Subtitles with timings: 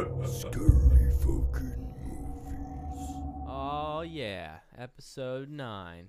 [0.00, 3.08] Scary fucking movies.
[3.46, 6.06] Oh yeah, episode nine.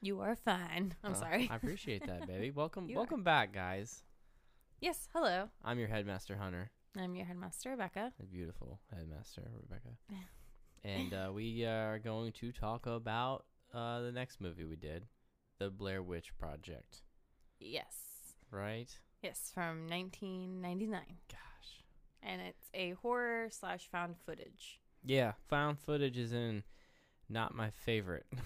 [0.00, 0.94] You are fine.
[1.02, 1.48] I'm Uh, sorry.
[1.50, 2.50] I appreciate that, baby.
[2.54, 2.98] Welcome, You are.
[3.00, 4.04] welcome back, guys.
[4.80, 5.48] yes, hello.
[5.64, 8.12] I'm your headmaster Hunter, I'm your headmaster, Rebekah.
[8.20, 9.96] the beautiful headmaster Rebekah,
[10.84, 15.06] and uh, we are going to talk about uh, the next movie we did,
[15.58, 17.02] the Blair Witch Project.
[17.58, 17.96] Yes.
[18.52, 18.96] Right?
[19.20, 21.00] Yes, from 1999.
[21.28, 21.38] Gosh.
[22.22, 24.80] And it's a horror slash found footage.
[25.04, 26.62] Yeah, found footage is in
[27.28, 28.26] not my favorite.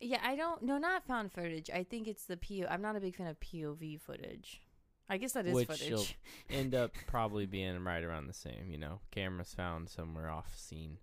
[0.00, 1.70] Yeah, I don't, no, not found footage.
[1.70, 2.66] I think it's the PO.
[2.68, 4.60] I'm not a big fan of POV footage.
[5.08, 6.04] I guess that is Which you'll.
[6.50, 8.70] End up probably being right around the same.
[8.70, 10.98] You know, cameras found somewhere off scene.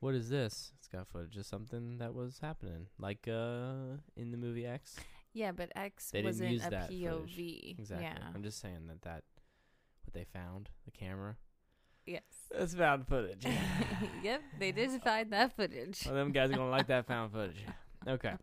[0.00, 0.72] What is this?
[0.76, 4.96] It's got footage of something that was happening, like uh in the movie X.
[5.32, 7.02] Yeah, but X They wasn't a that footage.
[7.02, 7.78] POV.
[7.78, 8.06] Exactly.
[8.06, 8.28] Yeah.
[8.34, 9.22] I'm just saying that that
[10.16, 11.36] they found, the camera.
[12.06, 12.22] Yes.
[12.56, 13.44] That's found footage.
[14.22, 16.02] yep, they did find that footage.
[16.06, 17.64] well, them guys are gonna like that found footage.
[18.06, 18.34] Okay.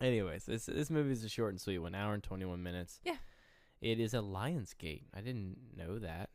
[0.00, 3.00] Anyways, this this movie is a short and sweet one, hour and twenty one minutes.
[3.04, 3.16] Yeah.
[3.80, 5.02] It is a Lionsgate.
[5.14, 6.30] I didn't know that.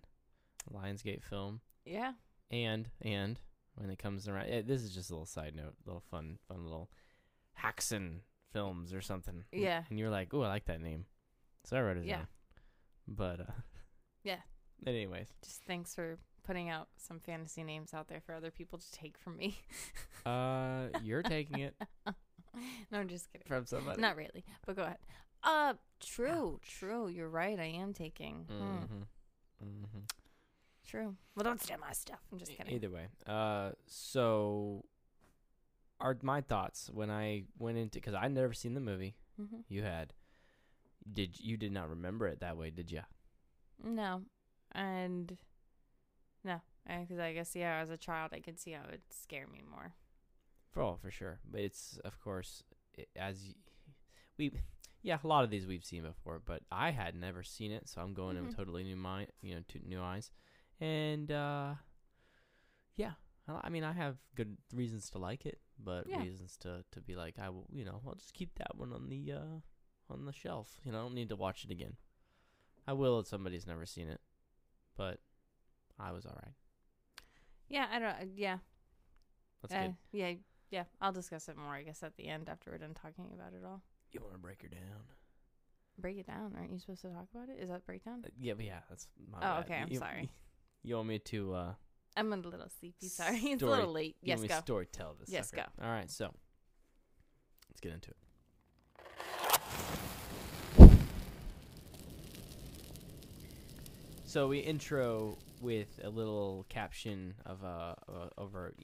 [0.72, 1.62] Lionsgate film.
[1.86, 2.14] Yeah.
[2.52, 3.40] And and
[3.76, 6.64] when it comes around, eh, this is just a little side note, little fun, fun
[6.64, 6.90] little
[7.64, 8.20] Haxan
[8.52, 9.44] films or something.
[9.52, 9.84] Yeah.
[9.90, 11.06] And you're like, oh, I like that name,
[11.66, 12.18] so I wrote it Yeah.
[12.18, 12.28] down.
[13.08, 13.52] But uh,
[14.24, 14.40] Yeah.
[14.88, 18.92] Anyways, Just thanks for putting out some fantasy names out there for other people to
[18.92, 19.58] take from me.
[20.26, 21.76] uh, you're taking it
[22.92, 23.46] no, I'm just kidding.
[23.48, 24.02] from somebody.
[24.02, 24.98] Not really, but go ahead.
[25.44, 27.08] Uh, true, true.
[27.08, 27.60] You're right.
[27.60, 28.46] I am taking.
[28.50, 29.02] Hmm, Mm-hmm.
[29.64, 30.00] Mm-hmm.
[30.88, 31.16] true.
[31.36, 32.20] Well, don't steal my stuff.
[32.32, 32.74] I'm just kidding.
[32.74, 34.86] Either way, uh, so
[36.02, 39.16] are my thoughts when I went into because I'd never seen the movie.
[39.38, 40.14] hmm You had.
[41.12, 42.70] Did you did not remember it that way?
[42.70, 43.02] Did you?
[43.84, 44.24] No,
[44.74, 45.38] and
[46.44, 49.48] no, because I guess yeah, as a child, I could see how it would scare
[49.48, 49.94] me more.
[50.72, 52.64] For all for sure, but it's of course
[52.98, 53.56] i as y-
[54.38, 54.52] we,
[55.02, 58.02] yeah, a lot of these we've seen before, but I had never seen it, so
[58.02, 58.58] I'm going in with Mhm.
[58.58, 60.32] totally new mind, you know, new eyes,
[60.80, 61.76] and uh,
[62.96, 63.12] yeah,
[63.48, 66.18] I I mean, I have good reasons to like it, but Yeah.
[66.18, 69.10] reasons to to be like, I will, you know, I'll just keep that one on
[69.10, 69.60] the uh
[70.10, 70.80] on the shelf.
[70.84, 71.96] You know, I don't need to watch it again.
[72.88, 74.22] I will if somebody's never seen it,
[75.00, 75.20] but
[75.98, 76.54] I was all right.
[77.70, 78.10] Yeah, I don't.
[78.10, 78.58] uh, Yeah,
[79.62, 79.96] That's uh, good.
[80.12, 80.34] yeah,
[80.72, 80.84] yeah.
[81.00, 83.64] I'll discuss it more, I guess, at the end after we're done talking about it
[83.66, 83.82] all.
[84.12, 85.04] You want to break her down?
[85.98, 86.54] Break it down.
[86.58, 87.62] Aren't you supposed to talk about it?
[87.62, 88.24] Is that breakdown?
[88.26, 89.66] Uh, yeah, but yeah, that's my Oh, bad.
[89.66, 90.30] okay, I'm You- sorry.
[90.84, 91.74] You want me to uh
[92.18, 93.08] I'm a little sleepy.
[93.08, 94.16] Sorry, it's a little late.
[94.22, 94.56] you Yes, want go.
[94.56, 95.30] to story tell this?
[95.30, 95.66] Yes, sucker?
[95.82, 96.34] All right, so
[97.70, 98.18] let's get into it.
[104.30, 108.76] So we intro with a little caption of uh, uh over.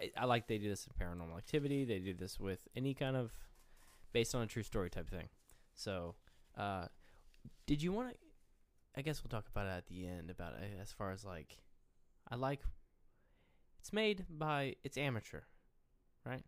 [0.00, 1.84] I, I like they do this in Paranormal Activity.
[1.84, 3.30] They do this with any kind of
[4.12, 5.28] based on a true story type thing.
[5.76, 6.16] So,
[6.56, 6.86] uh,
[7.68, 8.16] did you want to?
[8.96, 10.30] I guess we'll talk about it at the end.
[10.30, 11.58] About it as far as like,
[12.28, 12.62] I like.
[13.78, 15.42] It's made by it's amateur,
[16.26, 16.42] right?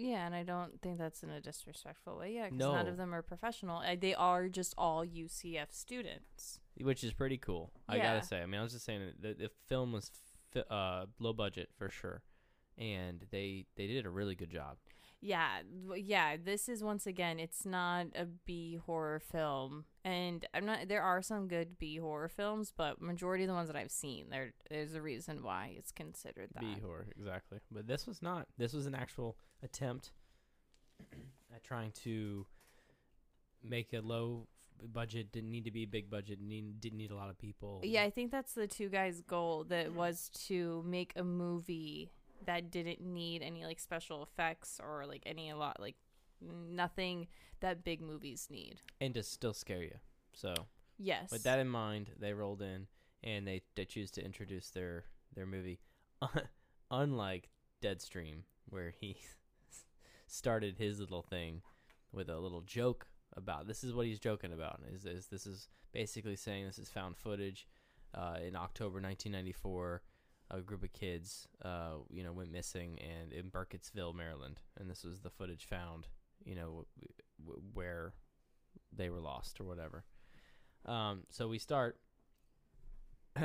[0.00, 2.32] Yeah, and I don't think that's in a disrespectful way.
[2.34, 3.78] Yeah, because none of them are professional.
[3.78, 6.60] Uh, they are just all UCF students.
[6.80, 7.72] which is pretty cool.
[7.88, 8.14] I Yeah.
[8.14, 8.40] gotta say.
[8.40, 10.12] I mean, I was just saying that the, the film was
[10.52, 12.22] fi- uh, low budget for sure,
[12.78, 14.76] and they they did a really good job.
[15.20, 15.48] Yeah,
[15.96, 16.36] yeah.
[16.42, 20.88] This is once again, it's not a B horror film, and I'm not.
[20.88, 24.26] There are some good B horror films, but majority of the ones that I've seen,
[24.30, 26.60] there there's a reason why it's considered that.
[26.60, 27.58] B horror, exactly.
[27.70, 28.46] But this was not.
[28.58, 30.12] This was an actual attempt
[31.54, 32.46] at trying to
[33.64, 34.46] make a low
[34.92, 35.32] budget.
[35.32, 36.38] Didn't need to be a big budget.
[36.40, 37.80] Need, didn't need a lot of people.
[37.82, 39.64] Yeah, I think that's the two guys' goal.
[39.64, 42.12] That was to make a movie
[42.46, 45.96] that didn't need any like special effects or like any a lot like
[46.40, 47.26] nothing
[47.60, 48.80] that big movies need.
[49.00, 49.96] and to still scare you.
[50.32, 50.54] So
[50.98, 51.30] Yes.
[51.30, 52.86] with that in mind, they rolled in
[53.24, 55.04] and they they choose to introduce their
[55.34, 55.80] their movie,
[56.90, 57.50] unlike
[57.82, 59.16] Deadstream, where he
[60.26, 61.62] started his little thing
[62.12, 65.68] with a little joke about this is what he's joking about is is this is
[65.92, 67.66] basically saying this is found footage
[68.14, 70.02] uh, in October 1994
[70.50, 74.60] a group of kids uh, you know went missing and in Burkittsville Maryland.
[74.78, 76.06] And this was the footage found
[76.44, 77.12] you know w-
[77.44, 78.12] w- where
[78.96, 80.04] they were lost or whatever.
[80.86, 81.98] Um, so we start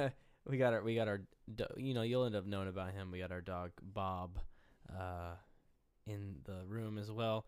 [0.50, 1.22] we got our we got our
[1.54, 3.12] do- you know you'll end up knowing about him.
[3.12, 4.40] We got our dog Bob
[4.90, 5.36] uh,
[6.08, 7.46] in the room as well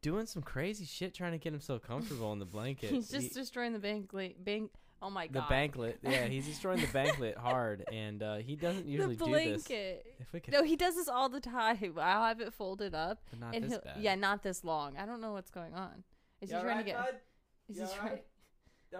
[0.00, 2.90] doing some crazy shit trying to get himself comfortable in the blanket.
[2.90, 4.10] He's just He- destroying the bank
[4.44, 4.70] bank
[5.00, 5.34] Oh my god.
[5.34, 5.48] the god.
[5.48, 5.98] banquet.
[6.02, 9.64] Yeah, he's destroying the banklet hard, and uh, he doesn't usually the do this.
[9.64, 10.16] blanket.
[10.18, 11.94] If we could, No, he does this all the time.
[12.00, 13.96] I'll have it folded up, but not and this bad.
[14.00, 14.96] yeah, not this long.
[14.96, 16.02] I don't know what's going on.
[16.40, 17.22] Is he trying to get?
[17.68, 18.18] Is he trying?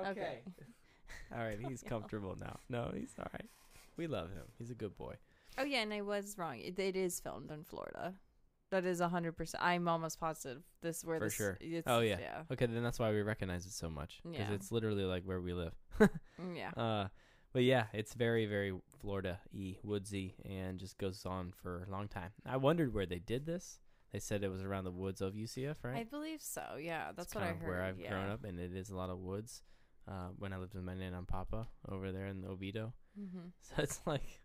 [0.06, 0.41] Okay.
[1.35, 2.59] all right, he's comfortable now.
[2.69, 3.49] No, he's all right.
[3.97, 4.45] We love him.
[4.59, 5.15] He's a good boy.
[5.56, 6.59] Oh yeah, and I was wrong.
[6.59, 8.12] It, it is filmed in Florida.
[8.70, 9.62] That is a hundred percent.
[9.65, 11.35] I'm almost positive this where For this.
[11.35, 11.56] sure.
[11.61, 12.19] It's, Oh, yeah.
[12.20, 14.55] yeah, Okay, then that's why we recognize it so much because Yeah.
[14.55, 15.75] it's literally like where we live.
[16.41, 16.70] Mm, yeah.
[16.76, 17.09] Uh,
[17.53, 22.06] but yeah, it's very, very Florida y, woodsy, and just goes on for a long
[22.09, 22.31] time.
[22.47, 23.81] I wondered where they did this.
[24.12, 25.97] They said it was around the woods of UCF, right?
[25.97, 26.76] I believe so.
[26.79, 27.69] Yeah, that's It's what I heard.
[27.69, 28.11] where I've yeah.
[28.11, 29.62] grown up, and it is a lot of woods.
[30.06, 33.49] Uh, when I lived with my nan and papa over there in Oviedo, Mm-hmm.
[33.62, 34.43] so it's like,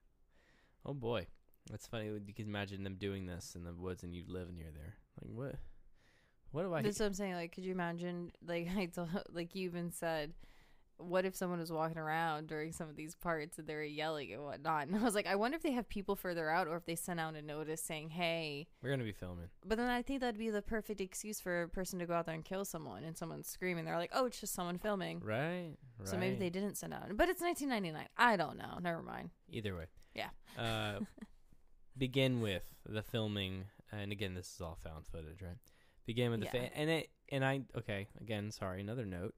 [0.86, 1.28] oh boy,
[1.69, 2.06] that's funny.
[2.06, 4.95] You can imagine them doing this in the woods, and you live near there.
[5.21, 5.56] Like what?
[6.51, 6.81] What do I?
[6.81, 7.33] That's what I'm saying.
[7.33, 8.31] Like, could you imagine?
[8.45, 10.33] Like, I told, like you even said,
[10.98, 14.31] what if someone was walking around during some of these parts and they were yelling
[14.31, 14.88] and whatnot?
[14.88, 16.95] And I was like, I wonder if they have people further out or if they
[16.95, 19.48] sent out a notice saying, "Hey." We're gonna be filming.
[19.66, 22.27] But then I think that'd be the perfect excuse for a person to go out
[22.27, 23.86] there and kill someone, and someone's screaming.
[23.86, 25.75] They're like, "Oh, it's just someone filming." Right.
[25.98, 26.07] Right.
[26.07, 27.06] So maybe they didn't send out.
[27.16, 28.07] But it's 1999.
[28.18, 28.77] I don't know.
[28.81, 29.31] Never mind.
[29.50, 29.86] Either way.
[30.13, 30.30] Yeah.
[30.57, 31.00] Uh,
[31.98, 35.57] begin with the filming, and again, this is all found footage, right?
[36.06, 36.51] Begin with the Yeah.
[36.68, 38.51] fa- and it and I okay again.
[38.51, 39.36] Sorry, another note.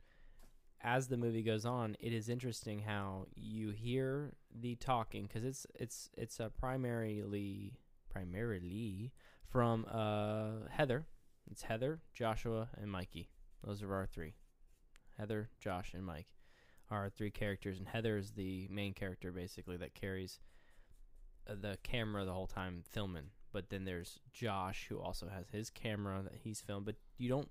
[0.82, 5.66] As the movie goes on, it is interesting how you hear the talking because it's
[5.76, 7.78] it's it's a primarily
[8.10, 9.12] primarily
[9.48, 11.06] from uh Heather.
[11.52, 13.30] It's Heather, Joshua, and Mikey.
[13.64, 14.34] Those are our three.
[15.18, 16.28] Heather, Josh, and Mike
[16.90, 20.40] are our three characters, and Heather is the main character basically that carries
[21.48, 23.30] the camera the whole time filming.
[23.52, 27.50] But then there's Josh who also has his camera that he's filmed, but you don't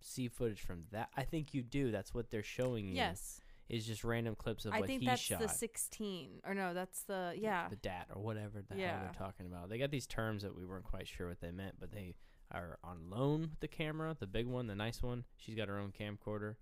[0.00, 1.10] see footage from that.
[1.16, 1.90] I think you do.
[1.90, 2.96] That's what they're showing you.
[2.96, 3.40] Yes.
[3.68, 5.40] is just random clips of I what think he that's shot.
[5.40, 6.40] the 16.
[6.44, 7.68] Or no, that's the yeah.
[7.68, 9.68] the DAT or whatever the hell they're talking about.
[9.68, 12.14] They got these terms that we weren't quite sure what they meant, but they
[12.50, 15.24] are on loan with the camera, the big one, the nice one.
[15.36, 16.56] She's got her own camcorder,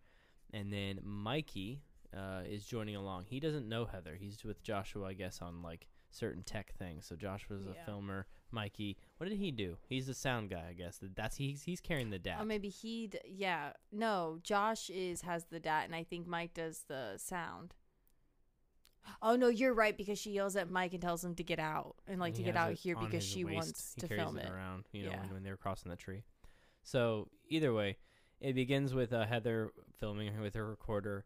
[0.53, 1.81] and then Mikey
[2.15, 3.25] uh, is joining along.
[3.29, 4.17] He doesn't know Heather.
[4.19, 5.87] He's with Joshua, I guess, on like
[6.17, 7.07] certain tech things.
[7.07, 7.81] So Joshua's Yeah.
[7.81, 8.27] a filmer.
[8.51, 9.77] Mikey, what did he do?
[9.89, 10.99] He's the sound guy, I guess.
[11.15, 12.39] That's he's he's carrying the DAT.
[12.41, 13.11] Oh, maybe he.
[13.25, 13.73] Yeah.
[13.93, 17.75] No, Josh is has the dat, and I think Mike does the sound.
[19.23, 21.95] Oh no, you're right because she yells at Mike and tells him to get out
[22.09, 23.55] and like And to get out here because she waist.
[23.57, 24.51] wants He to film it.
[24.51, 25.21] around, you know, Yeah.
[25.23, 26.25] when, when they're crossing the tree.
[26.83, 27.99] So either way,
[28.41, 31.25] it begins with uh, Heather filming with her recorder.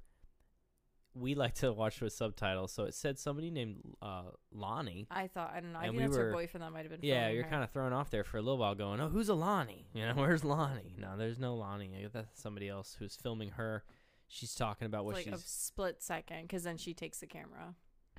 [1.15, 5.09] We like to watch with subtitles, so it said somebody named uh, Lonnie.
[5.11, 5.79] I thought I don't know.
[5.81, 7.01] I think we that's were- her boyfriend that might have been.
[7.03, 9.35] Yeah, you're kind of thrown off there for a little while, going, "Oh, who's a
[9.35, 9.87] Lonnie?
[9.93, 10.95] You know, where's Lonnie?
[10.99, 12.07] No, there's no Lonnie.
[12.13, 13.83] That's somebody else who's filming her.
[14.29, 17.27] She's talking about what she's like she's a split second because then she takes the
[17.27, 17.75] camera.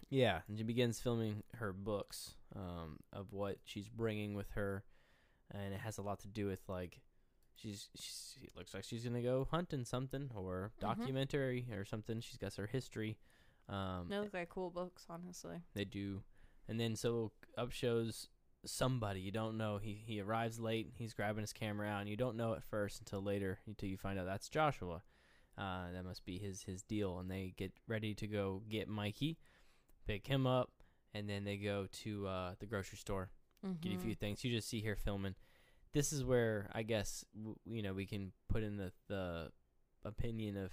[0.09, 4.83] Yeah, and she begins filming her books um, of what she's bringing with her,
[5.51, 6.99] and it has a lot to do with like
[7.55, 7.89] she's,
[8.41, 10.79] it looks like she's gonna go hunting something or Mhm.
[10.81, 12.19] documentary or something.
[12.21, 13.17] She's got her history.
[13.69, 15.61] Um, They look like cool books, honestly.
[15.73, 16.23] they do,
[16.67, 18.27] and then so up shows
[18.65, 19.77] somebody you don't know.
[19.77, 20.91] He he arrives late.
[20.95, 23.97] He's grabbing his camera out, and you don't know at first until later until you
[23.97, 25.03] find out that's Joshua.
[25.57, 29.37] Uh, that must be his his deal, and they get ready to go get Mikey,
[30.05, 30.71] pick him up,
[31.13, 33.29] and then they go to uh, the grocery store
[33.79, 34.43] get a few things.
[34.43, 35.35] You just see here filming.
[35.93, 39.51] This is where I guess w- you know we can put in the the
[40.05, 40.71] opinion of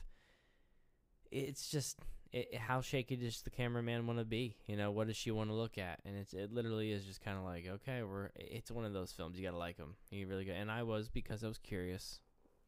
[1.31, 1.99] it's just
[2.33, 4.57] it, how shaky does the cameraman want to be?
[4.67, 6.01] You know, what does she want to look at?
[6.05, 9.13] And it's it literally is just kind of like okay, we're it's one of those
[9.13, 9.97] films you gotta like them.
[10.11, 12.21] You really go, and I was because I was curious.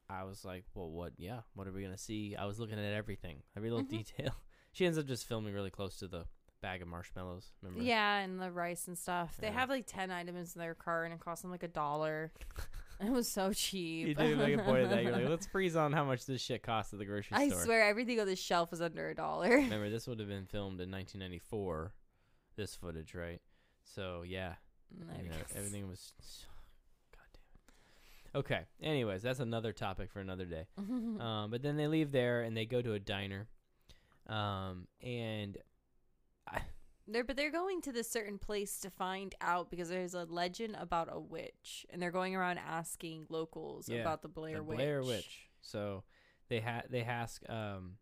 [0.09, 1.12] I was like, well, what?
[1.19, 2.35] Yeah, what are we gonna see?
[2.37, 3.90] I was looking at everything, every little Mhm.
[3.90, 4.35] detail.
[4.73, 6.26] She ends up just filming really close to the
[6.61, 7.47] bag of marshmallows.
[7.62, 7.83] Remember?
[7.83, 9.37] Yeah, and the rice and stuff.
[9.38, 9.55] They Yeah.
[9.55, 12.33] have like ten items in their car, and it cost them like a dollar.
[13.00, 14.09] it was so cheap.
[14.09, 15.02] You do make a point of that.
[15.02, 17.38] You're like, let's freeze on how much this shit costs at the grocery store.
[17.38, 17.64] I store.
[17.64, 19.49] swear, everything on the shelf was under a dollar.
[19.57, 21.93] Remember, this would have been filmed in 1994.
[22.57, 23.40] This footage, right?
[23.83, 24.55] So yeah,
[24.90, 26.12] you know, everything was.
[27.12, 28.38] God damn it.
[28.38, 28.61] Okay.
[28.83, 30.67] Anyways, that's another topic for another day.
[30.79, 33.49] Um, but then they leave there and they go to a diner.
[34.26, 35.57] Um, and
[37.09, 40.76] They're but they're going to this certain place to find out because there's a legend
[40.78, 44.76] about a witch, and they're going around asking locals Yeah, about the Blair the Witch.
[44.76, 45.49] Blair Witch.
[45.61, 46.04] So
[46.49, 47.97] they ha- they ask um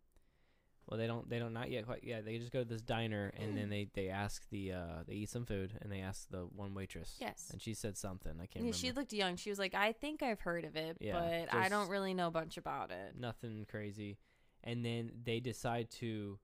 [0.86, 3.32] well they don't they don't not yet quite yeah they just go to this diner
[3.38, 6.46] and then they they ask the uh they eat some food and they ask the
[6.54, 7.48] one waitress Yes.
[7.52, 9.36] and she said something I can't Yeah, remember she looked young.
[9.36, 12.28] She was like, "I think I've heard of it, Yeah, but I don't really know
[12.28, 14.18] a bunch about it." nothing crazy
[14.64, 16.38] and then they decide to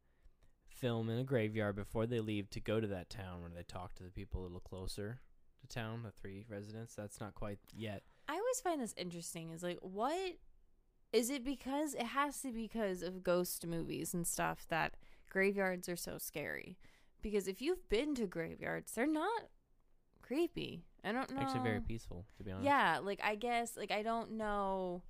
[0.75, 3.95] film in a graveyard before they leave to go to that town where they talk
[3.95, 5.21] to the people a little closer
[5.61, 6.95] to town, the three residents.
[6.95, 8.03] That's not quite yet.
[8.29, 9.51] I always find this interesting.
[9.51, 10.37] Is like, what
[11.13, 14.95] is it because it has to be because of ghost movies and stuff that
[15.31, 16.77] graveyards are so scary?
[17.23, 19.45] Because if you've been to graveyards, they're not
[20.23, 20.85] creepy.
[21.05, 21.41] I don't know.
[21.41, 22.65] Actually, very peaceful to be honest.
[22.65, 25.03] Yeah, like I guess, like I don't know,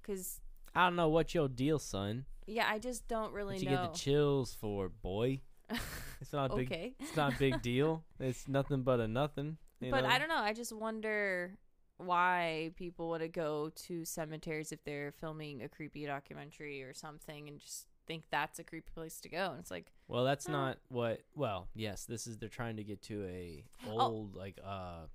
[0.00, 0.40] because
[0.74, 2.24] I don't know what your deal, son.
[2.46, 3.82] yeah, I just don't really What you know.
[3.84, 5.40] get the chills for, boy?
[6.20, 6.66] It's not a big.
[6.70, 8.04] okay, It's not a big deal.
[8.20, 9.56] It's nothing but a nothing.
[9.80, 10.08] you but know?
[10.10, 10.36] I don't know.
[10.36, 11.58] I just wonder
[11.96, 17.58] why people would go to cemeteries if they're filming a creepy documentary or something, and
[17.58, 19.50] just think that's a creepy place to go.
[19.50, 20.52] And it's like, Well, that's Oh.
[20.52, 21.22] not what.
[21.34, 22.38] Well, yes, this is.
[22.38, 23.98] They're trying to get to a Oh.
[24.00, 25.06] old like uh,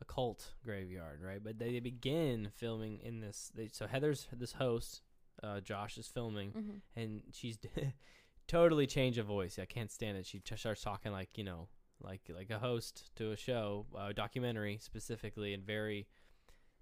[0.00, 1.42] a cult graveyard, right?
[1.42, 3.50] But they they begin filming in this.
[3.54, 5.02] They, so Heather's this host.
[5.42, 6.80] Uh, Josh is filming, mhm.
[6.96, 7.58] and she's
[8.48, 9.58] totally change her voice.
[9.58, 10.26] I can't stand it.
[10.26, 11.68] She t- starts talking like you know,
[12.00, 16.06] like like a host to a show, a documentary specifically, and very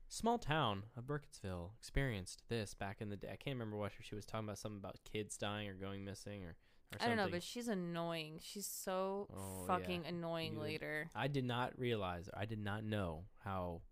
[0.09, 3.29] small town of Burkittsville experienced this back in the day.
[3.33, 4.59] I can't remember what she was talking about.
[4.59, 6.57] Something about kids dying or going missing or.
[7.01, 8.39] I don't know, but she's annoying.
[8.43, 10.09] She's so Oh, fucking yeah.
[10.11, 11.11] annoying You later.
[11.15, 12.29] I did not realize.
[12.33, 13.83] I did not know how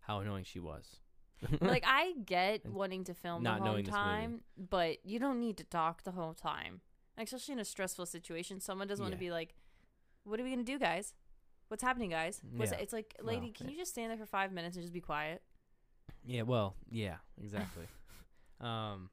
[0.00, 0.96] how annoying she was.
[1.60, 4.04] like I get wanting to film not the whole knowing this movie.
[4.04, 6.80] time, but you don't need to talk the whole time.
[7.16, 9.16] Especially in a stressful situation, someone doesn't want Yeah.
[9.18, 9.54] to be like,
[10.24, 11.14] "What are we gonna do, guys?
[11.68, 12.78] What's happening, guys?" What's Yeah.
[12.78, 13.72] It's like, Well, lady, can yeah.
[13.72, 15.42] you just stand there for five minutes and just be quiet?
[16.24, 17.86] Yeah, well, yeah, exactly.
[18.60, 19.10] um,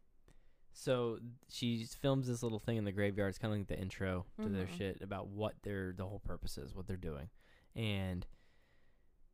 [0.80, 1.18] so
[1.50, 3.30] she films this little thing in the graveyard.
[3.30, 4.78] It's kind of like the intro to their Mhm.
[4.78, 7.30] shit about what their the whole purpose is, what they're doing,
[7.76, 8.26] and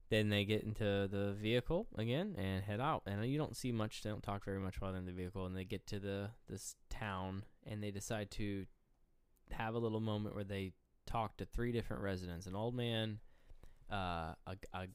[0.10, 3.04] then they get into the vehicle again and head out.
[3.08, 4.04] And you don't see much.
[4.04, 5.46] They don't talk very much while they're in the vehicle.
[5.46, 8.66] And they get to the this town, and they decide to
[9.52, 10.74] have a little moment where they
[11.06, 13.20] talk to three different residents: an old man,
[13.92, 14.88] uh, a, a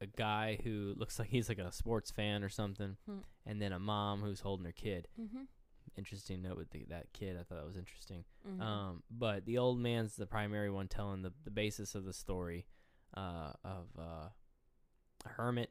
[0.00, 3.18] a guy who looks like he's like a sports fan or something, Hmm.
[3.44, 5.08] and then a mom who's holding her kid.
[5.20, 5.42] Mm-hmm.
[5.98, 7.36] Interesting note with the, that kid.
[7.36, 8.24] I thought that was interesting.
[8.48, 8.62] mm-hmm.
[8.62, 12.66] Um, but the old man's the primary one telling the the basis of the story,
[13.16, 14.28] uh, of uh,
[15.26, 15.70] a hermit,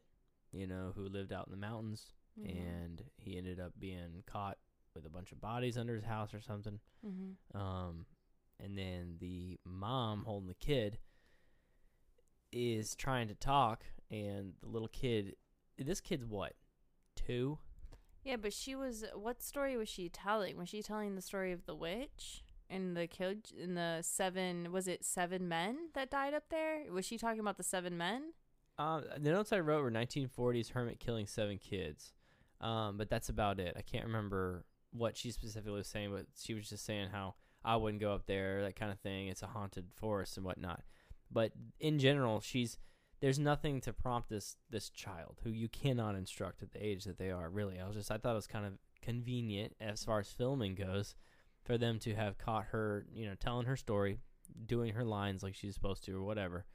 [0.52, 2.56] you know, who lived out in the mountains, Mm-hmm.
[2.56, 4.60] and he ended up being caught
[4.94, 6.80] with a bunch of bodies under his house or something.
[7.04, 7.58] mm-hmm.
[7.58, 8.06] Um,
[8.64, 11.00] and then the mom holding the kid
[12.52, 15.36] is trying to talk, and the little kid,
[15.78, 16.54] this kid's what,
[17.16, 17.58] two?
[18.28, 19.06] Yeah, but she was.
[19.16, 20.58] What story was she telling?
[20.58, 24.74] Was she telling the story of the witch and the kid in the seven?
[24.74, 26.82] Was it seven men that died up there?
[26.92, 28.34] Was she talking about the seven men?
[28.78, 32.12] Uh, the notes I wrote were 1940s hermit killing seven kids,
[32.60, 33.76] um, but that's about it.
[33.78, 37.78] I can't remember what she specifically was saying, but she was just saying how I
[37.78, 39.30] wouldn't go up there, that kind of thing.
[39.30, 40.84] It's a haunted forest and whatnot.
[41.32, 42.78] But in general, she's
[43.20, 47.18] there's nothing to prompt this this child who you cannot instruct at the age that
[47.18, 47.50] they are.
[47.50, 50.76] Really, I was just I thought it was kind of convenient as far as filming
[50.76, 51.16] goes
[51.64, 54.20] for them to have caught her, you know, telling her story,
[54.66, 56.66] doing her lines like she's supposed to or whatever.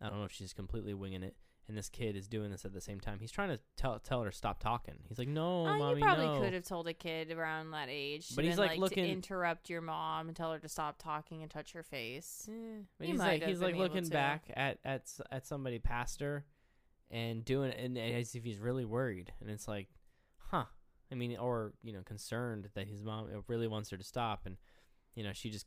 [0.00, 1.36] I don't know if she's completely winging it.
[1.68, 3.18] And this kid is doing this at the same time.
[3.20, 4.96] He's trying to tell tell her to stop talking.
[5.08, 7.86] He's like, "No, Uh, mommy, you probably no." could have told a kid around that
[7.88, 8.34] age.
[8.34, 11.40] But he's, been, like, looking- to interrupt your mom and tell her to stop talking
[11.40, 12.48] and touch her face.
[12.50, 16.44] Eh, but He he's like he's like looking back at at at somebody past her,
[17.10, 19.32] and doing it, and as if he's really worried.
[19.40, 19.88] And it's like,
[20.48, 20.64] huh?
[21.12, 24.56] I mean, or you know, concerned that his mom really wants her to stop, and
[25.14, 25.66] you know, she just.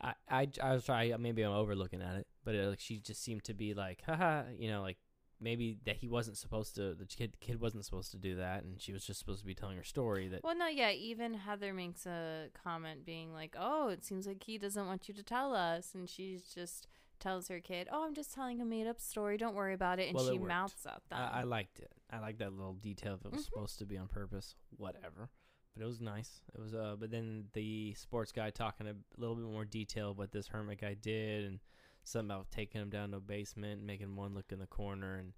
[0.00, 3.22] I, I, I was trying maybe I'm overlooking at it, but it, like she just
[3.22, 4.98] seemed to be like, haha, you know, like
[5.40, 8.80] maybe that he wasn't supposed to, the kid kid wasn't supposed to do that, and
[8.80, 10.28] she was just supposed to be telling her story.
[10.28, 10.90] That Well, no, yeah.
[10.90, 15.14] Even Heather makes a comment being like, "Oh, it seems like he doesn't want you
[15.14, 16.86] to tell us," and she's just
[17.18, 19.38] tells her kid, "Oh, I'm just telling a made up story.
[19.38, 20.48] Don't worry about it." And Well, she worked.
[20.48, 21.32] mouths at that.
[21.34, 21.90] I, I liked it.
[22.10, 23.14] I liked that little detail.
[23.14, 23.44] If it was Mhm.
[23.46, 25.30] supposed to be on purpose, whatever.
[25.76, 26.40] But it was nice.
[26.54, 26.74] It was.
[26.74, 30.80] Uh, but then the sports guy talking a little bit more detail what this hermit
[30.80, 31.60] guy did, and
[32.04, 35.16] something about taking him down to a basement, and making one look in the corner,
[35.16, 35.32] and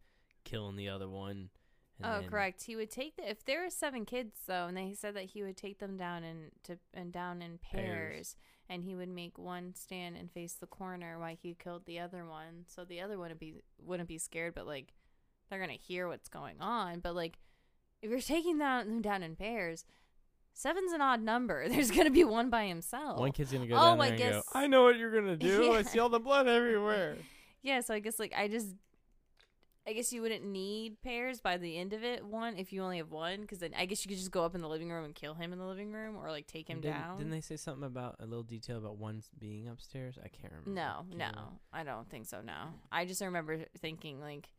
[0.45, 1.50] killing the other one.
[1.99, 2.62] And oh, then- correct.
[2.62, 5.42] He would take the if there were seven kids though, and they said that he
[5.42, 8.37] would take them down in to and down in pairs, Pairs.
[8.68, 12.25] and he would make one stand and face the corner while he killed the other
[12.25, 14.92] one, so the other one would be wouldn't be scared, but like
[15.50, 17.00] they're gonna hear what's going on.
[17.00, 17.40] But like
[18.00, 19.85] if you're taking them down in pairs,
[20.59, 21.69] seven's an odd number.
[21.71, 23.19] There's gonna be one by himself.
[23.19, 24.43] One kid's gonna go Oh, down there I and guess- go.
[24.59, 25.73] I know what you're gonna do.
[25.73, 27.17] I see all the blood everywhere.
[27.62, 28.75] yeah, so I guess like I just
[29.87, 32.23] I guess you wouldn't need pairs by the end of it.
[32.23, 34.55] One, if you only have one, because then I guess you could just go up
[34.55, 36.81] in the living room and kill him in the living room, or like take him
[36.83, 37.17] didn't, down.
[37.17, 40.19] Didn't they say something about a little detail about one being upstairs?
[40.23, 40.71] I can't remember.
[40.79, 41.50] No, Can't no, remember.
[41.73, 42.43] I don't think so.
[42.43, 42.53] No,
[42.93, 44.50] I just remember thinking like,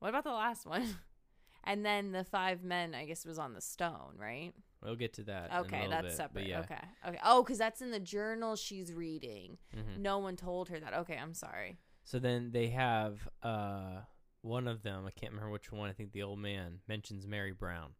[0.00, 0.96] what about the last one?
[1.64, 4.52] and then the five men, I guess, was on the stone, right?
[4.82, 5.50] We'll get to that.
[5.50, 6.46] in a Okay, that's bit, separate.
[6.46, 6.60] Yeah.
[6.60, 7.18] Okay, okay.
[7.24, 9.58] Oh, because that's in the journal she's reading.
[9.76, 9.98] Mhm.
[9.98, 10.94] No one told her that.
[10.94, 11.78] Okay, I'm sorry.
[12.04, 14.02] So then they have uh
[14.42, 15.04] one of them.
[15.04, 15.90] I can't remember which one.
[15.90, 17.90] I think the old man mentions Mary Brown,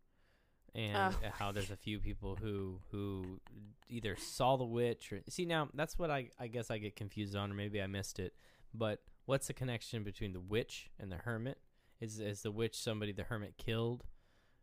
[0.75, 1.29] and Oh.
[1.33, 3.41] how there's a few people who who
[3.89, 7.35] either saw the witch or see now that's what I I guess I get confused
[7.35, 8.35] on, or maybe I missed it.
[8.73, 11.59] But what's the connection between the witch and the hermit?
[12.01, 14.05] Is is the witch somebody the hermit killed?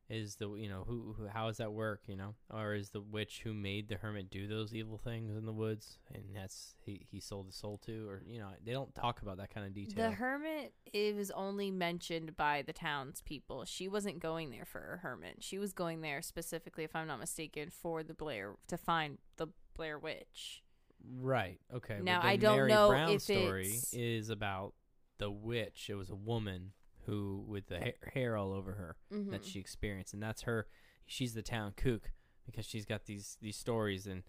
[0.08, 3.02] Is the you know who, who how does that work you know or is the
[3.02, 7.08] witch who made the hermit do those evil things in the woods and that's he
[7.10, 9.74] he sold his soul to or you know they don't talk about that kind of
[9.74, 10.08] detail.
[10.10, 13.66] The hermit it was only mentioned by the townspeople.
[13.66, 15.38] She wasn't going there for a hermit.
[15.40, 19.48] She was going there specifically, if I'm not mistaken, for the Blair to find the
[19.76, 20.62] Blair Witch.
[21.20, 21.60] Right.
[21.74, 22.00] Okay.
[22.02, 24.74] Now, I don't Mary know Brown if story it's- is about
[25.18, 25.90] the witch.
[25.90, 26.74] It was a woman
[27.06, 29.32] who, with the ha- hair all over her, Mhm.
[29.32, 30.68] that she experienced, and that's her.
[31.06, 32.12] She's the town kook
[32.46, 34.24] because she's got these these stories, and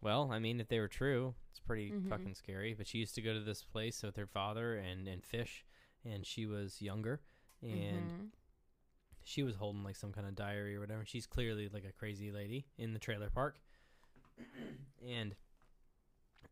[0.00, 2.08] well, I mean, if they were true, it's pretty Mhm.
[2.08, 2.74] fucking scary.
[2.74, 5.64] But she used to go to this place with her father and and fish,
[6.04, 7.20] and she was younger,
[7.62, 8.30] and Mhm.
[9.24, 11.04] she was holding like some kind of diary or whatever.
[11.04, 13.60] She's clearly like a crazy lady in the trailer park.
[15.02, 15.36] and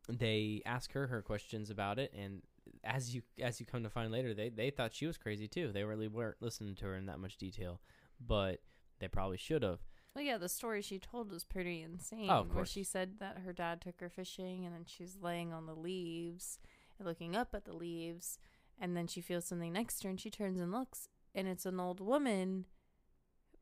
[0.09, 2.43] they ask her her questions about it and
[2.85, 5.71] as you as you come to find later they they thought she was crazy too.
[5.73, 7.81] They really weren't listening to her in that much detail,
[8.25, 8.61] but
[8.99, 9.81] they probably should have.
[10.15, 12.29] Well, yeah, the story she told was pretty insane.
[12.31, 12.71] Oh, of Where course.
[12.73, 16.59] she said that her dad took her fishing, and then she's laying on the leaves
[16.99, 18.39] and looking up at the leaves,
[18.81, 21.65] and then she feels something next to her, and she turns and looks, and it's
[21.65, 22.67] an old woman,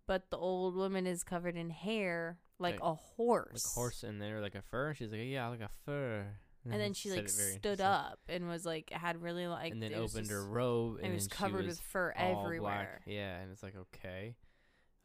[0.07, 3.52] but the old woman is covered in hair like Like- a horse.
[3.67, 4.95] Like a horse in there, like a fur.
[4.95, 6.26] She's like, yeah, like a fur.
[6.73, 10.28] And then she like stood up and was like had really like and then opened
[10.28, 12.45] her robe, and it was covered was with fur all black.
[12.45, 13.00] everywhere.
[13.07, 14.35] Yeah, and it's like okay.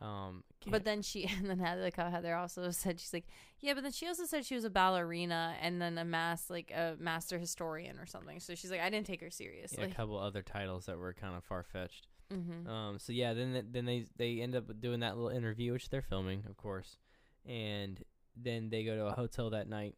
[0.02, 3.26] Um, But then she and then Heather, like how Heather also said she's like
[3.60, 6.72] yeah, but then she also said she was a ballerina and then a mass like
[6.72, 8.40] a master historian or something.
[8.40, 9.84] So she's like I didn't take her yeah, seriously.
[9.86, 12.08] a couple other titles that were kind of far fetched.
[12.32, 12.70] mm-hmm.
[12.70, 15.90] Um, so yeah, then th- then they they end up doing that little interview, which
[15.90, 16.98] they're filming, of course,
[17.46, 18.04] and
[18.36, 19.96] then they go to a hotel that night.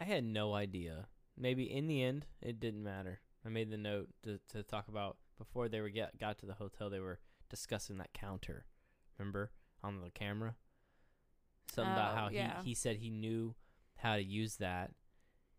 [0.00, 1.06] I had no idea.
[1.36, 3.20] Maybe in the end, it didn't matter.
[3.44, 6.54] I made the note to to talk about before they were get got to the
[6.54, 6.90] hotel.
[6.90, 8.66] They were discussing that counter.
[9.18, 9.50] Remember
[9.82, 10.56] on the camera,
[11.72, 12.62] something about Oh, how yeah.
[12.62, 13.54] he he said he knew
[13.96, 14.92] how to use that,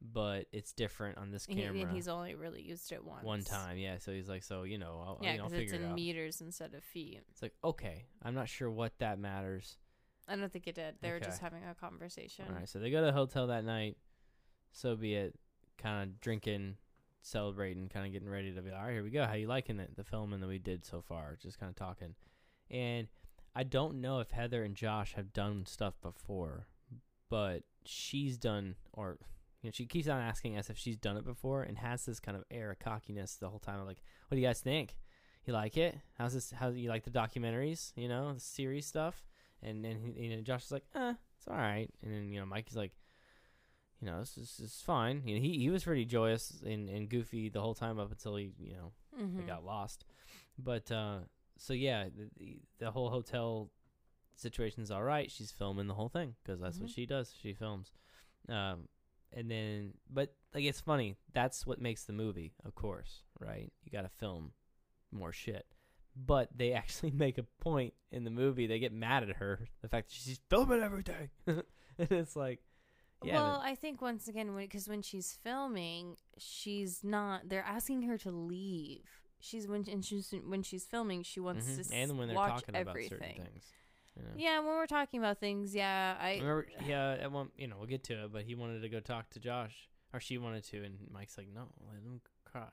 [0.01, 1.81] but it's different on this camera.
[1.81, 3.23] and he's only really used it once.
[3.23, 3.97] one time, yeah.
[3.99, 6.41] So he's like, so you know, I'll, Yeah, you know, I'll it's it in meters
[6.41, 7.21] instead of feet.
[7.31, 9.77] It's like, okay, I'm not sure what that matters.
[10.27, 10.95] I don't think it did.
[11.01, 12.45] They were just having a conversation.
[12.49, 13.97] All right, so they go to the hotel that night.
[14.71, 15.35] So be it.
[15.77, 16.75] Kind of drinking,
[17.21, 18.93] celebrating, kind of getting ready to be all right.
[18.93, 19.25] Here we go.
[19.25, 19.95] How you liking it?
[19.95, 22.15] The filming that we did so far, just kind of talking.
[22.69, 23.07] And
[23.55, 26.67] I don't know if Heather and Josh have done stuff before,
[27.29, 29.17] but she's done, or
[29.61, 32.19] you know, she keeps on asking us if she's done it before, and has this
[32.19, 33.83] kind of air of cockiness the whole time.
[33.85, 34.95] Like, what do you guys think?
[35.45, 35.97] You like it?
[36.17, 36.51] How's this?
[36.51, 37.93] How do you like the documentaries?
[37.95, 39.23] You know, the series stuff.
[39.63, 42.45] And then you know, Josh is like, "Uh, it's all right." And then you know,
[42.45, 42.91] Mike is like,
[44.01, 46.89] "You know, this is, this is fine." You know, he he was pretty joyous and,
[46.89, 49.47] and goofy the whole time up until he you know Mm-hmm.
[49.47, 50.05] got lost.
[50.59, 51.19] But uh,
[51.57, 52.05] so yeah,
[52.37, 53.71] the, the whole hotel
[54.35, 55.31] situation's all right.
[55.31, 56.93] She's filming the whole thing because that's what Mhm.
[56.95, 57.33] she does.
[57.41, 57.91] She films.
[58.47, 58.87] Um,
[59.33, 61.15] and then, but like it's funny.
[61.33, 63.71] That's what makes the movie, of course, right?
[63.83, 64.51] You got to film
[65.11, 65.65] more shit.
[66.15, 68.67] But they actually make a point in the movie.
[68.67, 71.63] They get mad at her the fact that she's filming everything, and
[71.97, 72.59] it's like,
[73.23, 77.49] yeah, well, I think once again, because when she's filming, she's not.
[77.49, 79.05] They're asking her to leave.
[79.39, 81.87] She's when and she's when she's filming, she wants mhm.
[81.87, 83.17] to and when they're watch talking everything.
[83.17, 83.63] about certain things.
[84.15, 84.29] You know?
[84.35, 87.87] Yeah, when we're talking about things, yeah, I Remember, yeah, at one, you know, we'll
[87.87, 90.83] get to it, but he wanted to go talk to Josh, or she wanted to,
[90.83, 92.69] and Mike's like, no, let him cry.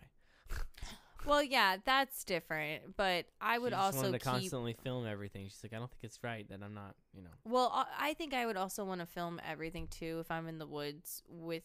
[1.26, 2.96] well, yeah, that's different.
[2.96, 4.24] But I would she just also wanted to keep.
[4.24, 5.44] constantly film everything.
[5.46, 7.30] She's like, I don't think it's right that I'm not, you know.
[7.44, 10.58] Well, I- I think I would also want to film everything too if I'm in
[10.58, 11.62] the woods with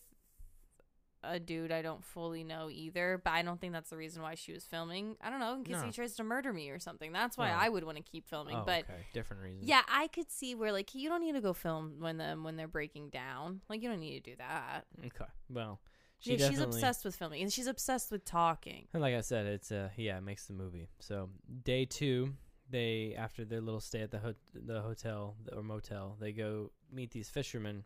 [1.21, 3.19] a dude I don't fully know either.
[3.21, 5.17] But I don't think that's the reason why she was filming.
[5.21, 5.81] I don't know, in case No.
[5.85, 7.11] he tries to murder me or something.
[7.11, 7.57] That's why Oh.
[7.59, 8.55] I would want to keep filming.
[8.55, 9.67] Oh, but okay, different reasons.
[9.67, 12.55] yeah, I could see where like you don't need to go film when them when
[12.55, 13.59] they're breaking down.
[13.67, 14.85] Like you don't need to do that.
[15.05, 15.25] Okay.
[15.49, 15.81] Well,
[16.19, 18.87] she yeah, she's obsessed with filming and she's obsessed with talking.
[18.93, 20.89] And like I said, it's uh yeah, it makes the movie.
[20.99, 21.29] So
[21.63, 22.33] day two,
[22.69, 27.11] they after their little stay at the ho- the hotel or motel, they go meet
[27.11, 27.83] these fishermen.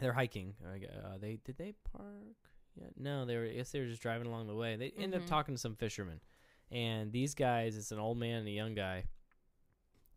[0.00, 0.54] They're hiking.
[0.64, 2.36] Uh, they did they park?
[2.76, 3.44] Yeah, no, they were.
[3.44, 4.76] I guess they were just driving along the way.
[4.76, 5.26] They end up Mhm.
[5.26, 6.20] talking to some fishermen,
[6.70, 9.04] and these guys, it's an old man and a young guy,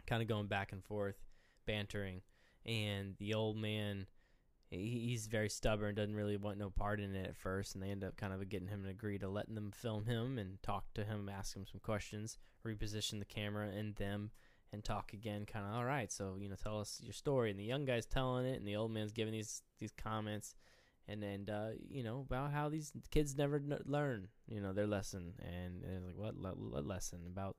[0.08, 1.18] kind of going back and forth,
[1.66, 2.22] bantering,
[2.66, 4.06] and the old man
[4.78, 8.04] he's very stubborn, doesn't really want no part in it at first, and they end
[8.04, 11.04] up kind of getting him to agree to letting them film him and talk to
[11.04, 14.32] him, ask him some questions, reposition the camera and them,
[14.72, 15.46] and talk again.
[15.46, 17.52] Kind of all right, so you know, tell us your story.
[17.52, 20.56] And the young guy's telling it, and the old man's giving these these comments,
[21.08, 25.34] and then uh, you know about how these kids never learn, you know, their lesson,
[25.40, 27.58] and, and like what, le- what lesson about,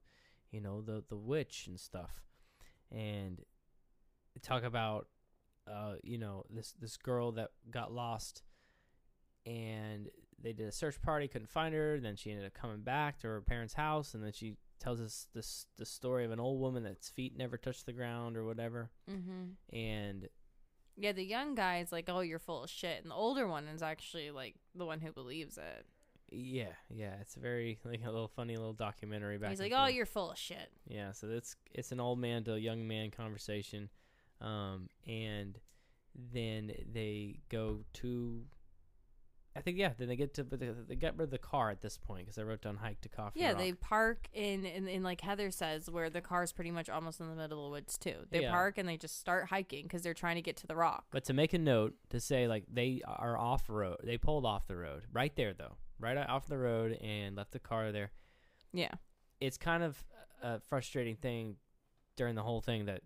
[0.50, 2.24] you know, the the witch and stuff,
[2.90, 3.40] and
[4.42, 5.06] talk about
[5.66, 8.42] uh, you know, this this girl that got lost,
[9.46, 10.08] and
[10.42, 11.98] they did a search party, couldn't find her.
[12.00, 15.28] Then she ended up coming back to her parents' house, and then she tells us
[15.34, 18.90] this the story of an old woman that's feet never touched the ground or whatever.
[19.10, 19.76] Mm-hmm.
[19.76, 20.28] And
[20.96, 23.66] Yeah, the young guy is like, "Oh, you're full of shit," and the older one
[23.68, 25.86] is actually like the one who believes it.
[26.30, 29.38] yeah, yeah, it's very like a little funny little documentary.
[29.38, 32.44] Back He's like, "Oh, you're full of shit." Yeah, so it's it's an old man
[32.44, 33.88] to a young man conversation,
[34.40, 35.58] um, and
[36.32, 38.42] then they go to.
[39.56, 39.92] I think yeah.
[39.96, 42.26] Then they get to but they, they get rid of the car at this point
[42.26, 43.40] because I wrote down hike to Coffin.
[43.40, 43.58] Yeah, Rock.
[43.58, 47.28] they park in, in in like Heather says, where the car's pretty much almost in
[47.28, 48.16] the middle of the woods too.
[48.30, 48.50] They Yeah.
[48.50, 51.04] park and they just start hiking because they're trying to get to the rock.
[51.12, 54.66] But to make a note to say like they are off road, they pulled off
[54.66, 58.10] the road right there though, right off the road and left the car there.
[58.72, 58.90] Yeah,
[59.40, 60.02] It's kind of
[60.42, 61.54] a frustrating thing
[62.16, 63.02] during the whole thing that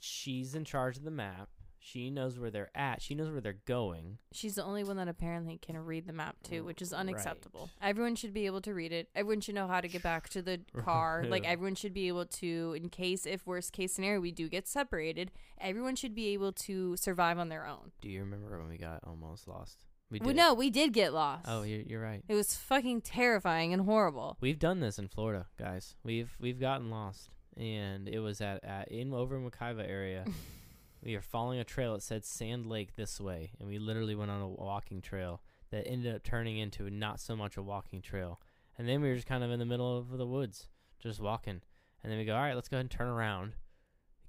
[0.00, 1.48] she's in charge of the map.
[1.78, 3.00] She knows where they're at.
[3.00, 4.18] She knows where they're going.
[4.32, 6.98] she's the only one that apparently can read the map too, which is Right.
[7.00, 7.70] unacceptable.
[7.80, 9.08] Everyone should be able to read it.
[9.14, 11.24] Everyone should know how to get back to the car.
[11.28, 14.66] like everyone should be able to, in case if worst case scenario we do get
[14.66, 15.30] separated,
[15.60, 17.92] everyone should be able to survive on their own.
[18.00, 19.84] Do you remember when we got almost lost?
[20.10, 21.44] We Well, no, we did get lost.
[21.48, 22.22] Oh, you're, you're right.
[22.28, 24.36] It was fucking terrifying and horrible.
[24.40, 25.94] We've done this in Florida, guys.
[26.02, 30.24] We've we've gotten lost, and it was at, at in over in area.
[31.02, 34.30] we were following a trail that said Sand Lake this way, and we literally went
[34.30, 35.40] on a walking trail
[35.70, 38.40] that ended up turning into not so much a walking trail.
[38.78, 40.68] And then we were just kind of in the middle of the woods,
[41.00, 41.62] just walking.
[42.02, 43.54] And then we go, all right, let's go ahead and turn around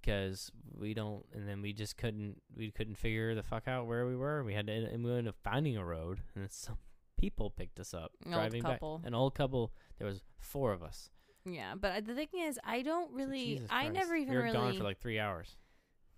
[0.02, 1.26] because we don't.
[1.34, 4.44] And then we just couldn't we couldn't figure the fuck out where we were.
[4.44, 6.78] We had to and we ended up finding a road, and some
[7.18, 9.00] people picked us up An old driving couple.
[9.00, 9.08] back.
[9.08, 9.74] An old couple.
[9.98, 11.10] There was four of us.
[11.54, 13.56] Yeah, but uh, the thing is, I don't really.
[13.56, 13.94] Jesus I Christ.
[13.94, 14.54] never even we were really.
[14.54, 15.56] gone for like three hours.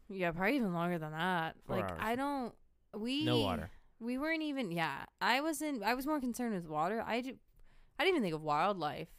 [0.09, 1.55] yeah, probably even longer than that.
[1.65, 1.99] Four like hours.
[2.01, 2.53] I don't.
[2.97, 3.69] We No water.
[3.99, 4.71] We weren't even.
[4.71, 5.83] Yeah, I wasn't.
[5.83, 7.03] I was more concerned with water.
[7.05, 7.33] I do,
[7.99, 9.09] I didn't even think of wildlife,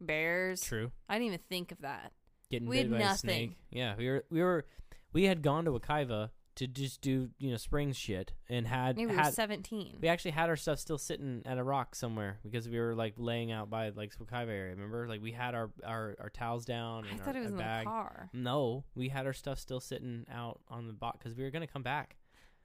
[0.00, 0.60] bears.
[0.60, 0.90] True.
[1.08, 2.12] I didn't even think of that.
[2.50, 3.56] Getting We bit had by a snake.
[3.70, 4.66] Yeah, we were we were
[5.12, 9.06] we had gone to Wekiva to just do you know spring shit and had Maybe
[9.10, 9.98] we were had seventeen.
[10.00, 13.14] we actually had our stuff still sitting at a rock somewhere because we were like
[13.16, 14.74] laying out by like Wekiva area.
[14.74, 17.04] Remember, like we had our our, our towels down.
[17.06, 17.84] I And thought our, it was our in bag.
[17.86, 18.30] the car.
[18.32, 21.66] No, we had our stuff still sitting out on the box because we were gonna
[21.66, 22.16] come back,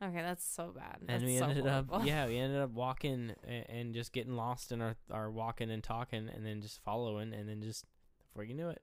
[0.02, 0.98] Okay, that's so bad.
[1.02, 1.96] and That's we so ended horrible.
[1.96, 5.70] up yeah we ended up walking and, and just getting lost in our our walking
[5.72, 7.86] and talking and then just following and then just
[8.20, 8.82] before you knew it,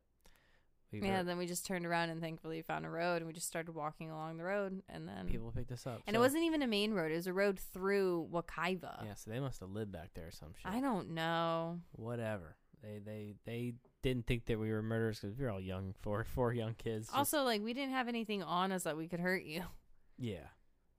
[0.92, 3.32] we Yeah, were, then we just turned around and thankfully found a road and we
[3.32, 6.02] just started walking along the road and then people picked us up.
[6.06, 9.04] and so- it wasn't even a main road, it was a road through Wekiva.
[9.04, 10.70] Yeah, so they must have lived back there or some shit.
[10.70, 11.80] I don't know.
[11.92, 12.56] Whatever.
[12.82, 16.22] They they they didn't think that we were murderers because we were all young, four
[16.24, 17.06] four young kids.
[17.06, 19.62] just- Also, like we didn't have anything on us that we could hurt you.
[20.18, 20.46] yeah,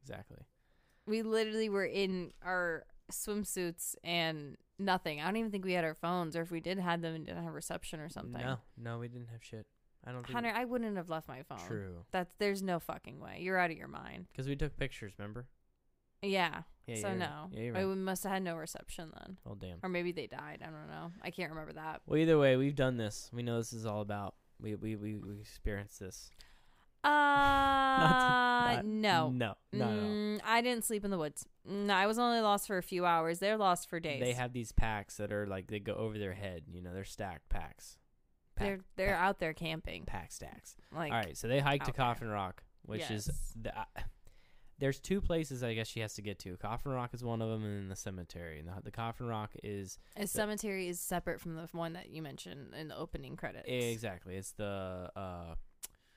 [0.02, 0.46] exactly.
[1.06, 5.22] We literally were in our swimsuits and nothing.
[5.22, 7.26] I don't even think we had our phones, or if we did have them, and
[7.26, 8.42] didn't have reception or something.
[8.42, 9.66] No, no, we didn't have shit.
[10.06, 10.34] I don't think.
[10.34, 11.60] Hunter, I wouldn't have left my phone.
[11.68, 13.40] True, That's there's no fucking way.
[13.42, 14.28] You're out of your mind.
[14.32, 15.14] because we took pictures.
[15.18, 15.48] Remember?
[16.22, 16.62] Yeah.
[16.88, 16.96] Yeah.
[16.96, 17.50] so you're no.
[17.52, 17.88] Yeah, right.
[17.88, 19.78] we must have had no reception then, Oh damn.
[19.84, 20.60] or maybe they died.
[20.62, 21.12] I don't know.
[21.22, 22.02] I can't remember that.
[22.06, 23.30] Well, either way, we've done this.
[23.34, 24.36] We know this is all about.
[24.60, 26.32] We we we, we experienced this.
[27.04, 29.30] Uh, not- no.
[29.30, 29.56] No.
[29.74, 29.92] No.
[29.92, 30.02] no.
[30.08, 31.46] Mm, I didn't sleep in the woods.
[31.66, 33.40] No, I was only lost for a few hours.
[33.40, 34.22] They're lost for days.
[34.22, 36.64] They have these packs that are like they go over their head.
[36.72, 37.98] You know, they're stacked packs.
[38.58, 40.04] Pack, they're they're pack, out there camping.
[40.06, 40.76] pack stacks.
[40.94, 42.06] Like All right, so they hike to out there.
[42.06, 43.30] Coffin Rock, which is
[43.62, 43.78] the.
[43.78, 43.84] Uh,
[44.80, 46.56] there's two places I guess she has to get to.
[46.58, 48.60] Coffin Rock is one of them, and then the cemetery.
[48.60, 52.22] And the, the Coffin Rock is a cemetery is separate from the one that you
[52.22, 53.66] mentioned in the opening credits.
[53.68, 54.36] exactly.
[54.36, 55.56] It's the uh,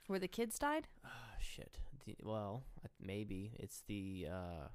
[0.08, 0.88] Where the kids died?
[1.04, 1.08] ah,
[1.40, 1.78] shit.
[2.06, 2.64] The, well,
[3.00, 4.68] maybe it's the uh,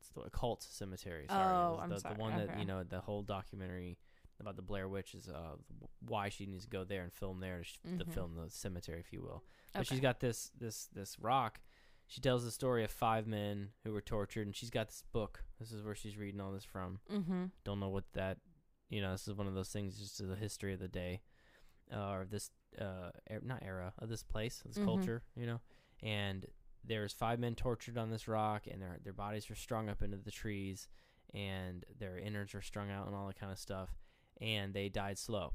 [0.00, 1.26] it's the occult cemetery.
[1.28, 3.96] Sorry, Oh, I'm the, sorry, the one that you know the whole documentary
[4.40, 5.56] about the Blair Witch is uh
[6.00, 8.12] why she needs to go there and film there to, Mhm.
[8.12, 9.42] film the cemetery, if you will.
[9.72, 9.94] But Okay.
[9.94, 11.60] she's got this this this rock.
[12.06, 15.44] She tells the story of five men who were tortured, and she's got this book.
[15.58, 17.00] This is where she's reading all this from.
[17.10, 17.46] Mm-hmm.
[17.64, 18.38] Don't know what that,
[18.90, 19.12] you know.
[19.12, 21.22] This is one of those things, just the history of the day,
[21.90, 24.84] uh, or this, uh, er, not era of this place, this Mhm.
[24.84, 25.62] culture, you know.
[26.02, 26.46] And
[26.82, 30.18] there's five men tortured on this rock, and their their bodies were strung up into
[30.18, 30.86] the trees,
[31.32, 33.96] and their innards are strung out, and all that kind of stuff,
[34.40, 35.54] and they died slow.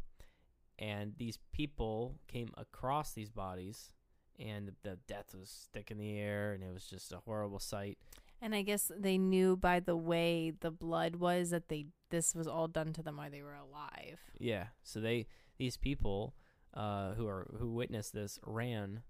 [0.78, 3.92] And these people came across these bodies,
[4.39, 7.98] and the death was thick in the air, and it was just a horrible sight.
[8.42, 12.48] And I guess they knew by the way the blood was that they this was
[12.48, 14.20] all done to them while they were alive.
[14.39, 14.68] Yeah.
[14.82, 16.36] So they these people
[16.74, 19.02] uh, who are who witnessed this ran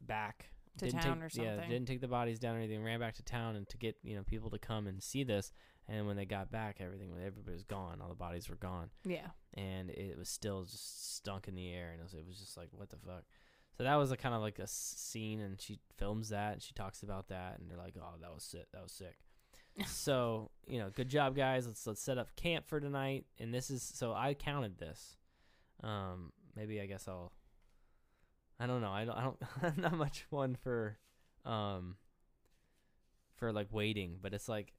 [0.00, 1.44] back To town take, or something.
[1.44, 2.82] Yeah, didn't take the bodies down or anything.
[2.82, 5.52] Ran back to town and to get you know people to come and see this.
[5.88, 8.00] And when they got back, everything everybody was gone.
[8.00, 9.28] All the bodies were gone, Yeah.
[9.52, 11.90] and it was still just stunk in the air.
[11.90, 13.24] And it was, it was just like what the fuck.
[13.76, 16.72] So that was a kind of like a scene, and she films that and she
[16.72, 18.66] talks about that, and they're like, "Oh, that was sick.
[18.72, 19.16] That was sick."
[19.86, 21.66] so you know, good job, guys.
[21.66, 23.26] Let's let's set up camp for tonight.
[23.38, 25.16] And this is so I counted this.
[25.82, 27.32] Um, maybe I guess I'll.
[28.58, 28.90] I don't know.
[28.92, 29.18] I don't.
[29.18, 29.36] I don't.
[29.62, 30.96] I'm not much one for,
[31.44, 31.96] um.
[33.34, 34.72] For like waiting, but it's like,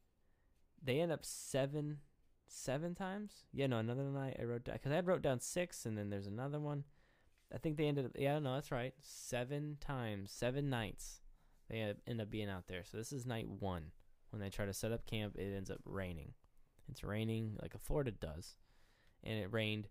[0.83, 1.99] they end up seven,
[2.47, 3.43] seven times.
[3.53, 6.27] Yeah, no, another night I wrote down because I wrote down six, and then there's
[6.27, 6.83] another one.
[7.53, 8.11] I think they ended up.
[8.15, 8.93] Yeah, no, that's right.
[9.01, 11.21] Seven times, seven nights.
[11.69, 12.83] They end- up being out there.
[12.83, 13.91] So this is night one
[14.29, 15.35] when they try to set up camp.
[15.38, 16.33] It ends up raining.
[16.89, 18.57] It's raining like a Florida does,
[19.23, 19.88] and it rained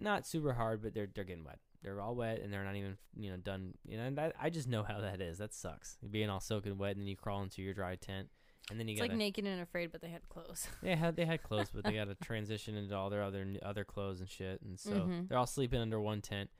[0.00, 1.58] not super hard, but they're they're getting wet.
[1.82, 3.74] They're all wet, and they're not even you know done.
[3.84, 5.38] You know, and that, I just know how that is.
[5.38, 5.96] That sucks.
[6.10, 8.28] Being all soaking wet, and then you crawl into your dry tent,
[8.70, 10.68] and then you It's got like naked and afraid, but they had clothes.
[10.82, 13.84] they had they had clothes, but they got to transition into all their other other
[13.84, 15.28] clothes and shit, and so Mhm.
[15.28, 16.50] they're all sleeping under one tent,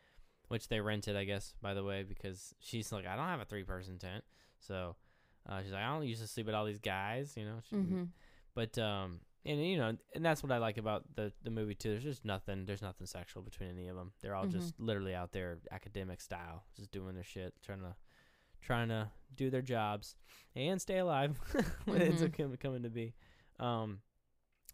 [0.49, 3.45] which they rented, I guess, by the way, because she's like, I don't have a
[3.45, 4.25] three person tent,
[4.61, 4.97] so
[5.49, 7.61] uh, she's like, I don't used to sleep with all these guys, you know.
[7.69, 8.05] She, mm-hmm.
[8.55, 11.91] But um, and you know, and that's what I like about the the movie too.
[11.91, 12.65] There's just nothing.
[12.67, 14.13] There's nothing sexual between any of them.
[14.21, 14.53] They're all Mhm.
[14.53, 17.95] just literally out there, academic style, just doing their shit, trying to
[18.61, 20.17] trying to do their jobs
[20.55, 21.39] and stay alive
[21.85, 23.15] when it ends up com- coming to be.
[23.61, 24.01] Um,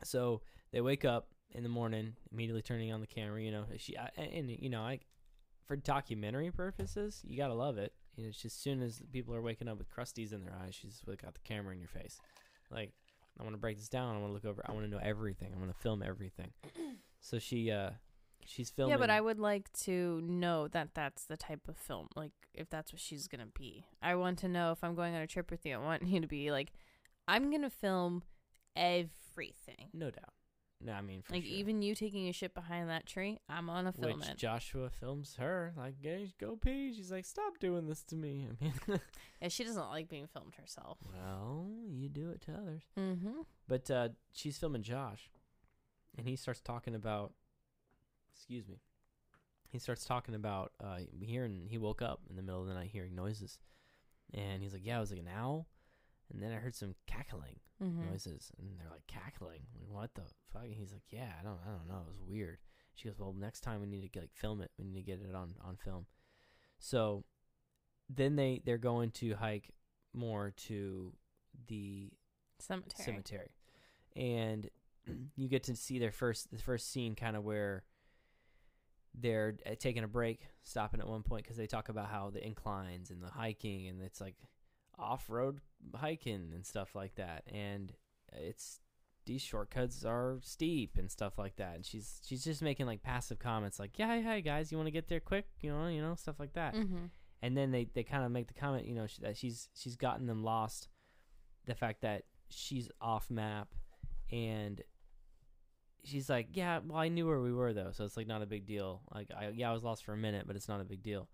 [0.03, 0.43] so
[0.73, 3.43] they wake up in the morning, immediately turning on the camera.
[3.43, 5.01] You know, she I, and, and you know, I
[5.67, 7.93] for documentary purposes, you gotta love it.
[8.17, 10.55] You know, it's just as soon as people are waking up with crusties in their
[10.63, 12.19] eyes, she's got the camera in your face.
[12.71, 12.93] Like,
[13.39, 14.15] I want to break this down.
[14.15, 14.63] I want to look over.
[14.67, 15.53] I want to know everything.
[15.55, 16.53] I want to film everything.
[17.21, 17.89] So she, uh,
[18.47, 18.93] she's filming.
[18.93, 22.09] Yeah, but I would like to know that that's the type of film.
[22.17, 25.23] Like, if that's what she's gonna be, I want to know if I'm going on
[25.23, 25.75] a trip with you.
[25.75, 26.73] I want you to be like,
[27.27, 28.23] I'm gonna film
[28.77, 29.89] everything.
[29.93, 30.35] no doubt.
[30.85, 31.55] No, I mean, for like sure.
[31.55, 34.37] even you taking a shit behind that tree, I'm on a film which it.
[34.37, 38.65] Joshua films her like, "Hey, go pee." She's like, "Stop doing this to me." I
[38.65, 38.75] mean,
[39.41, 40.99] yeah, she doesn't like being filmed herself.
[41.11, 42.83] well, you do it to others.
[42.99, 43.43] Mm-hmm.
[43.67, 45.31] But uh, she's filming Josh,
[46.19, 47.33] and he starts talking about.
[48.35, 48.81] Excuse me.
[49.71, 51.67] He starts talking about uh, hearing.
[51.69, 53.59] He woke up in the middle of the night hearing noises,
[54.33, 55.67] and he's like, "Yeah, it was like an owl."
[56.33, 58.09] And then I heard some cackling Mm-hmm.
[58.09, 59.63] noises, and they're like cackling.
[59.75, 60.63] Like, what the fuck?
[60.65, 62.03] And he's like, "Yeah, I don't, I don't know.
[62.07, 62.59] It was weird."
[62.95, 64.71] She goes, "Well, next time we need to get like film it.
[64.79, 66.07] We need to get it on on film."
[66.79, 67.25] So,
[68.09, 69.71] then they they're going to hike
[70.13, 71.13] more to
[71.67, 72.13] the
[72.61, 73.05] Cemetery.
[73.05, 73.51] cemetery,
[74.15, 74.71] and
[75.37, 77.83] you get to see their first the first scene, kind of where
[79.19, 82.45] they're uh, taking a break, stopping at one point because they talk about how the
[82.45, 84.35] inclines and the hiking, and it's like
[84.99, 85.61] off road
[85.95, 87.93] hiking and stuff like that, and
[88.33, 88.81] it's
[89.27, 91.77] these shortcuts are steep and stuff like that.
[91.77, 94.93] And she's she's just making like passive comments like, "Yeah, hey guys, you want to
[94.93, 97.07] get there quick?" You know, you know, stuff like that Mm-hmm.
[97.43, 99.97] and then they, they kind of make the comment, you know, sh- that she's she's
[99.97, 100.89] gotten them lost.
[101.67, 103.69] The fact that she's off map,
[104.31, 104.83] and
[106.05, 108.47] she's like, yeah, well, I knew where we were though, so it's like not a
[108.47, 109.03] big deal.
[109.15, 111.29] Like, I yeah, I was lost for a minute, but it's not a big deal.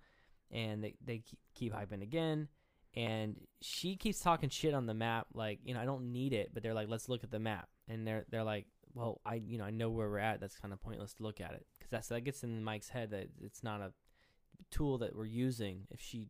[0.50, 1.22] And they they
[1.54, 2.48] keep, hyping again,
[2.94, 6.50] and she keeps talking shit on the map, like you know, I don't need it,
[6.52, 9.58] but they're like, let's look at the map, and they're they're like, well, I you
[9.58, 10.40] know, I know where we're at.
[10.40, 13.10] That's kind of pointless to look at it because that's that gets in Mike's head
[13.10, 13.92] that it's not a
[14.70, 16.28] tool that we're using if she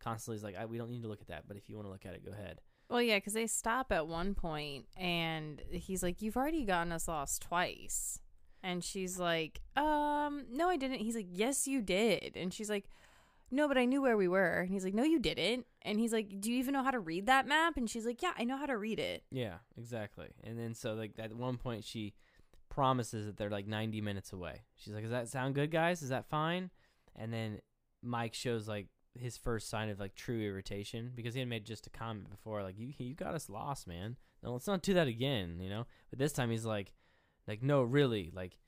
[0.00, 1.90] constantly is like we don't need to look at that but if you want to
[1.90, 6.02] look at it go ahead Well, yeah, because they stop at one point, and he's
[6.02, 8.20] like, "You've already gotten us lost twice,"
[8.62, 12.88] and she's like, "Um, no, I didn't." He's like, "Yes, you did," and she's like,
[13.50, 14.60] no, but I knew where we were.
[14.60, 15.66] And he's like, no, you didn't.
[15.82, 17.76] And he's like, do you even know how to read that map?
[17.76, 19.24] And she's like, yeah, I know how to read it.
[19.30, 20.28] Yeah, exactly.
[20.44, 22.14] And then so like at one point she
[22.68, 24.62] promises that they're like 90 minutes away.
[24.76, 26.02] She's like, "Does that sound good, guys?
[26.02, 26.70] Is that fine?"
[27.16, 27.60] And then
[28.02, 28.86] Mike shows like
[29.18, 32.62] his first sign of like true irritation because he had made just a comment before
[32.62, 34.16] like you you got us lost, man.
[34.42, 35.86] No, let's not do that again, you know?
[36.10, 36.92] But this time he's like
[37.46, 38.58] like no, really, like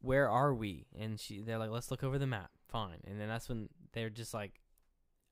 [0.00, 0.86] where are we?
[0.98, 2.98] And she they're like, "Let's look over the map." Fine.
[3.06, 4.60] And then that's when they're just like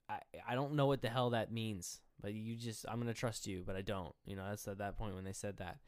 [0.09, 3.14] I I don't know what the hell that means, but you just I'm going to
[3.18, 4.14] trust you, but I don't.
[4.27, 5.79] You know, that's at that point when they said that.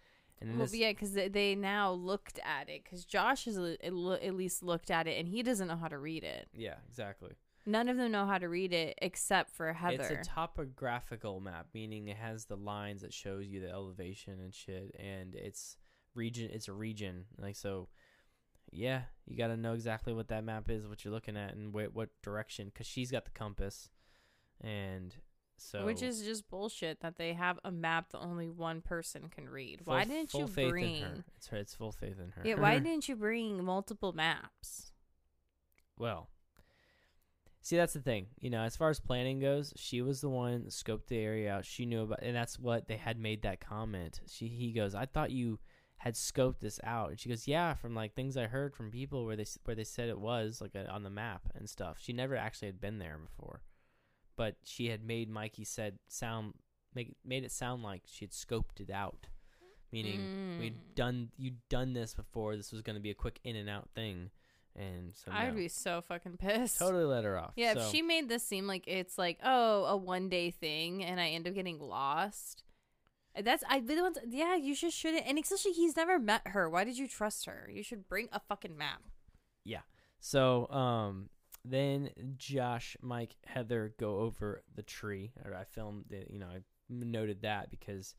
[0.40, 2.82] And then Well, this, yeah, because they, now looked at it.
[2.82, 5.98] Because Josh has lo- at least looked at it, and he doesn't know how to
[5.98, 6.48] read it.
[6.54, 7.32] yeah, exactly.
[7.66, 10.02] None of them know how to read it except for Heather.
[10.02, 14.54] It's a topographical map, meaning it has the lines that shows you the elevation and
[14.54, 15.76] shit, and it's
[16.14, 16.50] region.
[16.52, 17.88] It's a region, like so.
[18.72, 21.72] Yeah, you got to know exactly what that map is, what you're looking at, and
[21.74, 22.66] wh- what direction.
[22.66, 23.90] Because she's got the compass,
[24.60, 25.14] and
[25.56, 29.48] so Which is just bullshit that they have a map that only one person can
[29.48, 29.82] read.
[29.84, 30.96] full- why didn't you bring?
[30.96, 31.24] In her.
[31.36, 31.56] It's her.
[31.58, 32.42] It's full faith in her.
[32.44, 34.92] Yeah, why didn't you bring multiple maps?
[35.98, 36.30] Well,
[37.62, 38.26] see, that's the thing.
[38.40, 41.52] You know, as far as planning goes, she was the one that scoped the area
[41.54, 41.64] out.
[41.64, 44.20] She knew about, and that's what they had made that comment.
[44.28, 45.58] She, he goes, I thought you
[45.98, 49.24] had scoped this out, and she goes, Yeah, from like things I heard from people
[49.26, 51.98] where they where they said it was like a, on the map and stuff.
[52.00, 53.62] She never actually had been there before,
[54.36, 56.54] but she had made Mikey said sound
[56.94, 59.26] make made it sound like she had scoped it out,
[59.92, 60.94] meaning we'd Mm.
[60.94, 62.56] done you'd done this before.
[62.56, 64.30] This was going to be a quick in and out thing,
[64.76, 65.54] and so I'd no.
[65.54, 66.78] be so fucking pissed.
[66.78, 67.52] totally let her off.
[67.56, 71.04] Yeah, so, if she made this seem like it's like oh a one day thing,
[71.04, 72.62] and I end up getting lost.
[73.40, 74.18] That's I'd be the ones.
[74.28, 75.26] Yeah, you just shouldn't.
[75.26, 76.68] And especially he's never met her.
[76.68, 77.68] Why did you trust her?
[77.72, 79.02] You should bring a fucking map.
[79.64, 79.82] Yeah.
[80.18, 81.30] So um
[81.64, 85.32] then Josh, Mike, Heather go over the tree.
[85.44, 86.28] I filmed it.
[86.30, 88.14] You know, I noted that because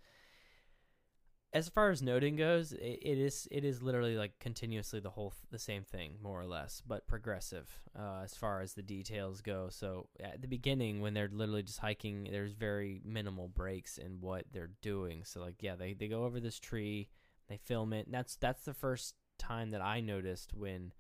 [1.54, 5.34] as far as noting goes, it, it is it is literally like continuously the whole
[5.52, 9.68] the same thing more or less, but progressive uh, as far as the details go.
[9.70, 14.46] So at the beginning, when they're literally just hiking, there's very minimal breaks in what
[14.54, 15.24] they're doing.
[15.26, 17.10] So like yeah, they they go over this tree,
[17.50, 18.06] they film it.
[18.06, 20.94] And that's that's the first time that I noticed when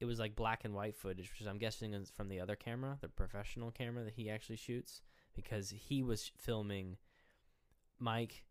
[0.00, 2.96] it was like black and white footage, which I'm guessing is from the other camera,
[3.02, 5.02] the professional camera that he actually shoots,
[5.34, 6.96] because he was filming
[7.98, 8.44] Mike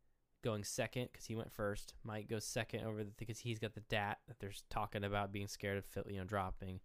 [0.43, 1.93] going second because he went first.
[2.03, 5.47] Mike goes second over the because he's got the DAT that they're talking about being
[5.47, 6.79] scared of you know dropping,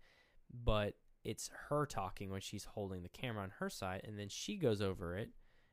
[0.65, 0.95] but
[1.25, 4.81] it's her talking when she's holding the camera on her side, and then she goes
[4.81, 5.31] over it,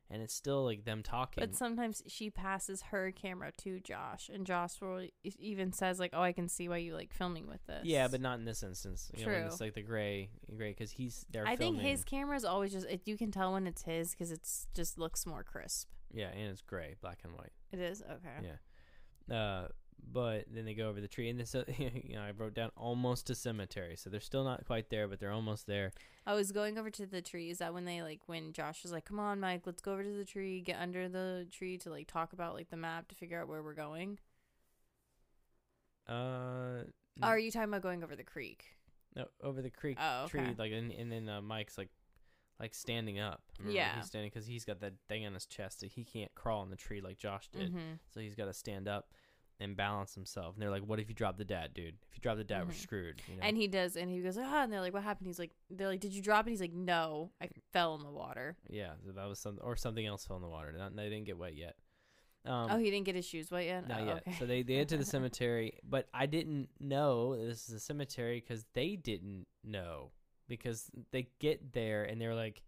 [0.10, 1.42] and it's still like them talking.
[1.42, 6.22] But sometimes she passes her camera to Josh, and Josh will even says like, "Oh,
[6.22, 9.12] I can see why you like filming with this." yeah, but not in this instance.
[9.16, 11.46] You know, it's like the gray, gray because he's they're.
[11.46, 12.88] I think filming- his camera is always just.
[12.88, 15.90] It, you can tell when it's his because it's just looks more crisp.
[16.14, 17.52] Yeah, and it's gray, black and white.
[17.72, 18.48] It is okay.
[19.30, 19.36] Yeah.
[19.36, 19.68] Uh,
[20.12, 22.70] but then they go over the tree, and this, uh, you know, I wrote down
[22.78, 25.92] almost a cemetery, so they're still not quite there, but they're almost there.
[26.28, 27.50] I was going over to the tree.
[27.50, 30.04] Is that when they like when Josh was like, "Come on, Mike, let's go over
[30.04, 33.16] to the tree, get under the tree to like talk about like the map to
[33.16, 34.20] figure out where we're going."
[36.08, 36.84] Uh,
[37.24, 38.66] Or are you talking about going over the creek?
[39.16, 40.56] no, over the creek Oh, tree, okay.
[40.58, 41.90] like, and, and then uh, Mike's like,
[42.60, 43.42] like standing up.
[43.60, 43.76] Remember?
[43.78, 43.96] Yeah.
[43.98, 46.70] he's standing because he's got that thing on his chest that he can't crawl on
[46.70, 47.94] the tree like Josh did, Mm-hmm.
[48.14, 49.10] so he's got to stand up
[49.60, 50.54] and balance himself.
[50.54, 51.96] And they're like, "What if you drop the DAT, dude?
[52.10, 52.82] If you drop the DAT, we're Mhm.
[52.82, 53.42] screwed." You know?
[53.44, 55.88] And he does, and he goes, "Ah," and they're like, "What happened?" He's like, "They're
[55.88, 59.12] like, did you drop it?" He's like, "No, I fell in the water." yeah, so
[59.14, 60.74] that was something, or something else fell in the water.
[60.78, 61.76] Not, they didn't get wet yet.
[62.44, 63.88] Um, oh, he didn't get his shoes wet yet.
[63.88, 64.18] Not oh, yet.
[64.28, 64.34] Okay.
[64.38, 68.66] So they they enter the cemetery, but I didn't know this is a cemetery because
[68.74, 70.12] they didn't know
[70.48, 72.62] because they get there and they're like,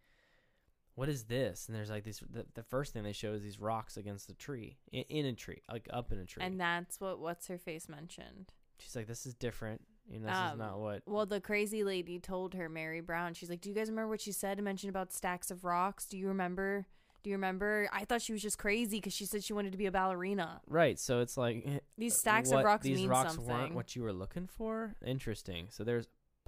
[0.95, 2.21] "What is this?" And there's like these.
[2.31, 5.33] The, the first thing they show is these rocks against the tree, in, in a
[5.33, 6.43] tree, like up in a tree.
[6.43, 8.53] and that's what what's her face mentioned.
[8.79, 9.81] she's like, "This is different.
[10.09, 13.33] You know, this Um, is not what." Well, the crazy lady told her, Mary Brown.
[13.33, 14.61] She's like, "Do you guys remember what she said?
[14.61, 16.05] Mentioned about stacks of rocks.
[16.05, 16.87] Do you remember?
[17.23, 17.89] Do you remember?
[17.91, 20.61] I thought she was just crazy because she said she wanted to be a ballerina.
[20.67, 20.97] Right.
[20.97, 23.47] So it's like These stacks what- of rocks These mean rocks something.
[23.53, 24.95] weren't what you were looking for.
[25.05, 25.67] Interesting.
[25.69, 26.07] So there's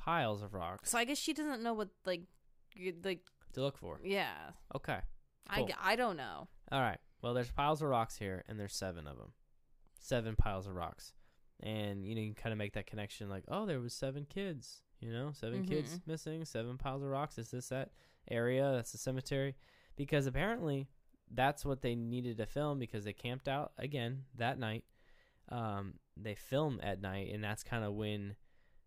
[0.10, 2.22] piles of rocks so I guess she doesn't know what like,
[2.76, 3.22] you- like
[3.54, 4.00] to look for.
[4.04, 4.52] yeah.
[4.76, 5.00] Okay.
[5.50, 5.70] I, Cool.
[5.82, 6.48] I don't know.
[6.72, 7.00] All right.
[7.22, 9.32] Well, there's piles of rocks here, and there's seven of them.
[10.00, 11.14] Seven piles of rocks,
[11.62, 14.26] and you know you can kind of make that connection, like, oh, there was seven
[14.30, 14.82] kids.
[15.02, 16.08] You know, 7 kids Mhm.
[16.08, 17.38] missing, seven piles of rocks.
[17.38, 17.90] Is this that
[18.30, 18.72] area?
[18.76, 19.56] That's the cemetery,
[19.96, 20.90] because apparently
[21.32, 24.84] that's what they needed to film because they camped out again that night.
[25.50, 28.36] Um, they film at night, and that's kind of when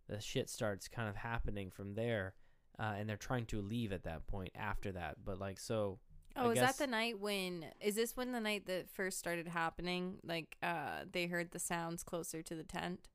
[0.07, 2.33] the shit starts kind of happening from there.
[2.79, 5.15] uh, and they're trying to leave at that point after that.
[5.23, 5.99] But like so,
[6.35, 7.65] Oh, I is guess- that the night when?
[7.79, 10.17] Is this when the night that first started happening?
[10.23, 13.07] Like, uh, they heard the sounds closer to the tent.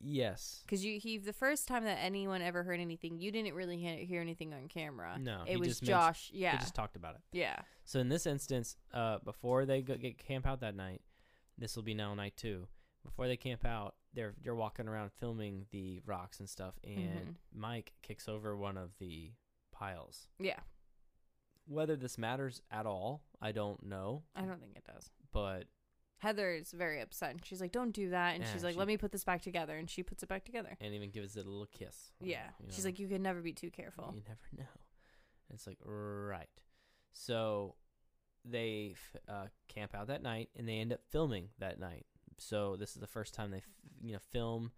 [0.00, 3.76] yes, Because you, he, the first time that anyone ever heard anything, you didn't really
[3.76, 5.16] hear, hear anything on camera.
[5.20, 6.30] No, it was mentioned- Josh.
[6.32, 7.20] Yeah, we just talked about it.
[7.32, 7.56] yeah.
[7.84, 11.02] So in this instance, uh, before they go, get camp out that night,
[11.58, 12.66] this will be now night two.
[13.04, 17.92] Before they camp out, they're they're walking around filming the rocks and stuff, and Mike
[18.02, 19.32] kicks over one of the
[19.72, 20.28] piles.
[20.38, 20.60] Yeah,
[21.66, 25.10] Whether this matters at all, I don't know, I don't think it does.
[25.32, 25.64] but
[26.18, 27.30] Heather's very upset.
[27.32, 29.24] and She's like, "Don't do that," and Yeah, she's like, she- "Let me put this
[29.24, 30.76] back together," and she puts it back together.
[30.80, 32.12] and even gives it a little kiss.
[32.20, 34.80] Yeah, you she's like, "You can never be too careful." You never know.
[35.50, 36.48] It's like right.
[37.12, 37.74] So
[38.44, 38.94] they
[39.28, 42.06] uh, camp out that night, and they end up filming that night.
[42.38, 43.68] So this is the first time they, f-
[44.02, 44.72] you know, film.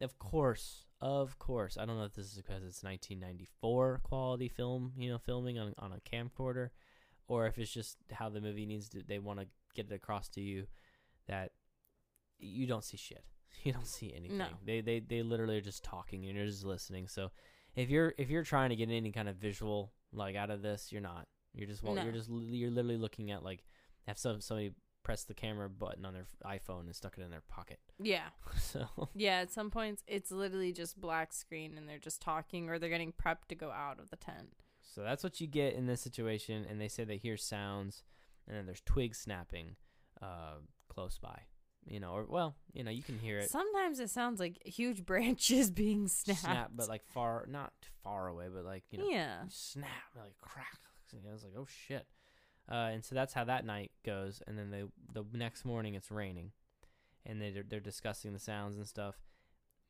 [0.00, 1.76] Of course, of course.
[1.78, 5.74] I don't know if this is because it's 1994 quality film, you know, filming on
[5.78, 6.70] on a camcorder,
[7.28, 9.02] or if it's just how the movie needs to.
[9.06, 10.66] They want to get it across to you
[11.28, 11.52] that
[12.38, 13.24] you don't see shit.
[13.64, 14.38] You don't see anything.
[14.38, 14.46] No.
[14.64, 17.08] They they they literally are just talking and you're just listening.
[17.08, 17.30] So
[17.74, 20.90] if you're if you're trying to get any kind of visual like out of this,
[20.92, 21.26] you're not.
[21.52, 22.04] You're just wa- No.
[22.04, 23.64] you're just you're literally looking at like
[24.06, 24.70] have some somebody
[25.02, 27.78] press the camera button on their iPhone and stuck it in their pocket.
[28.02, 28.28] Yeah,
[28.58, 29.40] so yeah.
[29.40, 33.12] At some points, it's literally just black screen, and they're just talking, or they're getting
[33.12, 34.54] prepped to go out of the tent.
[34.80, 36.64] so that's what you get in this situation.
[36.68, 38.02] And they say they hear sounds,
[38.48, 39.76] and then there's twigs snapping
[40.22, 40.54] uh,
[40.88, 41.42] close by.
[41.86, 45.04] You know, or well, you know, you can hear it Sometimes it sounds like huge
[45.10, 46.40] branches being snapped.
[46.40, 47.72] snap, but like far, not
[48.04, 50.78] far away, but like you know, yeah, snap, like crack.
[51.28, 52.06] I was like, oh shit.
[52.70, 54.42] Uh, and so that's how that night goes.
[54.46, 56.52] And then they, the next morning it's raining,
[57.26, 59.16] and they they're discussing the sounds and stuff.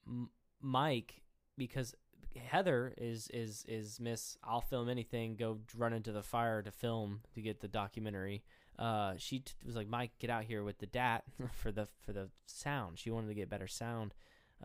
[0.06, 0.30] M-
[0.62, 1.22] Mike,
[1.58, 1.94] because
[2.36, 5.36] Heather is is is Miss I'll film anything.
[5.36, 8.42] Go run into the fire to film to get the documentary.
[8.78, 12.12] Uh, she t- was like, Mike, get out here with the DAT for the for
[12.12, 12.98] the sound.
[12.98, 14.14] She wanted to get better sound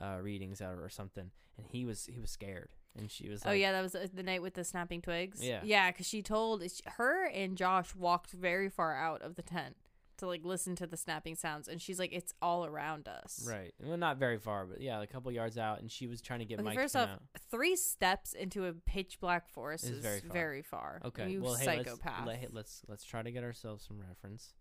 [0.01, 2.69] uh, readings out or something, and he was he was scared.
[2.97, 5.43] And she was oh yeah, that was uh, the night with the snapping twigs.
[5.43, 5.61] Yeah.
[5.63, 6.63] yeah, because she told
[6.97, 9.75] her and Josh walked very far out of the tent
[10.17, 13.73] to like listen to the snapping sounds, and she's like, "It's all around us." Right.
[13.83, 16.45] Well, not very far, but yeah, a couple yards out, and she was trying to
[16.45, 17.21] get Okay, Mike first off, out.
[17.51, 20.33] three steps into a pitch black forest Is is, very far.
[20.33, 21.01] very far.
[21.05, 21.29] Okay.
[21.29, 22.25] you well, hey, psychopath.
[22.25, 24.53] let's, let, let's let's try to get ourselves some reference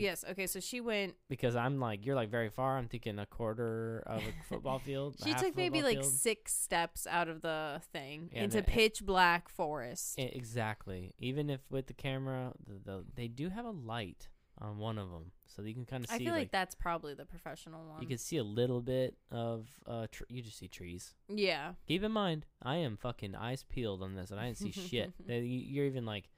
[0.00, 0.24] yes.
[0.30, 0.46] Okay.
[0.46, 1.14] So she went.
[1.28, 2.78] because I'm like you're like very far.
[2.78, 5.16] I'm thinking a quarter of a football field.
[5.24, 9.48] She took maybe football like six steps out of the thing Yeah, into pitch black
[9.48, 10.18] forest.
[10.18, 11.14] E- exactly.
[11.18, 14.28] Even if with the camera, the, the they do have a light
[14.58, 16.16] on one of them, so you can kind of see.
[16.16, 18.00] I feel like, like that's probably the professional one.
[18.02, 20.06] you can see a little bit of uh.
[20.12, 21.14] Tr- you just see trees.
[21.28, 21.72] yeah.
[21.88, 25.12] Keep in mind, I am fucking eyes peeled on this, and I didn't see shit.
[25.26, 26.28] You- You're even like,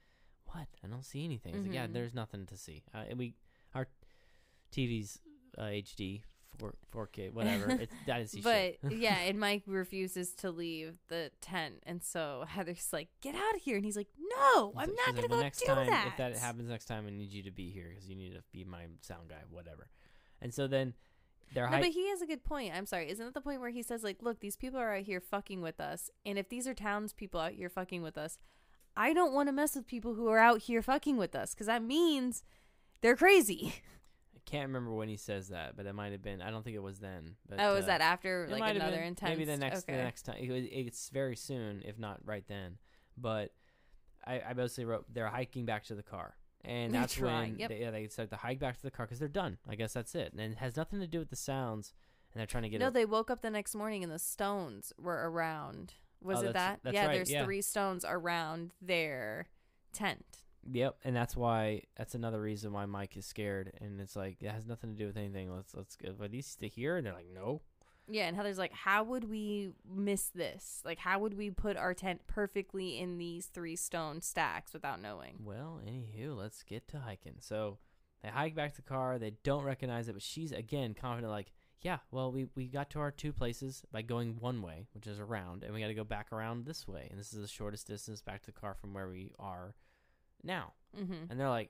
[0.45, 0.65] what?
[0.83, 1.55] I don't see anything.
[1.55, 1.93] It's like, yeah, Mhm.
[1.93, 2.83] there's nothing to see.
[2.95, 3.35] Uh, and we,
[4.75, 5.19] TV's
[5.57, 6.21] uh, HD,
[6.57, 7.71] four four K, whatever.
[8.17, 8.91] It's, see But shit.
[8.99, 13.61] yeah, and Mike refuses to leave the tent, and so Heather's like, "Get out of
[13.61, 15.87] here!" And he's like, "No, She's I'm like- not gonna like, go next do time,
[15.87, 18.33] that." If that happens next time, I need you to be here because you need
[18.33, 19.89] to be my sound guy, whatever.
[20.41, 20.93] And so then
[21.53, 22.73] they're No, but he has a good point.
[22.75, 23.09] I'm sorry.
[23.09, 25.61] Isn't that the point where he says, like, look, these people are out here fucking
[25.61, 28.37] with us, and if these are townspeople out here fucking with us,
[28.97, 31.67] I don't want to mess with people who are out here fucking with us because
[31.67, 32.43] that means
[33.01, 33.73] they're crazy.
[34.45, 36.41] Can't remember when he says that, but it might have been.
[36.41, 37.35] I don't think it was then.
[37.49, 39.03] But, oh, was uh, that after like another been.
[39.07, 39.29] intense?
[39.31, 39.93] Maybe the next Okay.
[39.97, 40.35] the next time.
[40.39, 42.77] It it's very soon, if not right then.
[43.17, 43.53] But
[44.25, 47.59] I, I basically wrote they're hiking back to the car, and They're that's trying, when
[47.59, 47.69] yep.
[47.69, 49.57] they, yeah they start to hike back to the car because they're done.
[49.67, 51.93] I guess that's it, and it has nothing to do with the sounds.
[52.33, 52.93] And they're trying to get No, it.
[52.93, 55.93] they woke up the next morning and the stones were around.
[56.21, 56.79] Was Oh, it that's- that?
[56.83, 57.45] that's yeah, right, there's yeah.
[57.45, 59.47] three stones around their
[59.93, 60.39] tent.
[60.71, 64.49] Yep, and that's why that's another reason why Mike is scared, and it's like it
[64.49, 65.53] has nothing to do with anything.
[65.53, 66.09] Let's let's go.
[66.19, 66.97] Are these to here?
[66.97, 67.61] And they're like, no.
[68.07, 70.81] Yeah, and Heather's like, "How would we miss this?
[70.85, 75.39] Like, how would we put our tent perfectly in these three stone stacks without knowing?"
[75.43, 77.37] Well, anywho, let's get to hiking.
[77.39, 77.79] So
[78.21, 79.17] they hike back to the car.
[79.17, 81.51] They don't recognize it, but she's again confident, like,
[81.81, 85.19] yeah, well, we, we got to our two places by going one way, which is
[85.19, 87.07] around, and we got to go back around this way.
[87.09, 89.75] And this is the shortest distance back to the car from where we are
[90.45, 90.73] now.
[90.99, 91.29] Mm-hmm.
[91.29, 91.69] And they're like,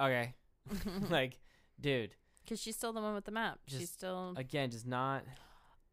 [0.00, 0.34] okay.
[1.10, 1.38] like,
[1.80, 2.14] dude,
[2.44, 3.58] Because she's still the one with the map.
[3.66, 4.34] she's still.
[4.36, 5.24] again, just not.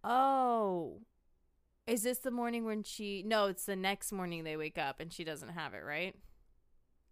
[0.04, 1.00] oh,
[1.88, 3.24] is this the morning when she?
[3.26, 6.16] No, it's the next morning they wake up and she doesn't have it, right?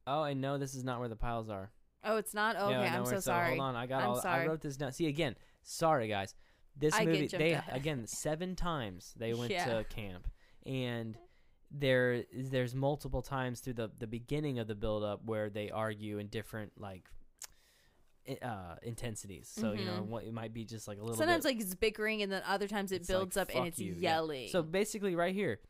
[0.06, 1.72] Oh, and no, this is not where the piles are.
[2.04, 2.56] Oh, it's not.
[2.56, 3.58] Okay, Yeah, I'm no, so sorry.
[3.58, 4.22] Hold on, I got I'm all.
[4.24, 4.92] I wrote this down.
[4.92, 5.36] See again.
[5.64, 6.36] Sorry, guys.
[6.80, 9.66] This I movie, they again seven times they went Yeah.
[9.66, 10.28] to camp,
[10.66, 11.18] and
[11.72, 15.70] there is there's multiple times through the the beginning of the build up where they
[15.70, 17.10] argue in different like
[18.42, 19.48] uh intensities.
[19.48, 20.08] So you know Mhm.
[20.08, 22.42] what it might be just like a little Sometimes bit, like it's bickering, and then
[22.46, 24.16] other times it It's like, builds up and it's you," yeah.
[24.16, 24.50] yelling.
[24.50, 25.62] So basically, right here,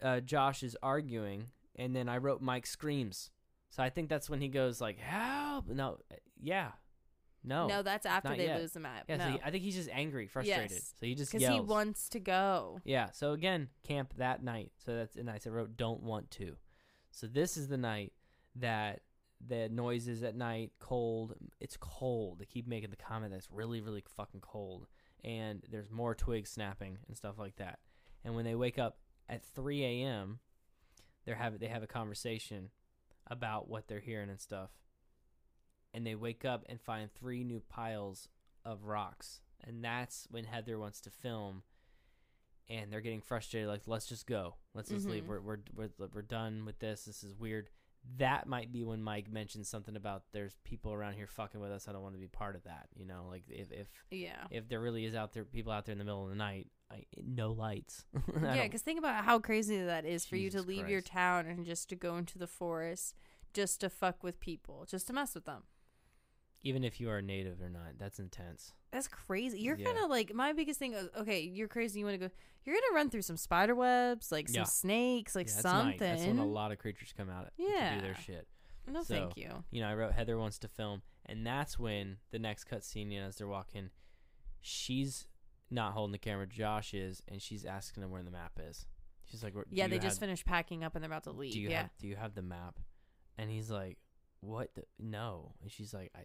[0.00, 3.30] uh, Josh is arguing, and then I wrote Mike screams.
[3.68, 6.72] So I think that's when he goes like, "Help!" No, uh, yeah,
[7.46, 8.60] no, no, that's after they yet.
[8.60, 9.04] lose the map.
[9.08, 9.16] yeah.
[9.16, 9.24] no.
[9.24, 10.72] So he, I think he's just angry, frustrated.
[10.72, 10.94] Yes.
[10.98, 12.80] So he just because he wants to go.
[12.84, 13.10] Yeah.
[13.12, 14.72] So again, camp that night.
[14.84, 16.56] So that's and I said wrote don't want to.
[17.10, 18.12] So this is the night
[18.56, 19.00] that
[19.46, 21.34] the noises at night, cold.
[21.60, 22.38] It's cold.
[22.38, 24.86] They keep making the comment that it's really, really fucking cold,
[25.24, 27.78] and there's more twigs snapping and stuff like that.
[28.24, 30.40] And when they wake up at 3 a.m.,
[31.24, 32.70] they're have they have a conversation
[33.28, 34.70] about what they're hearing and stuff.
[35.96, 38.28] And they wake up and find three new piles
[38.66, 41.62] of rocks, and that's when Heather wants to film.
[42.68, 44.56] And they're getting frustrated like let's just go.
[44.74, 45.22] Let's just leave.
[45.22, 45.28] Mhm.
[45.28, 47.04] we're, we're we're we're done with this.
[47.06, 47.70] This is weird.
[48.18, 51.88] That might be when mike mentions something about there's people around here fucking with us.
[51.88, 53.26] I don't want to be part of that you know?
[53.30, 54.44] Like if if Yeah.
[54.50, 56.68] if there really is out there people out there in the middle of the night
[56.90, 58.04] I, no lights.
[58.42, 61.46] Yeah, because think about how crazy that is for you to Jesus leave your town
[61.46, 63.14] and just to go into the forest
[63.54, 65.62] just to fuck with people, just to mess with them.
[66.66, 69.58] Even if you are a native or not that's intense That's crazy.
[69.60, 69.86] You're Yeah.
[69.86, 70.94] kind of like my biggest thing.
[70.94, 71.98] Is, okay, you're crazy.
[72.00, 72.34] You want to go?
[72.64, 74.64] You're gonna run through some spider webs, like some Yeah.
[74.64, 75.86] snakes, like Yeah, that's something.
[75.90, 75.98] night.
[75.98, 78.00] that's when a lot of creatures come out to do Yeah.
[78.00, 78.48] their shit
[78.88, 79.64] no, So, thank you.
[79.70, 83.20] you know, I wrote Heather wants to film, and that's when the next cutscene, you
[83.20, 83.90] know, as they're walking,
[84.60, 85.26] she's
[85.70, 86.46] not holding the camera.
[86.46, 88.86] Josh is, and she's asking him where the map is.
[89.24, 91.32] She's like, "Where- do Yeah, you they just finished packing up and they're about to
[91.32, 91.52] leave.
[91.52, 91.82] Do you yeah.
[91.82, 92.78] have Do you have the map?
[93.36, 93.98] And he's like,
[94.40, 94.74] "What?
[94.76, 96.24] The, no." And she's like, "I."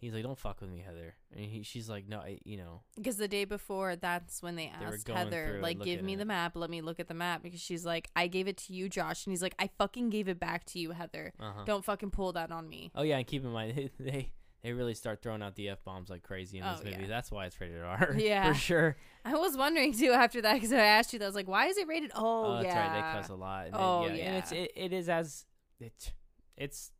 [0.00, 2.82] He's like, "Don't fuck with me, Heather." And he, she's like, "No, I, you know."
[2.96, 6.22] Because the day before, that's when they They asked through Heather, like, give me the
[6.22, 6.26] it.
[6.26, 6.54] map.
[6.54, 7.42] Let me look at the map.
[7.42, 9.26] Because she's like, I gave it to you, Josh.
[9.26, 11.32] And he's like, I fucking gave it back to you, Heather.
[11.40, 11.64] Uh-huh.
[11.66, 12.92] Don't fucking pull that on me.
[12.94, 14.30] Oh yeah, and keep in mind they
[14.62, 16.96] they really start throwing out the f bombs like crazy in this Oh, movie.
[17.02, 17.06] yeah.
[17.08, 18.14] That's why it's rated R.
[18.18, 18.52] Yeah.
[18.52, 18.96] for sure.
[19.24, 21.24] I was wondering too after that because I asked you that.
[21.24, 22.12] I was like, why is it rated?
[22.14, 22.86] Oh, Oh, that's yeah.
[22.88, 22.94] right.
[23.14, 23.66] They cuss a lot.
[23.66, 24.12] And Oh, yeah.
[24.26, 25.44] And it's it, it is as
[25.80, 26.12] it
[26.56, 26.90] it's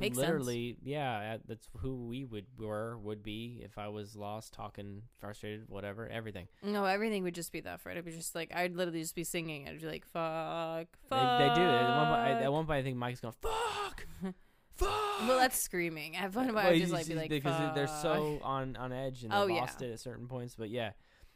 [0.00, 0.26] Makes sense.
[0.28, 1.34] literally yeah.
[1.34, 6.08] uh, That's who we would were would be if I was lost, talking, frustrated, whatever,
[6.08, 6.48] everything.
[6.62, 7.96] No, everything would just be that, Fred.
[7.96, 9.68] It would be just like I'd literally just be singing.
[9.68, 11.66] I'd be like, "Fuck, They, fuck." they do.
[11.66, 14.34] At one, point, I, at one point, I think Mike's going fuck, fuck.
[15.28, 16.16] Well, that's screaming.
[16.16, 18.90] At one point, Well, I'd you just like be like, because they're so on on
[18.92, 19.56] edge and they Oh, have yeah.
[19.60, 20.54] lost it at certain points.
[20.54, 20.92] But yeah,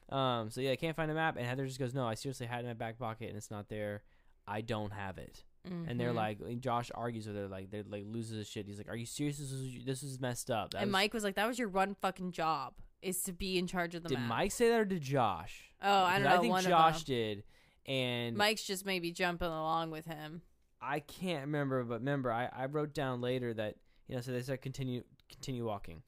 [0.09, 2.47] um, so yeah, I can't find a map, and Heather just goes, "No, I seriously
[2.47, 4.03] had it in my back pocket, and it's not there.
[4.47, 6.17] I don't have it." And they're Mhm.
[6.17, 8.67] like, and Josh argues with her, like, they're like loses his shit.
[8.67, 9.39] He's like, "Are you serious?
[9.39, 11.69] This is this is messed up." That and was- Mike was like, "That was your
[11.71, 14.79] one fucking job, is to be in charge of the did map." Mike say that
[14.81, 15.71] or did Josh?
[15.81, 16.37] Oh, I don't know.
[16.37, 17.45] I think Josh did,
[17.87, 20.43] and Mike's just maybe jumping along with him.
[20.83, 24.43] I can't remember, but remember, I, I wrote down later that you know, so they
[24.43, 26.03] said continue continue walking,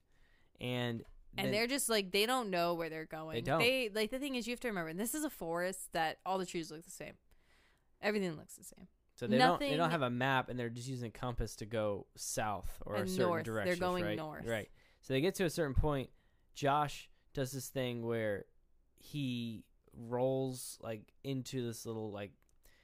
[0.61, 1.03] and
[1.39, 3.35] And then- they're just like they don't know where they're going.
[3.37, 3.59] They, don't.
[3.59, 6.37] They like the thing is you have to remember this is a forest that all
[6.39, 7.15] the trees look the same.
[8.03, 8.87] Everything looks the same.
[9.17, 11.67] So they don't they don't have a map, and they're just using a compass to
[11.67, 13.45] go south or a certain north.
[13.65, 14.17] They're going right?
[14.17, 14.47] north.
[14.47, 14.69] Right.
[15.01, 16.11] So they get to a certain point.
[16.55, 18.45] Josh does this thing where
[18.99, 19.65] he
[19.99, 22.33] rolls like into this little like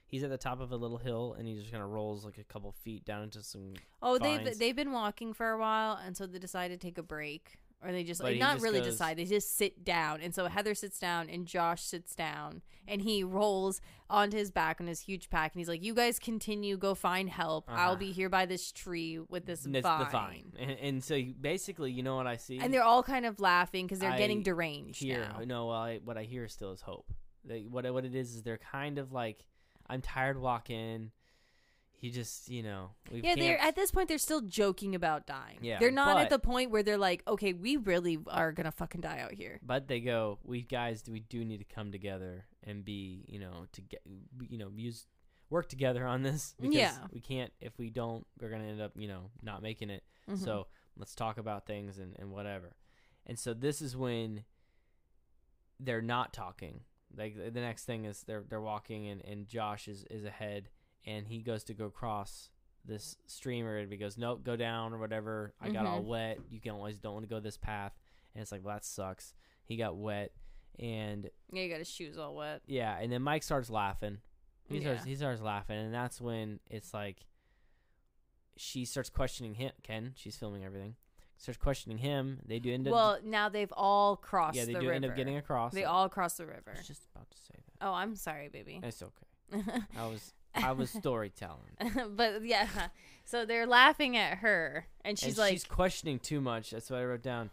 [0.05, 2.37] he's at the top of a little hill and he just kind of rolls like
[2.37, 4.45] a couple feet down into some Oh, Fines.
[4.45, 7.57] they've they've been walking for a while, and so they decide to take a break,
[7.83, 9.17] or they just like not just really goes- decide.
[9.17, 13.23] They just sit down, and so Heather sits down, and Josh sits down, and he
[13.23, 16.95] rolls onto his back on his huge pack, and he's like, "You guys continue, go
[16.95, 17.65] find help.
[17.69, 17.95] I'll Uh-huh.
[17.95, 20.53] be here by this tree with this It's vine." vine.
[20.59, 22.59] And, and so basically, you know what I see?
[22.59, 25.27] And they're all kind of laughing because they're I getting deranged here.
[25.45, 27.11] No, well, I, what I hear still is hope.
[27.45, 29.45] They, what what it is is they're kind of like,
[29.87, 31.11] I'm tired walking.
[32.03, 35.59] He just, you know, Yeah, they're at this point they're still joking about dying.
[35.61, 38.99] Yeah, they're not at the point where they're like, okay, we really are gonna fucking
[38.99, 39.61] die out here.
[39.65, 43.67] But they go, we guys, we do need to come together and be, you know,
[43.71, 44.01] to get,
[44.49, 45.07] you know, use
[45.49, 46.97] work together on this because Yeah.
[47.13, 47.53] we can't.
[47.61, 50.03] If we don't, we're gonna end up, you know, not making it.
[50.29, 50.39] Mhm.
[50.43, 52.75] So let's talk about things and, and whatever.
[53.25, 54.43] And so this is when
[55.79, 56.81] they're not talking.
[57.15, 60.67] Like the the next thing is they're they're walking and, and Josh is, is ahead
[61.05, 62.49] and he goes to go cross
[62.85, 65.53] this stream or he goes, Nope, go down or whatever.
[65.61, 66.05] I got all Mhm.
[66.05, 66.39] wet.
[66.49, 67.93] You can always don't want to go this path
[68.35, 69.33] and it's like, Well that sucks.
[69.65, 70.31] He got wet
[70.79, 72.61] and yeah, he got his shoes all wet.
[72.67, 74.17] yeah, and then Mike starts laughing.
[74.65, 75.09] He starts Yeah.
[75.09, 77.25] he starts laughing, and that's when it's like
[78.57, 79.71] she starts questioning him.
[79.83, 80.95] Ken, she's filming everything.
[81.37, 82.39] Starts questioning him.
[82.45, 82.93] They do end up.
[82.93, 84.55] Well, now they've all crossed.
[84.55, 84.93] yeah, they the do river.
[84.95, 85.73] end up getting across.
[85.73, 86.71] They all cross the river.
[86.73, 87.85] I was just about to say that.
[87.87, 88.79] Oh, I'm sorry, baby.
[88.81, 89.63] It's okay.
[89.97, 91.77] I was I was storytelling.
[92.15, 92.67] but yeah,
[93.25, 96.71] so they're laughing at her, and she's and like, she's questioning too much.
[96.71, 97.49] That's what I wrote down.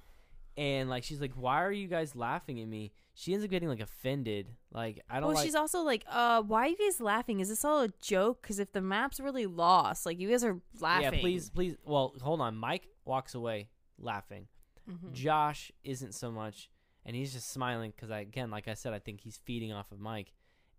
[0.57, 3.68] And like she's like, "Why are you guys laughing at me?" She ends up getting
[3.68, 4.48] like offended.
[4.72, 5.44] Like I don't well, like.
[5.44, 7.40] she's also like, uh, why are you guys laughing?
[7.40, 8.42] Is this all a joke?
[8.42, 11.14] Because if the map's really lost, like you guys are laughing.
[11.14, 11.76] Yeah, please, please.
[11.84, 12.57] Well, hold on.
[12.57, 14.48] Mike walks away laughing.
[14.90, 15.12] Mhm.
[15.12, 16.68] Josh isn't so much,
[17.07, 19.92] and he's just smiling because I again, like I said, I think he's feeding off
[19.92, 20.32] of Mike.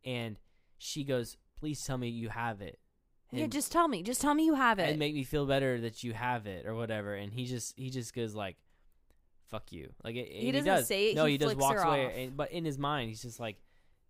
[0.03, 0.38] And
[0.78, 2.80] she goes, "Please tell me you have it."
[3.32, 4.03] Yeah, just tell me.
[4.03, 4.89] Just tell me you have it.
[4.89, 7.14] and make me feel better that you have it or whatever.
[7.16, 8.57] And he just he just goes like,
[9.47, 10.88] "Fuck you!" Like it, and doesn't does.
[10.88, 12.26] say it, No, he he, just walks away.
[12.26, 13.57] And, but in his mind, he's just like,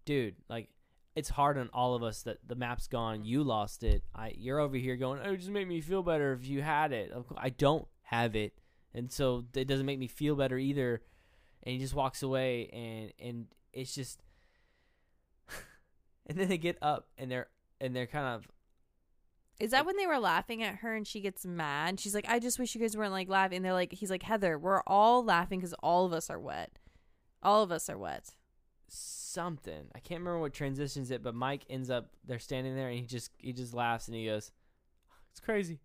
[0.06, 0.70] "Dude, like."
[1.14, 3.18] It's hard on all of us that the map's gone.
[3.18, 3.26] Mm-hmm.
[3.26, 4.02] You lost it.
[4.16, 6.94] I you're over here going, "Oh, it just make me feel better if you had
[6.94, 8.58] it." I don't have it,
[8.94, 11.02] and so it doesn't make me feel better either.
[11.64, 14.24] And he just walks away, and and it's just,
[16.32, 17.48] and then they get up and they're
[17.80, 18.48] and they're kind of
[19.60, 22.00] Is that when they were laughing at her and she gets mad?
[22.00, 23.58] She's like, I just wish you guys weren't like laughing.
[23.58, 26.80] And they're like, he's like, Heather, we're all laughing because all of us are wet.
[27.44, 28.32] All of us are wet.
[28.88, 29.88] something.
[29.96, 33.06] I can't remember what transitions it, but Mike ends up they're standing there and he
[33.06, 34.52] just he just laughs and he goes,
[35.32, 35.80] "It's crazy."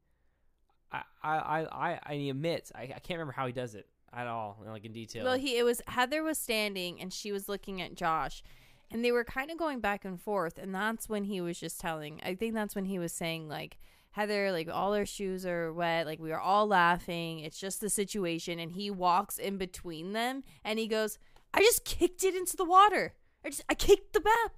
[0.92, 3.86] I I I I and he admits I, I can't remember how he does it
[4.12, 5.24] at all, like in detail.
[5.24, 8.42] Well, he it was Heather was standing and she was looking at Josh,
[8.90, 10.58] and they were kind of going back and forth.
[10.58, 12.20] And that's when he was just telling.
[12.24, 13.78] I think that's when he was saying like.
[14.10, 17.40] Heather, like all our shoes are wet, like we are all laughing.
[17.40, 18.58] It's just the situation.
[18.58, 21.18] And he walks in between them and he goes,
[21.52, 23.12] I just kicked it into the water.
[23.44, 24.52] I just, I kicked the map.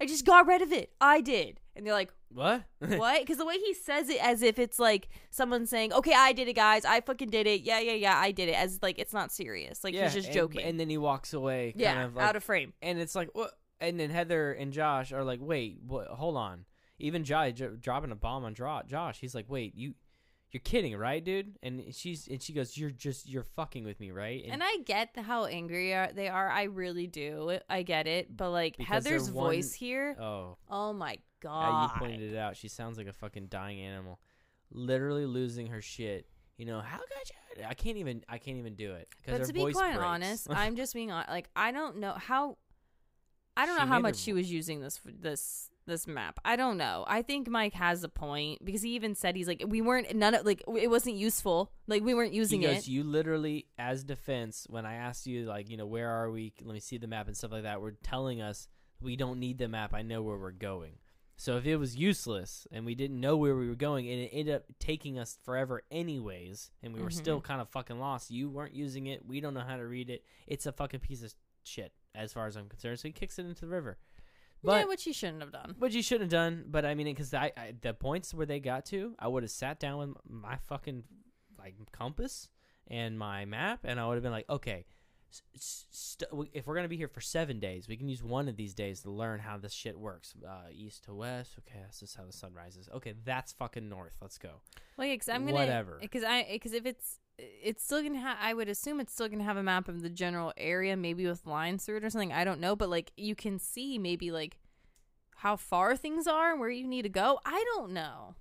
[0.00, 0.90] I just got rid of it.
[1.00, 1.60] I did.
[1.76, 2.64] And they're like, what?
[2.78, 3.20] what?
[3.20, 6.48] Because the way he says it, as if it's like someone saying, "Okay, I did
[6.48, 6.84] it, guys.
[6.84, 7.62] I fucking did it.
[7.62, 9.84] Yeah, yeah, yeah, I did it." As like it's not serious.
[9.84, 10.62] Like yeah, he's just and- joking.
[10.62, 12.72] And then he walks away, kind yeah, of like, out of frame.
[12.82, 13.52] and it's like what?
[13.80, 16.08] And then Heather and Josh are like, "Wait, what?
[16.08, 16.64] Hold on."
[16.98, 19.18] Even Josh dro- dropping a bomb on Dro- Josh.
[19.20, 19.94] He's like, "Wait, you."
[20.52, 21.58] You're kidding, right, dude?
[21.62, 25.10] And she's and she goes, "You're just you're fucking with me, right?" And I get
[25.18, 26.48] how angry are- they are.
[26.48, 27.58] I really do.
[27.68, 28.34] I get it.
[28.34, 31.82] But like Heather's one- voice here, oh, oh my Yeah, god.
[31.94, 32.56] you pointed it out.
[32.56, 34.20] She sounds like a fucking dying animal,
[34.70, 36.26] literally losing her shit.
[36.56, 37.08] You know how could
[37.58, 37.64] you?
[37.68, 38.24] I can't even.
[38.28, 39.08] I can't even do it.
[39.24, 39.98] 'cause But her to be quite breaks.
[40.06, 42.56] honest, I'm just being like I don't know how.
[43.56, 46.40] I don't She know how her much she was using this this this map.
[46.44, 47.04] I don't know.
[47.06, 50.34] I think Mike has a point because he even said he's like we weren't none
[50.34, 51.72] of like it wasn't useful.
[51.86, 52.88] Like we weren't using he goes, it.
[52.88, 56.52] You literally, as defense, when I asked you, like, you know, where are we?
[56.62, 57.80] Let me see the map and stuff like that.
[57.80, 58.68] We're telling us
[59.00, 59.94] we don't need the map.
[59.94, 60.98] I know where we're going.
[61.38, 64.30] So if it was useless and we didn't know where we were going and it
[64.32, 67.18] ended up taking us forever anyways, and we were mm-hmm.
[67.18, 69.26] still kind of fucking lost, you weren't using it.
[69.26, 70.24] We don't know how to read it.
[70.46, 71.34] It's a fucking piece of
[71.66, 72.98] shit as far as I'm concerned.
[72.98, 73.98] So he kicks it into the river.
[74.62, 75.74] But yeah, which he shouldn't have done.
[75.78, 76.64] But you shouldn't have done.
[76.68, 79.50] But I mean, because I, I the points where they got to, I would have
[79.50, 81.04] sat down with my fucking
[81.58, 82.48] like compass
[82.88, 84.86] and my map, and I would have been like, okay,
[85.56, 88.74] st- if we're gonna be here for seven days, we can use one of these
[88.74, 90.34] days to learn how this shit works.
[90.46, 91.56] Uh, east to west.
[91.60, 92.88] Okay, this is how the sun rises.
[92.94, 94.16] Okay, that's fucking north.
[94.20, 94.50] Let's go.
[94.96, 95.98] Well, yeah, because I'm gonna Whatever.
[96.00, 98.38] Because I because if it's it's still gonna have.
[98.40, 101.46] I would assume it's still gonna have a map of the general area, maybe with
[101.46, 102.32] lines through it or something.
[102.32, 104.58] I don't know, but like you can see maybe like
[105.36, 107.38] how far things are and where you need to go.
[107.44, 108.34] I don't know.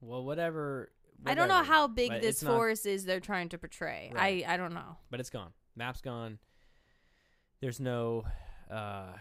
[0.00, 0.92] Well, whatever.
[1.24, 4.10] I don't know how big But this it's not- forest is they're trying to portray.
[4.12, 4.44] Right.
[4.44, 4.96] I I don't know.
[5.10, 5.52] but it's gone.
[5.76, 6.38] Map's gone.
[7.60, 8.24] There's no
[8.70, 9.12] uh,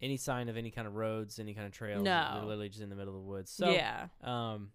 [0.00, 2.02] any sign of any kind of roads, any kind of trails.
[2.02, 2.30] No.
[2.34, 3.50] They're literally just in the middle of the woods.
[3.50, 4.06] So yeah.
[4.22, 4.70] um,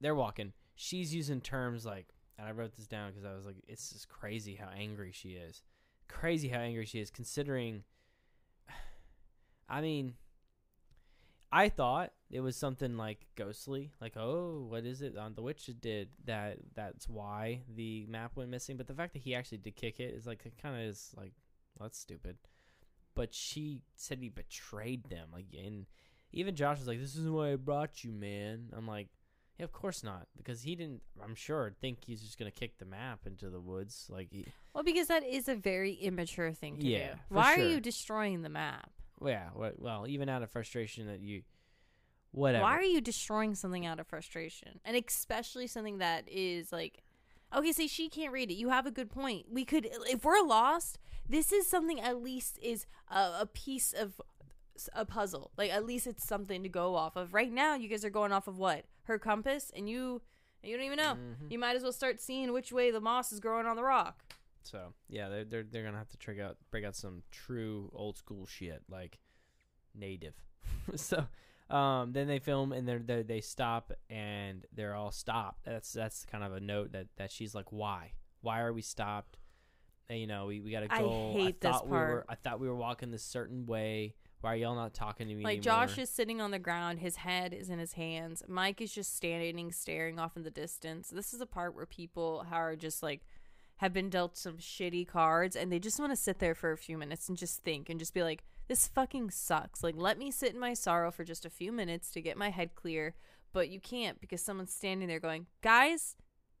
[0.00, 0.52] they're walking.
[0.74, 2.08] She's using terms like,
[2.38, 5.30] and I wrote this down because I was like, it's just crazy how angry she
[5.30, 5.62] is.
[6.08, 7.84] Crazy how angry she is, considering.
[9.68, 10.14] I mean,
[11.52, 15.16] I thought it was something like ghostly, like oh, what is it?
[15.16, 16.58] On the witch did that.
[16.74, 18.76] That's why the map went missing.
[18.76, 21.12] But the fact that he actually did kick it is like it kind of is
[21.16, 21.32] like
[21.78, 22.38] well, that's stupid.
[23.14, 25.86] But she said he betrayed them, like, and
[26.32, 29.08] even Josh was like, "This is why I brought you, man." I'm like,
[29.58, 31.02] "Yeah, of course not," because he didn't.
[31.22, 34.84] I'm sure think he's just gonna kick the map into the woods, like, he, Well,
[34.84, 37.20] because that is a very immature thing to Yeah, do.
[37.28, 38.90] Why are you destroying the map?
[39.20, 41.42] well, yeah, well, well, even out of frustration that you,
[42.32, 42.64] whatever.
[42.64, 44.80] Why are you destroying something out of frustration?
[44.84, 47.04] And especially something that is like
[47.54, 48.54] Okay, see she can't read it.
[48.54, 49.46] You have a good point.
[49.50, 50.98] We could if we're lost,
[51.28, 54.20] this is something at least is a, a piece of
[54.92, 55.52] a puzzle.
[55.56, 57.32] Like at least it's something to go off of.
[57.32, 58.84] Right now you guys are going off of what?
[59.04, 60.22] Her compass and you
[60.62, 61.14] you don't even know.
[61.14, 61.50] Mhm.
[61.50, 64.24] You might as well start seeing which way the moss is growing on the rock.
[64.62, 68.16] So yeah, they're they're they're gonna have to trick out break out some true old
[68.16, 69.18] school shit like
[69.94, 70.34] native.
[70.96, 71.26] so
[71.70, 75.64] um, then they film and they're, they they stop and they're all stopped.
[75.64, 78.12] That's that's kind of a note that that she's like, why?
[78.40, 79.38] Why are we stopped?
[80.08, 81.32] And, you know, we, we got to I go.
[81.32, 82.26] hate this thought we were.
[82.28, 84.14] I thought we were walking this certain way.
[84.44, 85.86] Why are y'all not talking to me Like anymore?
[85.86, 88.42] Josh is sitting on the ground, his head is in his hands.
[88.46, 91.08] Mike is just standing, staring off in the distance.
[91.08, 93.22] This is a part where people are just like
[93.78, 96.76] have been dealt some shitty cards and they just want to sit there for a
[96.76, 99.82] few minutes and just think and just be like, this fucking sucks.
[99.82, 102.50] Like, let me sit in my sorrow for just a few minutes to get my
[102.50, 103.14] head clear.
[103.54, 106.16] But you can't because someone's standing there going, guys,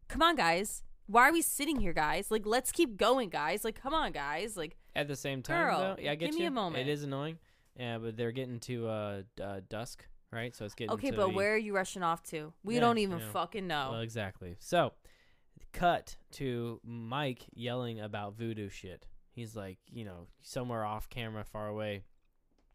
[0.08, 0.84] come on, guys.
[1.06, 2.30] Why are we sitting here, guys?
[2.30, 3.62] Like, let's keep going, guys.
[3.62, 4.56] Like, come on, guys.
[4.56, 6.88] Like, At the same time, Girl, though, yeah, I get give me a moment.
[6.88, 7.36] It is annoying.
[7.78, 10.54] Yeah, but they're getting to uh, uh dusk, right?
[10.54, 12.52] So it's getting okay, to but where are you rushing off to?
[12.62, 13.90] We Yeah, don't even fucking know.
[13.92, 14.56] Well, exactly.
[14.60, 14.92] So,
[15.72, 19.06] cut to Mike yelling about voodoo shit.
[19.30, 22.04] He's like, you know, somewhere off camera, far away,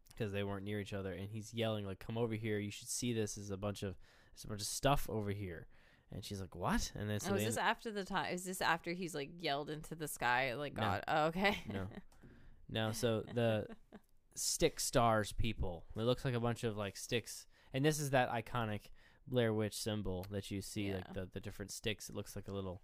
[0.08, 2.58] because they weren't near each other, and he's yelling like, "Come over here!
[2.58, 3.36] You should see this.
[3.36, 3.96] There's a bunch of,
[4.34, 5.66] there's a bunch of stuff over here."
[6.12, 8.34] And she's like, "What?" And then so oh, is this end- after the time?
[8.34, 10.54] Is this after he's like yelled into the sky?
[10.54, 10.82] Like No.
[10.82, 11.04] God.
[11.08, 11.58] Oh, okay.
[11.72, 11.86] No.
[12.68, 13.66] no, so the
[14.40, 15.84] stick stars people.
[15.96, 18.90] It looks like a bunch of like sticks, and this is that iconic
[19.26, 22.08] Blair Witch symbol that you see, like the the different sticks.
[22.08, 22.82] It looks like a little,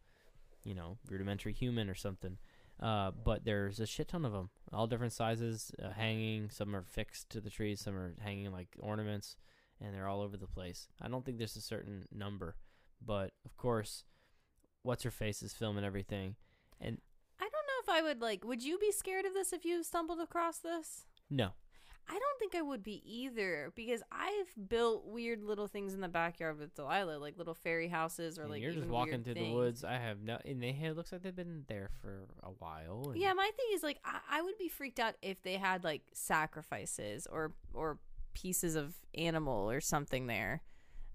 [0.65, 2.39] you know, rudimentary human or something.
[2.81, 6.51] Uh, but there's a shit ton of them, all different sizes, uh, hanging.
[6.51, 9.37] Some are fixed to the trees, some are hanging like ornaments,
[9.81, 10.89] and they're all over the place.
[11.01, 12.55] I don't think there's a certain number,
[13.05, 14.05] but of course,
[14.83, 16.37] what's her face is filming everything,
[16.79, 17.01] and
[17.41, 18.45] I don't know if I would like.
[18.45, 21.07] Would you be scared of this if you stumbled across this?
[21.31, 21.51] No,
[22.09, 26.09] I don't think I would be either because I've built weird little things in the
[26.09, 29.53] backyard with Delilah, like little fairy houses or And like you're just walking through the
[29.53, 29.83] woods.
[29.85, 33.11] I have no, and they it looks like they've been there for a while.
[33.11, 35.83] and- Yeah, my thing is like I, I would be freaked out if they had
[35.85, 37.99] like sacrifices or or
[38.35, 40.63] pieces of animal or something there.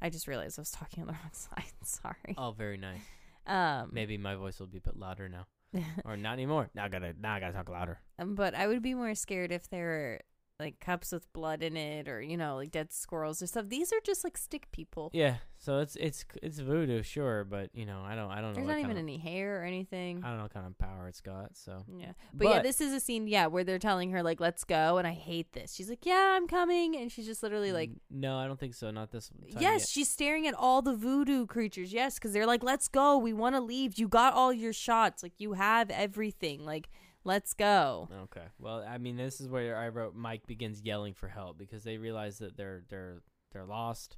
[0.02, 1.72] I just realized I was talking on the wrong side.
[1.84, 2.36] Sorry.
[2.38, 3.00] Oh, very nice.
[3.48, 5.46] Um, Maybe my voice will be a bit louder now,
[6.06, 6.70] or not anymore.
[6.76, 8.00] Now I gotta, now I gotta talk louder.
[8.20, 10.22] Um, but I would be more scared if there were
[10.62, 13.66] like cups with blood in it, or you know, like dead squirrels or stuff.
[13.68, 15.10] These are just like stick people.
[15.14, 18.54] Yeah, so it's it's it's voodoo, sure, but you know, I don't, I don't know.
[18.54, 20.20] There's what not even kind any hair or anything.
[20.20, 21.58] of, I don't know what kind of power it's got.
[21.58, 24.40] So, Yeah, but, yeah, But- this is a scene, yeah, where they're telling her like,
[24.40, 25.74] "Let's go," and I hate this.
[25.74, 28.76] She's like, "Yeah, I'm coming," and she's just literally like, N- no, I don't think
[28.76, 28.92] so.
[28.92, 29.30] Not this.
[29.30, 29.88] Time Yes, yet.
[29.90, 31.92] she's staring at all the voodoo creatures.
[31.92, 33.18] Yes, because they're like, "Let's go.
[33.18, 33.98] We want to leave.
[34.00, 35.24] You got all your shots.
[35.24, 36.64] Like you have everything.
[36.66, 36.90] Like
[37.24, 38.46] let's go." Okay.
[38.60, 41.98] Well, I mean, this is where I wrote Mike begins yelling for help because they
[41.98, 44.18] realize that they're they're they're lost.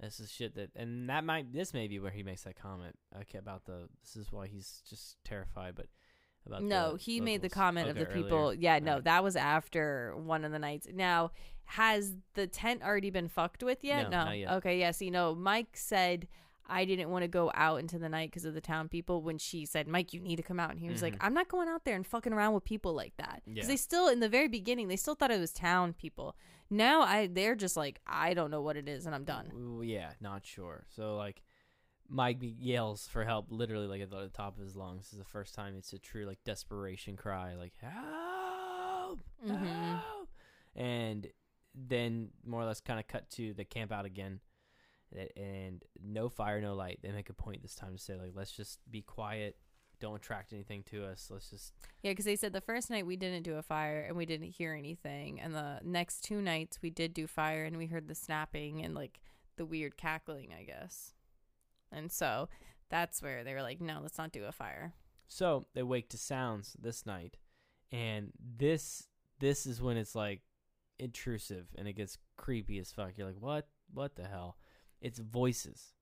[0.00, 2.96] This is shit that, and that might this may be where he makes that comment
[3.22, 3.88] okay, about the.
[4.02, 5.86] This is why he's just terrified, but
[6.46, 7.52] about No, the he made the locals.
[7.54, 8.38] comment of the people.
[8.38, 8.58] earlier.
[8.60, 9.04] Yeah, no, Alright.
[9.04, 10.86] that was after one of the nights.
[10.92, 11.30] Now,
[11.64, 14.10] has the tent already been fucked with yet?
[14.10, 14.52] No, not yet.
[14.54, 14.92] Okay, yeah.
[15.00, 16.28] You know, Mike said.
[16.68, 19.22] I didn't want to go out into the night because of the town people.
[19.22, 21.18] When she said, "Mike, you need to come out," and he was like, Mhm.
[21.24, 23.66] "I'm not going out there and fucking around with people like that." Because Yeah.
[23.68, 26.36] they still, in the very beginning, they still thought it was town people.
[26.68, 29.52] Now, I they're just like, I don't know what it is, and I'm done.
[29.54, 30.84] Ooh, yeah, not sure.
[30.90, 31.42] So like,
[32.08, 35.04] Mike yells for help, literally like at the top of his lungs.
[35.06, 39.66] This is the first time it's a true like desperation cry, like help, Mhm.
[39.98, 40.28] help.
[40.74, 41.32] And
[41.74, 44.40] then more or less kind of cut to the camp out again,
[45.36, 47.00] and no fire, no light.
[47.02, 49.56] They make a point this time to say like, let's just be quiet,
[50.00, 51.28] don't attract anything to us.
[51.30, 54.16] Let's just Yeah, because they said the first night we didn't do a fire and
[54.16, 57.86] we didn't hear anything, and the next two nights we did do fire and we
[57.86, 59.20] heard the snapping and like
[59.56, 61.14] the weird cackling, I guess.
[61.90, 62.48] And so
[62.90, 64.92] that's where they were like, no, let's not do a fire.
[65.28, 67.36] So they wake to sounds this night,
[67.90, 70.42] and this this is when it's like
[70.98, 73.12] intrusive and it gets creepy as fuck.
[73.16, 73.68] You're like, what?
[73.92, 74.56] What the hell?
[75.00, 75.94] It's voices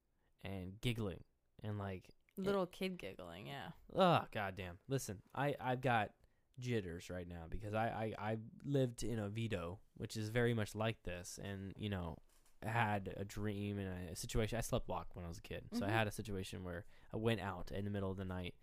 [0.43, 1.25] and giggling
[1.63, 3.69] and like, Little kid giggling, yeah.
[3.95, 4.79] oh goddamn!
[4.89, 6.11] Listen, I I've got
[6.59, 11.01] jitters right now because I I I lived in Oviedo, which is very much like
[11.05, 12.19] this, and you know
[12.67, 14.59] had a dream and a, situation.
[14.59, 15.93] I slept walk when I was a kid, so I Mhm.
[15.93, 18.55] had a situation where I went out in the middle of the night,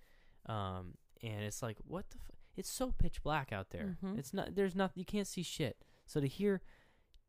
[0.47, 2.17] um, and it's like what the.
[2.17, 3.97] F- it's so pitch black out there.
[4.03, 4.17] Mhm.
[4.19, 4.55] It's not.
[4.55, 4.91] There's not.
[4.95, 5.81] You can't see shit.
[6.05, 6.61] So to hear,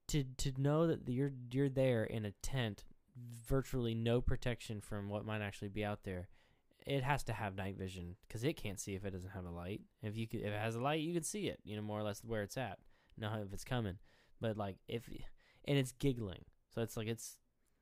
[0.08, 2.84] to to know that you're you're there in a tent,
[3.16, 6.28] virtually no protection from what might actually be out there.
[6.86, 9.50] It has to have night vision because it can't see if it doesn't have a
[9.50, 9.82] light.
[10.02, 11.60] If you could, if it has a light, you can see it.
[11.64, 12.78] You know more or less where it's at.
[13.16, 13.98] Know if it's coming.
[14.40, 15.08] But like if,
[15.64, 16.44] and it's giggling.
[16.74, 17.36] So it's like it's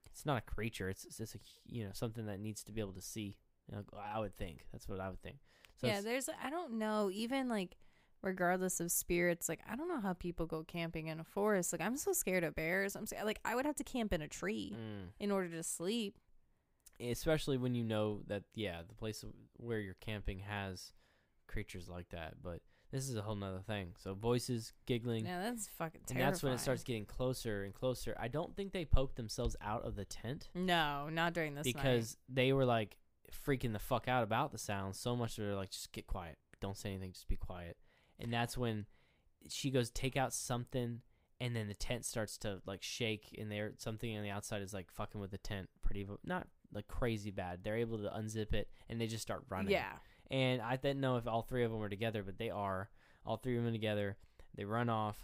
[0.06, 0.90] it's not a creature.
[0.90, 3.38] It's it's just a you know something that needs to be able to see.
[3.68, 5.38] You know, I would think that's what I would think.
[5.80, 7.76] So yeah, there's I don't know, even like
[8.22, 11.72] regardless of spirits, like I don't know how people go camping in a forest.
[11.72, 12.94] Like I'm so scared of bears.
[12.96, 15.08] I'm scared, like I would have to camp in a tree Mm.
[15.18, 16.18] in order to sleep.
[17.00, 19.24] Especially when you know that, yeah, the place
[19.56, 20.92] where you're camping has
[21.46, 22.34] creatures like that.
[22.42, 22.60] But
[22.90, 23.94] this is a whole nother thing.
[23.96, 28.14] So voices, giggling, Yeah, that's fucking and that's when it starts getting closer and closer.
[28.20, 31.74] I don't think they poked themselves out of the tent No, not during this night.
[31.76, 32.98] because they were like
[33.46, 36.36] freaking the fuck out about the sound so much that they're like, just get quiet,
[36.60, 37.76] don't say anything, just be quiet.
[38.20, 38.86] And that's when
[39.48, 41.00] she goes take out something,
[41.40, 44.74] and then the tent starts to like shake, and there something on the outside is
[44.74, 47.60] like fucking with the tent, pretty not like crazy bad.
[47.64, 49.72] They're able to unzip it, and they just start running.
[49.72, 49.92] Yeah.
[50.30, 52.90] And I didn't know if all three of them were together, but they are.
[53.26, 54.16] All three of them together.
[54.54, 55.16] They run off.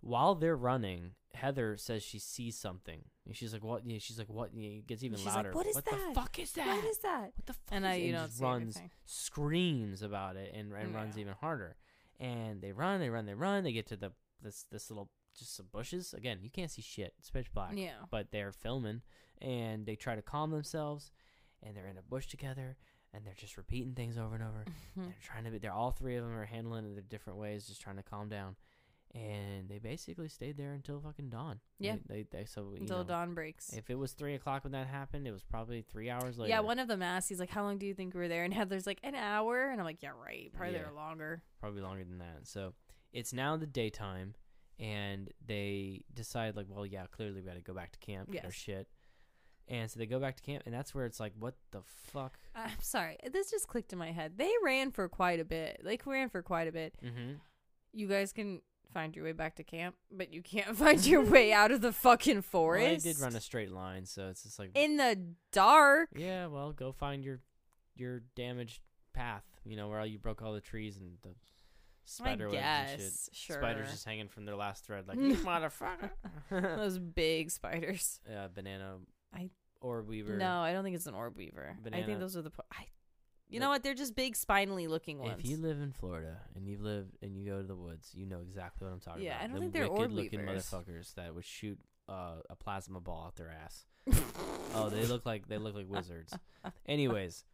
[0.00, 4.28] While they're running, Heather says she sees something, and she's like, "What?" Yeah, she's like,
[4.28, 5.52] "What?" Yeah, it gets even She's like, louder.
[5.52, 6.08] "What is what that?
[6.08, 6.66] the fuck is that?
[6.66, 7.20] What is that?
[7.36, 8.90] What the fuck?" And is I, you And don't just see runs, anything.
[9.04, 11.76] screams about it, and and runs even harder.
[12.22, 13.64] And they run, they run, they run.
[13.64, 16.14] They get to the this this little just some bushes.
[16.14, 17.14] Again, you can't see shit.
[17.18, 17.94] It's pitch black Yeah.
[18.10, 19.02] but they're filming
[19.40, 21.10] and they try to calm themselves
[21.62, 22.76] and they're in a bush together
[23.14, 24.64] and they're just repeating things over and over
[24.94, 25.04] Hmm.
[25.04, 27.66] they're trying to be they're all three of them are handling it in different ways
[27.66, 28.56] just trying to calm down
[29.14, 31.96] and they basically stayed there until fucking dawn Yeah.
[32.06, 33.72] they, they, they so Until know, dawn breaks.
[33.74, 36.60] if it was three o'clock when that happened it was probably three hours later Yeah,
[36.60, 38.44] one of them asked, he's like, How long do you think we were there?
[38.44, 39.68] And Heather's like, An hour.
[39.68, 40.50] And I'm like, Yeah, right.
[40.54, 40.82] Probably Yeah.
[40.84, 41.42] there longer.
[41.60, 42.72] probably longer than that so
[43.12, 44.34] it's now the daytime
[44.78, 48.44] and they decide like well yeah clearly we got to go back to camp get
[48.46, 48.88] our shit
[49.68, 52.38] and so they go back to camp and that's where it's like what the fuck
[52.54, 53.16] I'm sorry.
[53.32, 54.32] This just clicked in my head.
[54.38, 55.80] They ran for quite a bit.
[55.84, 56.94] Like, ran for quite a bit.
[57.04, 57.34] mm-hmm
[57.92, 58.60] You guys can
[58.92, 61.92] find your way back to camp, but you can't find your way out of the
[61.92, 62.84] fucking forest.
[62.84, 65.18] Well, they did run a straight line, so it's just like in the
[65.52, 66.10] dark.
[66.16, 66.46] yeah.
[66.46, 67.40] Well, go find your
[67.96, 68.80] your damaged
[69.12, 69.44] path.
[69.64, 71.30] You know where all you broke all the trees and the
[72.04, 73.12] spider webs and shit.
[73.32, 73.56] sure.
[73.56, 76.10] Spiders just hanging from their last thread, like motherfucker.
[76.50, 78.20] Those big spiders.
[78.28, 78.96] Yeah, banana.
[79.34, 80.36] I- or weaver.
[80.36, 81.76] No, I don't think it's an orb weaver.
[81.92, 82.50] I think those are the.
[82.50, 82.84] po- I,
[83.52, 83.82] you know what?
[83.82, 85.38] They're just big, spinally looking ones.
[85.38, 88.26] If you live in Florida and you live and you go to the woods, you
[88.26, 89.44] know exactly what I'm talking Yeah, about.
[89.44, 90.64] I don't the think they're wicked orb looking weavers.
[90.70, 91.78] motherfuckers that would shoot
[92.08, 93.84] uh, a plasma ball out their ass.
[94.74, 96.34] oh, they look like they look like wizards.
[96.86, 97.44] Anyways,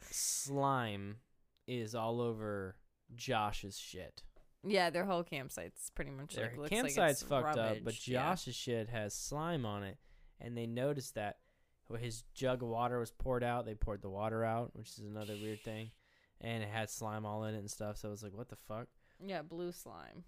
[0.00, 1.16] slime
[1.66, 2.76] is all over
[3.14, 4.22] Josh's shit.
[4.66, 7.78] yeah, their whole campsite's pretty much Their like looks campsite's like it's fucked up, but
[7.80, 8.22] rummaged, yeah.
[8.30, 9.98] Josh's shit has slime on it,
[10.40, 11.36] and they noticed that
[11.98, 15.34] his jug of water was poured out, they poured the water out, which is another
[15.34, 15.90] weird thing,
[16.40, 17.96] and it had slime all in it and stuff.
[17.96, 18.86] So I was like, what the fuck?
[19.24, 20.24] Yeah, blue slime.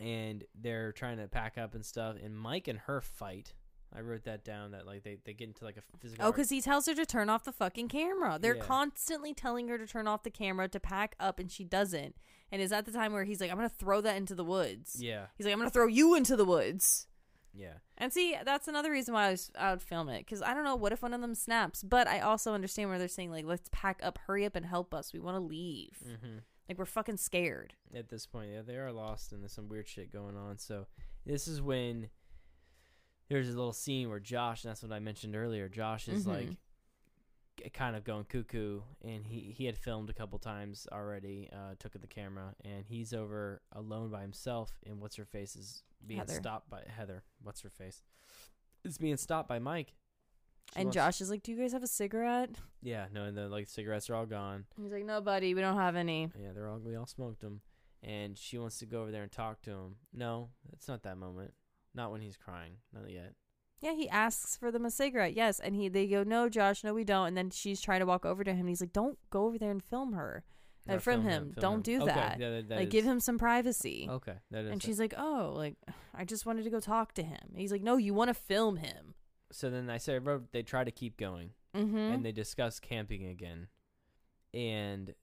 [0.00, 2.16] and they're trying to pack up and stuff.
[2.22, 3.54] And Mike and her fight.
[3.94, 4.70] I wrote that down.
[4.70, 6.24] That like they, they get into like a physical.
[6.24, 8.38] Oh, because he tells her to turn off the fucking camera.
[8.40, 8.62] They're Yeah.
[8.62, 12.16] constantly telling her to turn off the camera to pack up, and she doesn't.
[12.50, 14.96] And is at the time where he's like, "I'm gonna throw that into the woods."
[14.98, 17.06] yeah, He's like, "I'm gonna throw you into the woods."
[17.54, 20.54] Yeah, And see, that's another reason why I, was, I would film it because I
[20.54, 21.82] don't know what if one of them snaps.
[21.82, 24.94] But I also understand where they're saying like, "Let's pack up, hurry up, and help
[24.94, 25.12] us.
[25.12, 25.96] We want to leave.
[26.02, 26.38] hmm
[26.68, 29.86] Like we're fucking scared." At this point, yeah, they are lost and there's some weird
[29.88, 30.56] shit going on.
[30.58, 30.86] So
[31.26, 32.08] this is when
[33.28, 34.64] there's a little scene where Josh.
[34.64, 35.68] And that's what I mentioned earlier.
[35.68, 36.28] Josh is Mhm.
[36.28, 36.56] like
[37.74, 41.48] kind of going cuckoo, and he he had filmed a couple times already.
[41.52, 44.72] Uh, took the camera, and he's over alone by himself.
[44.86, 46.34] And what's her face is being Heather.
[46.34, 47.22] stopped by Heather.
[47.42, 48.02] What's her face?
[48.84, 49.94] Is being stopped by Mike.
[50.72, 52.50] She and wants- Josh is like, "Do you guys have a cigarette?"
[52.80, 54.66] Yeah, no, and the like cigarettes are all gone.
[54.80, 57.60] He's like, "No, buddy, we don't have any." Yeah, they're all we all smoked them,
[58.02, 59.96] and she wants to go over there and talk to him.
[60.12, 61.54] No, it's not that moment.
[61.94, 62.78] Not when he's crying.
[62.92, 63.34] Not yet.
[63.80, 65.34] Yeah, he asks for them a cigarette.
[65.34, 68.06] Yes, and he they go, "No, Josh, no, we don't." And then she's trying to
[68.06, 68.60] walk over to him.
[68.60, 70.44] and He's like, "Don't go over there and film her.
[70.88, 71.54] Uh, from film him.
[71.58, 72.38] Don't do Okay, that.
[72.38, 74.70] that- that like, is- give him some privacy." Okay, that is.
[74.72, 75.76] and she's like, "Oh, like
[76.14, 78.34] I just wanted to go talk to him." And he's like, "No, you want to
[78.34, 79.14] film him."
[79.52, 81.96] so then I said, they try to keep going, Mm-hmm.
[81.96, 83.68] and they discuss camping again,
[84.54, 85.14] and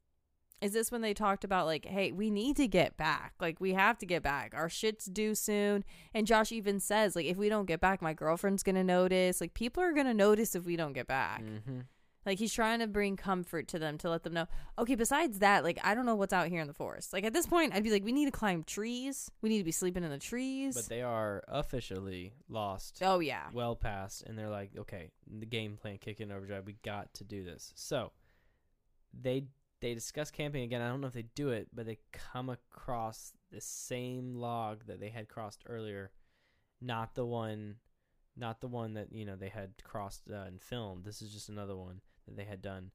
[0.62, 3.34] Is this when they talked about like, "Hey, we need to get back.
[3.40, 4.54] Like, we have to get back.
[4.54, 5.84] Our shit's due soon."
[6.14, 9.40] And Josh even says, "Like, if we don't get back, my girlfriend's gonna notice.
[9.42, 11.80] Like, people are gonna notice if we don't get back." hmm
[12.30, 14.46] Like he's trying to bring comfort to them to let them know.
[14.78, 17.12] Okay, besides that, like I don't know what's out here in the forest.
[17.12, 19.32] Like at this point, I'd be like, we need to climb trees.
[19.42, 20.76] We need to be sleeping in the trees.
[20.76, 23.02] but they are officially lost.
[23.04, 25.10] oh yeah, well past and they're like okay
[25.40, 28.12] the game plan kick in overdrive we got to do this so
[29.14, 29.46] they
[29.82, 33.34] they discuss camping again i don't know if they do it but they come across
[33.52, 36.12] the same log that they had crossed earlier
[36.82, 37.76] not the one
[38.38, 41.50] not the one that you know they had crossed uh, and filmed this is just
[41.50, 42.92] another one that they had done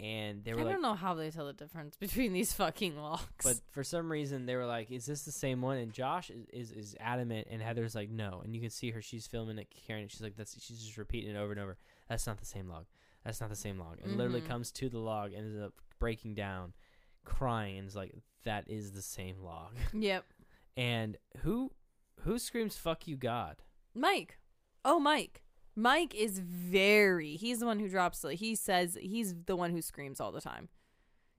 [0.00, 2.96] and they I were like, don't know how they tell the difference between these fucking
[2.96, 3.24] logs.
[3.42, 6.46] but for some reason they were like, "Is this the same one?" And Josh is,
[6.52, 9.66] is is adamant, and Heather's like, "No." And you can see her; she's filming it,
[9.88, 10.12] carrying it.
[10.12, 11.76] She's like, "That's." She's just repeating it over and over.
[12.08, 12.84] That's not the same log.
[13.24, 13.98] That's not the same log.
[14.00, 14.46] And literally Mhm.
[14.48, 16.74] comes to the log and ends up breaking down,
[17.24, 20.24] crying, and is like, "That is the same log." yep,
[20.76, 21.72] And who
[22.20, 23.56] who screams "fuck you, God"?
[23.94, 24.38] Mike.
[24.84, 25.42] Oh, Mike.
[25.78, 27.36] Mike is very.
[27.36, 28.20] He's the one who drops.
[28.20, 30.68] the- He says he's the one who screams all the time.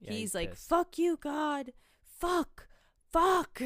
[0.00, 0.68] Yeah, he's, like, pissed.
[0.68, 1.72] "Fuck you, God.
[2.02, 2.68] Fuck,
[3.12, 3.60] fuck."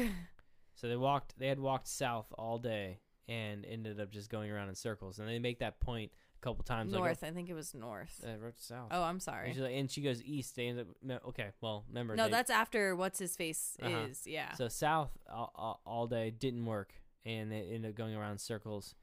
[0.75, 1.39] So they walked.
[1.39, 5.17] They had walked south all day and ended up just going around in circles.
[5.19, 6.91] And they make that point a couple times.
[6.91, 7.23] North.
[7.23, 8.19] I think it was north.
[8.21, 8.87] Like, oh, I wrote south.
[8.91, 9.53] Oh, I'm And, sorry.
[9.53, 10.55] she's like, and she goes east.
[10.57, 11.21] They end up.
[11.29, 12.15] Okay, well, remember.
[12.17, 14.07] No, they- that's after what's his face Uh-huh.
[14.09, 14.27] is.
[14.27, 14.51] Yeah.
[14.55, 18.37] so south all, all, all day didn't work, and they ended up going around in
[18.39, 18.93] circles.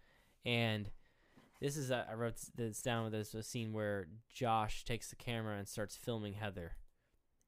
[0.44, 0.90] And
[1.62, 5.16] this is a, I wrote this down with this a scene where Josh takes the
[5.16, 6.76] camera and starts filming Heather,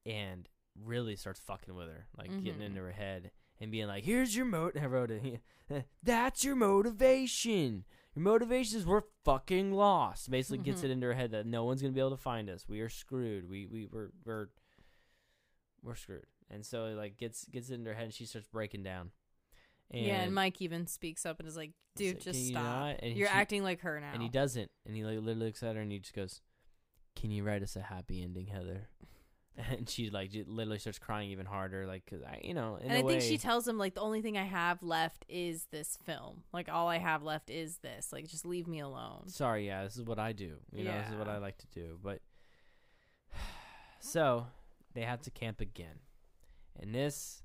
[0.07, 0.49] and
[0.81, 2.67] really starts fucking with her, like getting Mhm.
[2.67, 5.41] into her head and being like, "Here's your mot." I wrote it.
[6.03, 7.85] That's your motivation.
[8.15, 10.31] Your motivation is we're fucking lost.
[10.31, 10.85] Basically, gets Mhm.
[10.85, 12.69] it into her head that no one's gonna be able to find us.
[12.69, 13.49] We are screwed.
[13.49, 14.49] We we we're we're
[15.83, 16.27] we're screwed.
[16.51, 19.11] And so it like gets gets it into her head, and she starts breaking down.
[19.95, 22.65] And yeah, and Mike even speaks up and is like, "Dude, just "Can you stop.
[22.65, 25.47] not?" And You're she- acting like her now." and he doesn't, and he like literally
[25.47, 26.41] looks at her and he just goes,
[27.17, 28.89] "Can you write us a happy ending, Heather?"
[29.57, 32.93] And she like literally starts crying even harder, like because I, you know, in and
[32.93, 35.97] I think way- she tells him like the only thing I have left is this
[36.05, 36.43] film.
[36.53, 38.13] Like all I have left is this.
[38.13, 39.29] Like just leave me alone.
[39.29, 40.57] sorry, yeah, this is what I do.
[40.73, 42.01] You know, this is what I like to do.
[42.03, 42.21] But
[44.01, 44.47] so
[44.93, 46.01] they have to camp again,
[46.81, 47.44] and this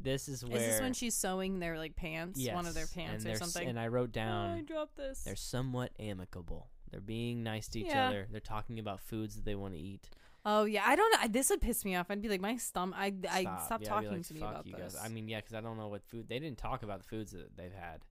[0.00, 2.40] this is where Is this when she's sewing their like pants?
[2.52, 3.68] One of their pants or something.
[3.68, 5.22] And I wrote Oh, I down dropped this.
[5.22, 6.68] they're somewhat amicable.
[6.90, 8.08] They're being nice to each Yeah.
[8.08, 8.28] other.
[8.30, 10.08] They're talking about foods that they want to eat.
[10.44, 11.28] Oh yeah, I don't know.
[11.28, 12.06] This would piss me off.
[12.10, 12.96] I'd be like, my stomach.
[12.98, 14.94] I I stop Yeah, talking like, to me about you this.
[14.94, 15.04] Guys.
[15.04, 17.32] I mean, yeah, because I don't know what food they didn't talk about the foods
[17.32, 18.04] that they've had.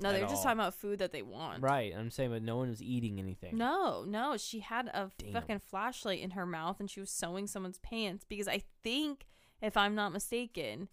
[0.00, 0.42] no, they're just all.
[0.44, 1.62] talking about food that they want.
[1.62, 3.56] Right, I'm saying, but no one was eating anything.
[3.56, 5.32] No, no, she had a Damn.
[5.34, 9.26] fucking flashlight in her mouth and she was sewing someone's pants because I think,
[9.62, 10.88] if I'm not mistaken,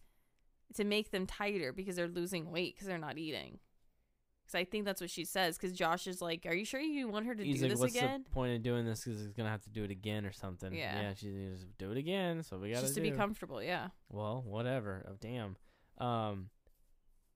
[0.75, 3.59] to make them tighter because they're losing weight because they're not eating.
[4.43, 5.57] Because I think that's what she says.
[5.57, 7.79] Because Josh is like, "Are you sure you want her to He's do like, this
[7.79, 9.03] "What's again?" the point of doing this?
[9.03, 11.01] Because he's gonna have to do it again or something." Yeah.
[11.01, 11.13] yeah.
[11.13, 13.11] She's gonna just do it again, so we gotta Just to do.
[13.11, 13.61] be comfortable.
[13.61, 13.89] Yeah.
[14.09, 15.05] well, whatever.
[15.09, 15.55] Oh, damn.
[15.97, 16.49] Um,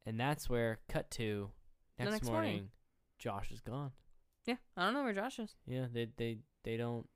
[0.06, 1.52] and that's where cut to
[2.00, 2.70] next, next morning, morning.
[3.20, 3.92] Josh is gone.
[4.46, 4.56] Yeah.
[4.78, 5.56] I don't know where Josh is.
[5.66, 7.08] Yeah, they they they don't.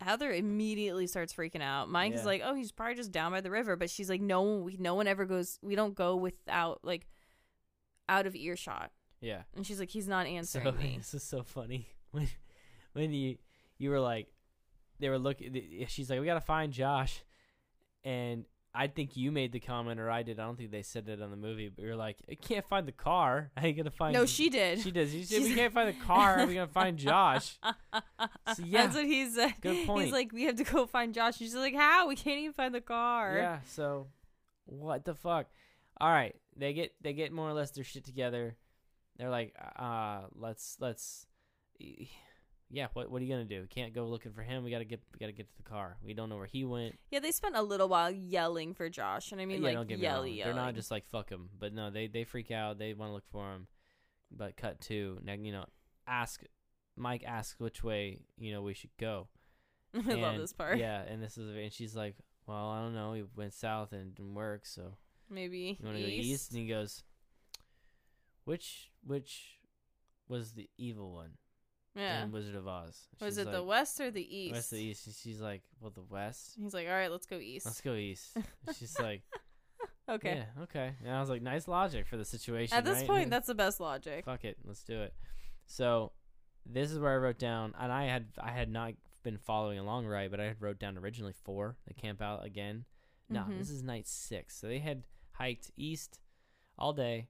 [0.00, 1.88] Heather immediately starts freaking out.
[1.90, 2.18] Mike Yeah.
[2.20, 4.76] is like, "Oh, he's probably just down by the river," but she's like, "No, we,
[4.78, 5.58] no one ever goes.
[5.62, 7.06] We don't go without like
[8.08, 9.42] out of earshot." Yeah.
[9.54, 12.28] And she's like, "He's not answering So me." this is so funny when
[12.92, 13.38] when you
[13.78, 14.28] you were like
[15.00, 15.86] they were looking.
[15.88, 17.24] She's like, we gotta find Josh,
[18.04, 18.44] and
[18.76, 20.40] I think you made the comment or I did.
[20.40, 22.88] I don't think they said it on the movie, but you're like, I can't find
[22.88, 23.52] the car.
[23.56, 24.12] How are you gonna find?
[24.12, 24.80] No, she did.
[24.80, 25.12] She does.
[25.12, 26.36] She said, we can't find the car.
[26.38, 27.56] How are we gonna find Josh?
[27.62, 29.54] So, yeah, That's what he said.
[29.60, 30.06] Good point.
[30.06, 31.36] He's like, we have to go find Josh.
[31.36, 32.08] She's like, how?
[32.08, 33.36] We can't even find the car.
[33.36, 33.58] Yeah.
[33.68, 34.08] So,
[34.66, 35.46] what the fuck?
[36.00, 38.56] All right, they get they get more or less their shit together.
[39.16, 41.26] They're like, uh, let's let's,
[42.74, 42.88] yeah.
[42.92, 43.62] What what are you gonna do?
[43.62, 44.64] We can't go looking for him.
[44.64, 45.96] We gotta get we gotta get to the car.
[46.04, 46.98] We don't know where he went.
[47.10, 49.88] Yeah, they spent a little while yelling for Josh, and I mean, yeah, like, don't
[49.88, 50.14] get me wrong.
[50.16, 52.78] yelly, They're not just like fuck him, but no, they they freak out.
[52.78, 53.68] They want to look for him.
[54.36, 55.66] But cut to now, you know,
[56.06, 56.42] ask
[56.96, 59.28] Mike asks which way you know we should go.
[59.94, 60.78] I love this part.
[60.78, 62.16] Yeah, and this is and she's like,
[62.46, 63.12] well, I don't know.
[63.12, 64.96] He went south and didn't work, so.
[65.30, 66.50] Maybe You want to go east?
[66.50, 67.02] And he goes,
[68.44, 69.58] which which
[70.28, 71.30] was the evil one
[71.94, 72.24] Yeah.
[72.24, 73.06] in Wizard of Oz?
[73.20, 74.54] Was She's it the like, west or the east?
[74.54, 75.06] West or the east?
[75.06, 76.54] And she's like, well, the west.
[76.60, 77.66] He's like, all right, let's go east.
[77.66, 78.36] Let's go east.
[78.66, 79.22] And she's like,
[80.08, 80.44] okay.
[80.56, 80.92] yeah, okay.
[81.04, 82.76] And I was like, nice logic for the situation.
[82.76, 83.06] At this right?
[83.06, 84.24] point, that's the best logic.
[84.24, 85.14] fuck it, let's do it.
[85.66, 86.12] So
[86.66, 90.06] this is where I wrote down, and I had I had not been following along
[90.06, 91.76] right, but I had wrote down originally four.
[91.86, 92.84] They camp out again.
[93.30, 93.58] No, Mhm.
[93.58, 94.56] this is night six.
[94.56, 96.20] So they had hiked east
[96.78, 97.28] all day,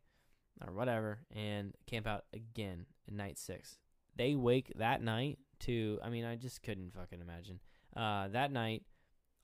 [0.66, 3.78] or whatever, and camp out again in night six.
[4.16, 5.98] They wake that night to.
[6.02, 7.60] I mean, I just couldn't fucking imagine.
[7.96, 8.82] Uh, that night,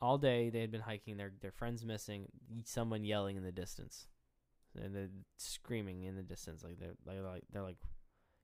[0.01, 1.17] all day they had been hiking.
[1.17, 2.27] Their their friends missing.
[2.65, 4.07] Someone yelling in the distance,
[4.81, 6.63] and they're screaming in the distance.
[6.63, 7.79] Like they're like like they're like,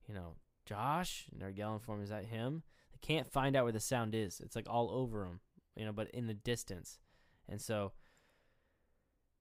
[0.09, 2.03] you know, Josh, and they're yelling for him.
[2.03, 2.63] Is that him?
[2.93, 4.41] They can't find out where the sound is.
[4.41, 5.41] It's like all over them,
[5.77, 6.99] you know, but in the distance.
[7.49, 7.93] And so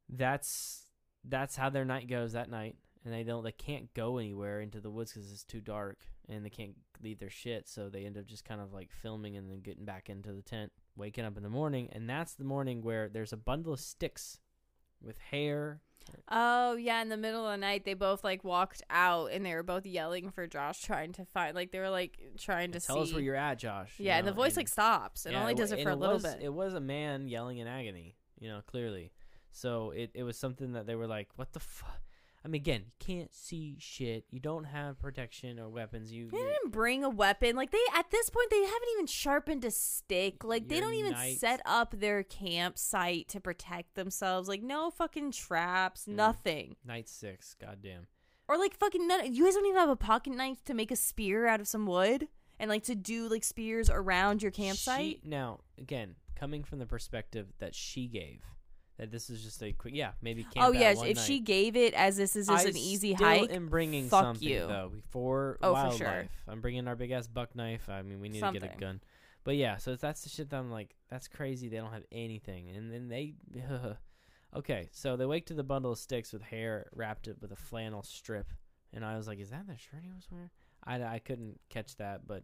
[0.10, 0.84] that's
[1.24, 2.76] that's how their night goes that night.
[3.04, 6.00] and they don't they can't go anywhere into the woods because it's too dark
[6.30, 9.36] and they can't leave their shit so they end up just kind of like filming
[9.38, 12.44] and then getting back into the tent waking up in the morning and that's the
[12.44, 14.40] morning where there's a bundle of sticks
[15.02, 15.82] with hair
[16.30, 19.54] Oh yeah, in the middle of the night, they both like walked out, and they
[19.56, 22.98] were both yelling for Josh, trying to find like they were like trying to tell
[22.98, 23.02] see.
[23.10, 25.26] us where you're at josh you yeah, and the voice like stops.
[25.26, 26.40] It yeah, only does it and for a little was, bit.
[26.42, 29.12] it was a man yelling in agony you know clearly
[29.52, 32.02] so it, it was something that they were like what the fuck
[32.46, 36.38] i mean again you can't see shit you don't have protection or weapons you They
[36.38, 37.56] didn't bring a weapon.
[37.56, 40.44] Like they at this point they haven't even sharpened a stick.
[40.44, 44.48] Like they don't even set up their campsite to protect themselves.
[44.48, 46.14] Like no fucking traps, Mm.
[46.16, 46.76] nothing.
[46.86, 48.08] night six goddamn
[48.48, 49.34] Or like fucking none.
[49.34, 51.86] You guys don't even have a pocket knife to make a spear out of some
[51.88, 52.28] wood
[52.60, 55.20] and like to do like spears around your campsite.
[55.24, 58.42] She, now, again, coming from the perspective that she gave,
[58.98, 60.44] that this is just a quick, yeah, maybe.
[60.44, 61.26] Camp oh yes, if night.
[61.26, 64.24] she gave it as this is just I an easy still hike, am bringing fuck
[64.24, 64.60] something you.
[64.68, 66.28] though for Oh, for sure.
[66.48, 67.90] I'm bringing our big ass buck knife.
[67.90, 69.02] I mean, we need to get a gun.
[69.44, 71.70] But yeah, so that's the shit that I'm like, that's crazy.
[71.70, 73.36] They don't have anything, and then they.
[74.56, 77.56] okay, so they wake to the bundle of sticks with hair wrapped it with a
[77.56, 78.52] flannel strip,
[78.92, 80.50] and I was like, is that the shirt he was wearing?
[80.84, 82.44] I, I couldn't catch that, but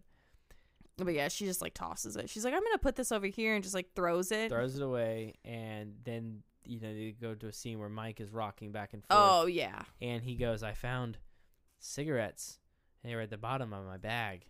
[1.05, 2.29] But yeah, she just like tosses it.
[2.29, 4.49] She's like, I'm gonna put this over here and just like throws it.
[4.49, 8.31] throws it away, and then you know they go to a scene where Mike is
[8.31, 9.19] rocking back and forth.
[9.19, 9.81] oh yeah.
[10.01, 11.17] and he goes, "I found
[11.79, 12.59] cigarettes.
[13.03, 14.45] And They were at the bottom of my bag."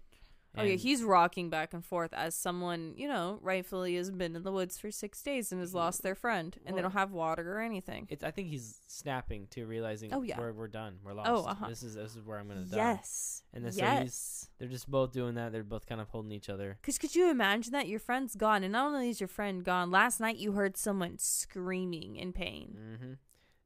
[0.57, 4.43] Oh yeah, he's rocking back and forth as someone, you know, rightfully has been in
[4.43, 7.55] the woods for six days and has lost their friend, and they don't have water
[7.57, 8.05] or anything.
[8.09, 10.37] It's, I think he's snapping to realizing, Oh, yeah.
[10.37, 11.29] we're, we're done, we're lost.
[11.29, 11.67] Oh, uh-huh.
[11.69, 12.75] This is this is where I'm gonna die.
[12.75, 13.43] Yes.
[13.53, 15.53] And then so he's- They're just both doing that.
[15.53, 16.77] They're both kind of holding each other.
[16.81, 19.89] Because could you imagine that your friend's gone, and not only is your friend gone,
[19.89, 22.97] last night you heard someone screaming in pain.
[22.99, 23.13] hmm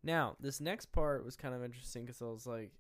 [0.04, 2.72] Now this next part was kind of interesting because I was like,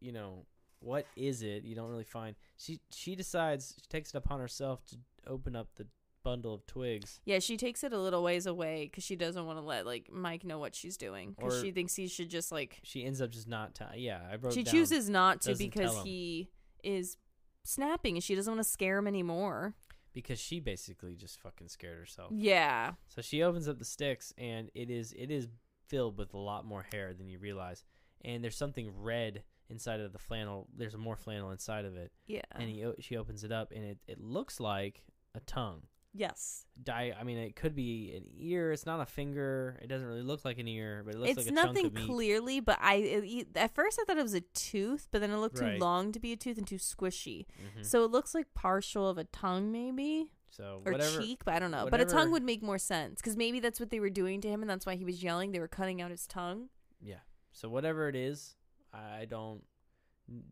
[0.00, 0.44] you know,
[0.82, 1.64] what is it?
[1.64, 2.36] You don't really find.
[2.56, 5.86] She she decides she takes it upon herself to open up the
[6.24, 7.20] bundle of twigs.
[7.24, 10.08] Yeah, she takes it a little ways away because she doesn't want to let like
[10.12, 12.78] Mike know what she's doing because she thinks he should just like.
[12.82, 13.74] She ends up just not.
[13.74, 14.52] T- yeah, I wrote.
[14.52, 16.48] She down- chooses not to because he
[16.82, 17.16] is
[17.64, 19.74] snapping and she doesn't want to scare him anymore.
[20.12, 22.30] because she basically just fucking scared herself.
[22.34, 22.92] Yeah.
[23.08, 25.48] So she opens up the sticks, and it is it is
[25.86, 27.84] filled with a lot more hair than you realize.
[28.24, 29.42] And there's something red
[29.72, 30.68] inside of the flannel.
[30.76, 32.42] There's more flannel inside of it, Yeah.
[32.52, 35.02] and he o- she opens it up, and it it looks like
[35.34, 35.82] a tongue.
[36.14, 36.66] yes.
[36.82, 38.70] Di- I mean, it could be an ear.
[38.72, 39.78] It's not a finger.
[39.80, 41.86] It doesn't really look like an ear, but it looks It's like a nothing chunk
[41.86, 42.06] of meat.
[42.06, 45.38] clearly, but I it, at first I thought it was a tooth, but then it
[45.38, 45.74] looked Right.
[45.78, 47.46] too long to be a tooth and too squishy.
[47.78, 47.84] Mhm.
[47.86, 51.18] So it looks like partial of a tongue, maybe So or whatever.
[51.22, 51.84] cheek, but I don't know.
[51.88, 54.42] But a whatever- tongue would make more sense because maybe that's what they were doing
[54.42, 55.52] to him, and that's why he was yelling.
[55.52, 56.68] They were cutting out his tongue.
[57.00, 57.20] Yeah.
[57.52, 58.56] So whatever it is,
[58.92, 59.62] I don't.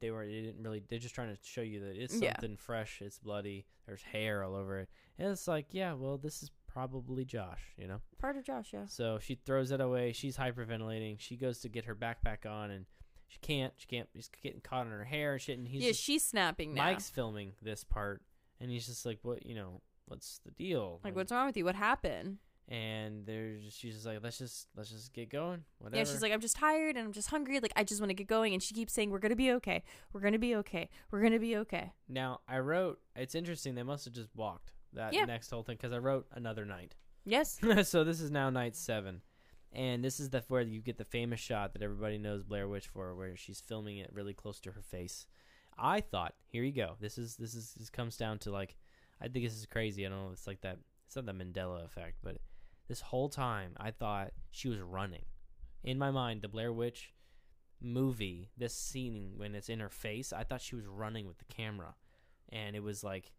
[0.00, 0.26] They were.
[0.26, 0.82] They didn't really.
[0.88, 2.32] They're just trying to show you that it's Yeah.
[2.34, 3.00] something fresh.
[3.02, 3.66] It's bloody.
[3.86, 4.88] There's hair all over it,
[5.18, 7.62] and it's like, yeah, well, this is probably Josh.
[7.76, 8.00] You know.
[8.18, 8.86] Part of Josh, yeah.
[8.86, 10.12] So she throws it away.
[10.12, 11.18] She's hyperventilating.
[11.20, 12.86] She goes to get her backpack on, and
[13.28, 13.72] she can't.
[13.76, 14.08] She can't.
[14.14, 15.58] She's getting caught in her hair and shit.
[15.58, 16.84] And he's yeah, just, she's snapping now.
[16.84, 18.22] Mike's filming this part,
[18.60, 19.46] and he's just like, what?
[19.46, 21.00] You know, what's the deal?
[21.04, 21.64] like, And- what's wrong with you?
[21.64, 22.38] What happened?
[22.70, 25.64] And there's just, she's just like, let's just let's just get going.
[25.78, 25.96] Whatever.
[25.98, 27.58] Yeah, she's like, I'm just tired and I'm just hungry.
[27.58, 28.52] Like, I just want to get going.
[28.54, 29.82] And she keeps saying, We're gonna be okay.
[30.12, 30.88] We're gonna be okay.
[31.10, 31.92] We're gonna be okay.
[32.08, 33.00] Now I wrote.
[33.16, 33.74] It's interesting.
[33.74, 35.24] They must have just walked that Yeah.
[35.24, 36.94] next whole thing because I wrote another night.
[37.26, 37.58] Yes.
[37.84, 39.20] so this is now night seven,
[39.72, 42.86] and this is the where you get the famous shot that everybody knows Blair Witch
[42.88, 45.26] for, where she's filming it really close to her face.
[45.78, 46.94] I thought, here you go.
[46.98, 48.74] This is this is this comes down to like,
[49.20, 50.06] I think this is crazy.
[50.06, 50.30] I don't know.
[50.32, 50.78] It's like that.
[51.06, 52.38] It's not the Mandela effect, but
[52.90, 55.24] this whole time I thought she was running.
[55.84, 57.14] In my mind, the Blair Witch
[57.80, 61.44] movie, this scene when it's in her face, I thought she was running with the
[61.44, 61.94] camera,
[62.50, 63.32] and it was like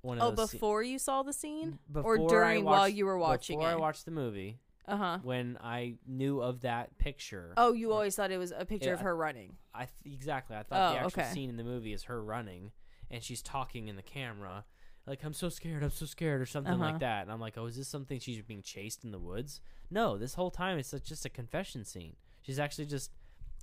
[0.00, 0.50] one of Oh, those.
[0.50, 1.78] before you saw the scene?
[1.92, 3.60] before or I during while you were watching it?
[3.60, 4.58] before I watched the movie,
[4.88, 5.18] Uh huh.
[5.22, 7.52] when I knew of that picture.
[7.58, 9.56] Oh, you always thought it was a picture Yeah, of her running.
[9.74, 10.56] I th- exactly.
[10.56, 11.30] I thought the Oh, actual okay.
[11.34, 12.72] scene in the movie is her running,
[13.10, 14.64] and she's talking in the camera,
[15.06, 16.82] like "I'm so scared, I'm so scared" or something Uh-huh.
[16.92, 17.22] like that.
[17.22, 19.60] And I'm like, "Oh, is this something she's being chased in the woods?"
[19.90, 22.16] No, this whole time it's just a confession scene.
[22.42, 23.10] She's actually just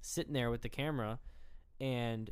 [0.01, 1.19] sitting there with the camera,
[1.80, 2.31] and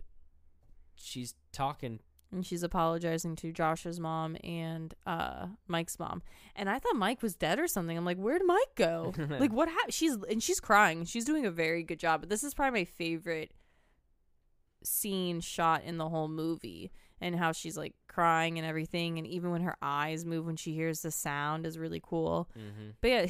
[0.95, 1.99] she's talking.
[2.31, 6.21] And she's apologizing to Josh's mom and uh Mike's mom.
[6.55, 7.95] And I thought Mike was dead or something.
[7.97, 9.13] I'm like, where'd Mike go?
[9.29, 9.93] like what happened?
[9.93, 11.05] She's and she's crying.
[11.05, 12.21] She's doing a very good job.
[12.21, 13.51] But this is probably my favorite
[14.85, 16.91] scene shot in the whole movie
[17.21, 20.73] and how she's like crying and everything, and even when her eyes move when she
[20.73, 22.49] hears the sound is really cool.
[22.57, 22.89] Mm-hmm.
[23.01, 23.27] But yeah,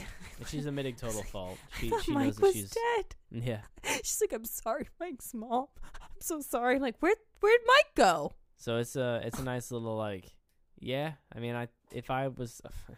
[0.48, 1.57] she's admitting total fault.
[1.80, 3.15] She she Mike knows that was she's dead.
[3.32, 3.61] yeah.
[4.03, 5.68] She's like, I'm sorry, Mike's mom.
[5.84, 6.80] I'm so sorry.
[6.80, 8.34] Like, where where'd Mike go?
[8.57, 10.32] So it's a it's a nice little like
[10.80, 11.14] yeah.
[11.36, 12.61] I mean, I if I was.
[12.64, 12.98] a f-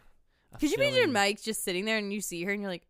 [0.54, 2.86] a Could you imagine Mike just sitting there and you see her and you're like,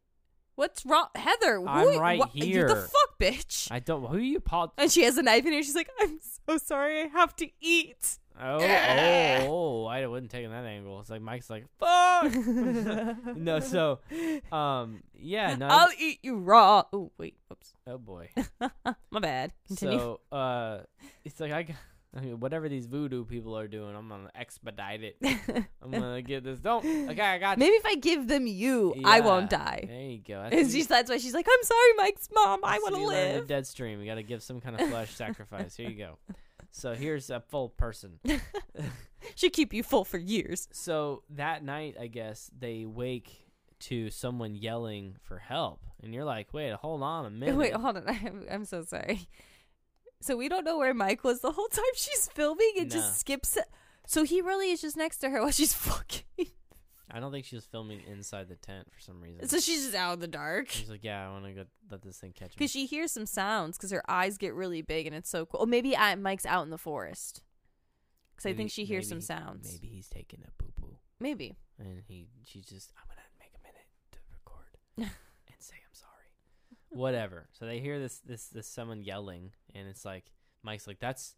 [0.58, 1.62] What's wrong, Heather?
[1.68, 2.66] I'm who- right what- you here.
[2.66, 3.68] The fuck, bitch.
[3.70, 4.04] I don't.
[4.06, 4.42] Who are you?
[4.76, 5.62] And she has a knife in her.
[5.62, 6.18] She's like, I'm
[6.48, 7.02] so sorry.
[7.02, 8.18] I have to eat.
[8.40, 9.84] Oh, oh, oh!
[9.86, 10.98] I wouldn't take that angle.
[10.98, 12.34] It's like Mike's like fuck.
[13.36, 14.00] no, so
[14.50, 15.68] um, yeah, no.
[15.68, 16.82] I'll eat you raw.
[16.92, 17.74] Oh wait, whoops.
[17.86, 18.30] oh boy.
[19.12, 19.52] My bad.
[19.68, 19.98] Continue.
[20.00, 20.80] So uh,
[21.24, 21.66] it's like I,
[22.16, 25.16] I mean, whatever these voodoo people are doing, I'm gonna expedite it.
[25.82, 26.58] I'm gonna get this.
[26.58, 26.84] Don't.
[27.10, 27.58] Okay, I got.
[27.58, 29.84] Maybe if I give them you, I won't die.
[29.86, 30.40] There you go.
[30.40, 32.60] And That's, she's, that's why she's like, I'm sorry, Mike's mom.
[32.64, 33.46] I want to you in live.
[33.46, 34.00] dead stream.
[34.00, 35.76] You got to give some kind of flesh sacrifice.
[35.76, 36.18] Here you go.
[36.70, 38.18] So here's a full person.
[39.34, 40.68] Should keep you full for years.
[40.72, 43.46] So that night, I guess they wake
[43.80, 47.96] to someone yelling for help, and you're like, "Wait, hold on a minute." Wait, hold
[47.98, 48.04] on.
[48.08, 49.28] I'm, I'm so sorry.
[50.20, 52.72] So we don't know where Mike was the whole time she's filming.
[52.76, 52.96] It No.
[52.96, 53.56] just skips.
[53.56, 53.64] it.
[54.06, 56.24] So he really is just next to her while she's fucking.
[57.10, 59.48] I don't think she was filming inside the tent for some reason.
[59.48, 60.68] So she's just out in the dark.
[60.70, 63.12] She's like, "Yeah, I want to go let this thing catch me." Because she hears
[63.12, 65.60] some sounds because her eyes get really big and it's so cool.
[65.60, 67.42] Or maybe I, Mike's out in the forest.
[68.36, 69.72] Because I Maybe- think she hears some maybe- sounds.
[69.72, 71.56] Maybe he's taking a poo poo, Maybe.
[71.78, 76.30] and he she's just, "I'm gonna make a minute to record and say I'm sorry."
[76.90, 77.48] Whatever.
[77.52, 80.32] So they hear this this this someone yelling, and it's like
[80.62, 81.34] Mike's like, "That's."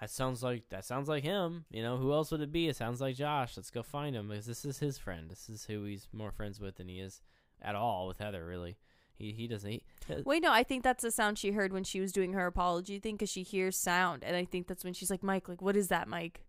[0.00, 1.64] That sounds like that sounds like him.
[1.72, 2.68] You know, who else would it be?
[2.68, 3.56] It sounds like Josh.
[3.56, 5.28] Let's go find him because this is his friend.
[5.28, 7.20] This is who he's more friends with than he is
[7.60, 8.46] at all with Heather.
[8.46, 8.76] Really,
[9.16, 9.68] he he doesn't.
[9.68, 9.82] He,
[10.24, 13.00] Wait, no, I think that's the sound she heard when she was doing her apology
[13.00, 14.22] thing because she hears sound.
[14.22, 16.44] And I think that's when she's like, Mike, like, what is that, Mike?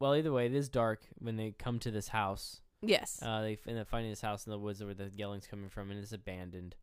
[0.00, 2.60] well, either way, it is dark when they come to this house.
[2.82, 3.20] Yes.
[3.22, 5.90] Uh, they end up finding this house in the woods where the yelling's coming from,
[5.90, 6.74] and it's abandoned.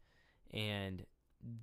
[0.54, 1.06] And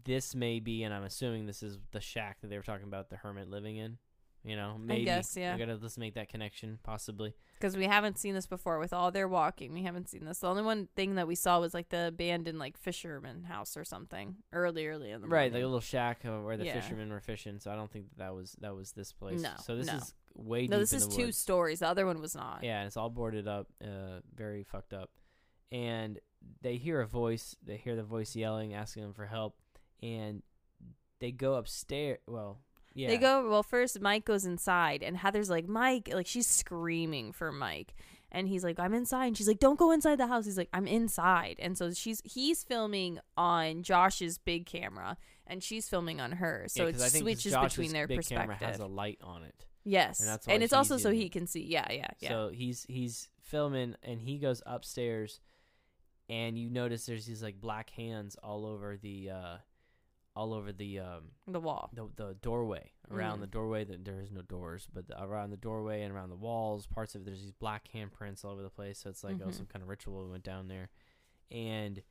[0.05, 3.11] this may be, and I'm assuming this is the shack that they were talking about
[3.11, 3.99] the hermit living in.
[4.45, 5.03] You know, maybe.
[5.03, 5.55] I guess, yeah.
[5.55, 7.35] I gotta let's make that connection, possibly.
[7.55, 9.73] Because we haven't seen this before with all their walking.
[9.73, 10.39] We haven't seen this.
[10.39, 13.85] The only one thing that we saw was like the abandoned like fisherman house or
[13.85, 16.81] something early, early in the Right, like a little shack uh, where the Yeah.
[16.81, 17.59] fishermen were fishing.
[17.59, 19.43] So I don't think that, that was that was this place.
[19.43, 19.97] No, so this no.
[19.97, 21.37] is way No, this is two woods.
[21.37, 21.81] stories.
[21.81, 22.61] The other one was not.
[22.63, 25.11] Yeah, and it's all boarded up, uh, very fucked up.
[25.73, 26.21] And
[26.63, 27.57] they hear a voice.
[27.65, 29.57] They hear the voice yelling, asking them for help,
[30.03, 30.43] and
[31.21, 32.19] they go upstairs.
[32.27, 32.59] Well,
[32.95, 37.33] yeah, They go well first Mike goes inside and Heather's like, Mike like she's screaming
[37.33, 37.95] for Mike.
[38.31, 39.27] And he's like, I'm inside.
[39.29, 40.45] And she's like, Don't go inside the house.
[40.45, 41.57] He's like, I'm inside.
[41.61, 45.17] And so she's he's filming on Josh's big camera
[45.47, 46.73] and she's filming on hers.
[46.75, 48.69] So Yeah, it 'cause I think 'cause switches Josh's between their big camera perspective.
[48.69, 49.65] has a light on it.
[49.85, 50.21] yes.
[50.21, 51.65] and And, that's why it's also so he can see.
[51.65, 52.29] Yeah, yeah, yeah.
[52.29, 55.41] So he's he's filming, and he goes upstairs,
[56.29, 59.57] and you notice there's these like black hands all over the, uh,
[60.37, 61.91] all over the um the wall.
[61.95, 63.41] the the doorway around Mm.
[63.41, 63.83] the doorway.
[63.85, 67.15] That there is no doors, but the, around the doorway and around the walls, parts
[67.17, 69.01] of it, there's these black handprints all over the place.
[69.01, 69.55] So it's like oh, Mhm.
[69.55, 70.91] some kind of ritual went down there,
[71.51, 72.03] and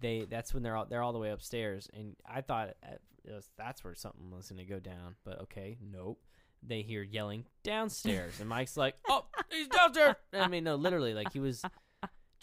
[0.00, 1.88] they that's when they're all they're all the way upstairs.
[1.94, 3.00] And I thought it
[3.32, 6.20] was, that's where something was gonna go down, but okay, nope.
[6.64, 11.32] They hear yelling downstairs, and Mike's like, "Oh, he's downstairs!" I mean, no, literally, like
[11.32, 11.62] he was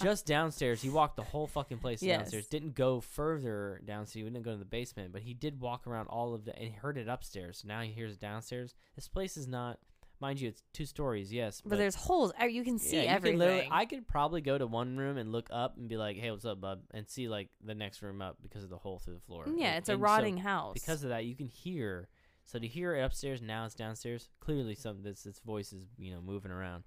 [0.01, 0.81] just downstairs.
[0.81, 2.19] He walked the whole fucking place Yes.
[2.21, 2.47] downstairs.
[2.47, 4.13] Didn't go further downstairs.
[4.25, 6.65] He didn't go to the basement, but he did walk around all of the and
[6.69, 7.59] he heard it upstairs.
[7.59, 8.73] So now he hears it downstairs.
[8.95, 9.79] This place is not,
[10.21, 12.31] mind you, it's two stories, yes, But, there's holes.
[12.47, 13.39] You can see yeah, you everything.
[13.39, 16.29] Literally, I could probably go to one room and look up and be like, "Hey,
[16.31, 19.15] what's up, bub?" and see like the next room up because of the hole through
[19.15, 19.45] the floor.
[19.47, 20.73] yeah, And- it's a and so rotting house.
[20.73, 22.09] because of that, you can hear.
[22.45, 24.27] So to hear it upstairs, now it's downstairs.
[24.39, 26.83] Clearly, some this its voice is you know moving around,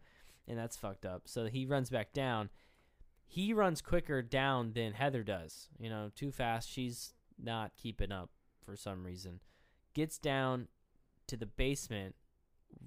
[0.48, 1.22] and that's fucked up.
[1.28, 2.50] So he runs back down.
[3.32, 5.70] He runs quicker down than Heather does.
[5.78, 6.68] You know, too fast.
[6.68, 8.28] She's not keeping up
[8.62, 9.40] for some reason.
[9.94, 10.68] Gets down
[11.28, 12.14] to the basement,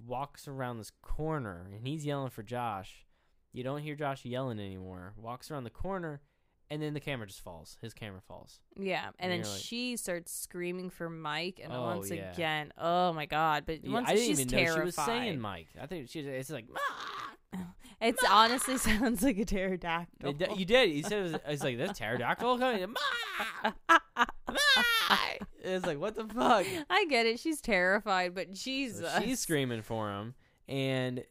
[0.06, 3.08] walks around this corner, and he's yelling for Josh.
[3.54, 5.14] You don't hear Josh yelling anymore.
[5.18, 6.22] Walks around the corner,
[6.70, 7.78] and then the camera just falls.
[7.82, 8.60] His camera falls.
[8.80, 12.32] Yeah, and And then like- she starts screaming for Mike, and Oh, once yeah.
[12.32, 13.64] again, oh my god!
[13.66, 15.70] But Yeah, once I didn't she's even terrified, know she was saying Mike.
[15.82, 16.28] I think she's.
[16.28, 17.32] It's like ah!
[18.02, 20.30] it honestly sounds like a pterodactyl.
[20.30, 20.90] It d- you did.
[20.92, 22.94] You said it was, it's like this pterodactyl coming.
[23.62, 23.72] Ma!
[23.90, 24.00] Ma!
[25.68, 26.66] It's like what the fuck.
[26.92, 27.40] I get it.
[27.40, 30.36] She's terrified, but So Jesus, she's screaming for him,
[30.68, 31.24] and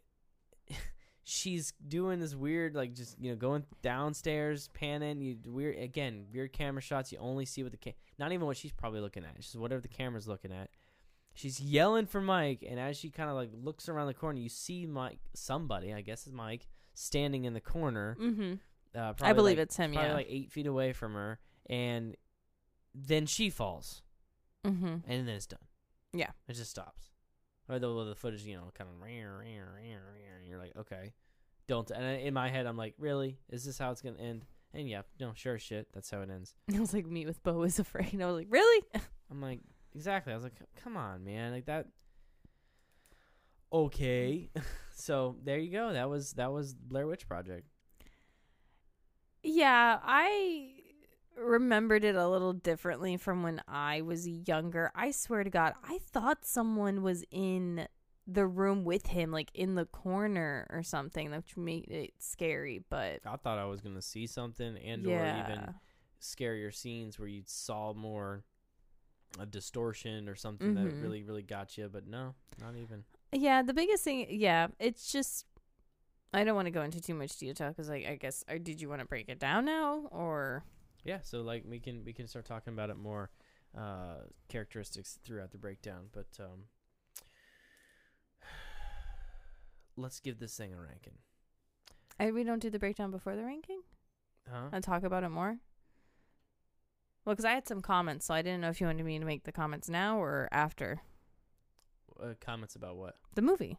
[1.24, 5.20] she's doing this weird, like just you know, going downstairs, panning.
[5.20, 7.12] You weird again, weird camera shots.
[7.12, 9.30] You only see what the ca- not even what she's probably looking at.
[9.36, 10.68] It's just whatever the camera's looking at.
[11.34, 14.48] She's yelling for Mike, and as she kind of like looks around the corner, you
[14.48, 18.16] see Mike, somebody, I guess is Mike, standing in the corner.
[18.20, 18.54] Mm-hmm.
[18.96, 19.92] Uh, I believe like- it's him.
[19.92, 20.14] probably Yeah.
[20.16, 22.16] like eight feet away from her, and
[22.94, 24.02] then she falls,
[24.64, 24.86] mm-hmm.
[24.86, 25.58] and then it's done.
[26.12, 26.30] Yeah.
[26.46, 27.10] it just stops.
[27.68, 31.12] Or the the footage, you know, kind of, and you're like, okay,
[31.66, 31.90] don't.
[31.90, 34.44] And in my head, I'm like, really, is this how it's gonna end?
[34.72, 36.54] And yeah, no, sure shit, that's how it ends.
[36.74, 38.14] I was like, meet with Beau is afraid.
[38.22, 38.84] I was like, really?
[39.30, 39.60] I'm like,
[39.94, 40.32] exactly.
[40.32, 41.86] I was like, come on, man, like that.
[43.72, 44.50] Okay,
[44.94, 45.92] so there you go.
[45.92, 47.66] That was that was Blair Witch Project.
[49.42, 50.70] Yeah, I
[51.36, 54.90] remembered it a little differently from when I was younger.
[54.94, 57.88] I swear to God, I thought someone was in
[58.26, 62.82] the room with him, like in the corner or something, which made it scary.
[62.88, 65.74] But I thought I was gonna see something and or even
[66.20, 68.44] scarier scenes where you saw more
[69.38, 71.02] a distortion or something that Mhm.
[71.02, 73.04] really really got you, but no, not even.
[73.32, 73.62] yeah.
[73.62, 75.46] The biggest thing, yeah, it's just.
[76.32, 78.80] I don't want to go into too much detail because, like, I guess, or did
[78.80, 80.64] you want to break it down now, or
[81.04, 83.30] Yeah, so like we can we can start talking about it more
[83.76, 86.64] uh characteristics throughout the breakdown, but um
[89.96, 91.18] let's give this thing a ranking.
[92.18, 93.80] I, we don't do the breakdown before the ranking
[94.50, 94.68] Huh?
[94.72, 95.58] and talk about it more?
[97.24, 99.24] Well, because I had some comments, so I didn't know if you wanted me to
[99.24, 101.00] make the comments now or after
[102.20, 103.16] Uh, comments about what?
[103.34, 103.78] the movie.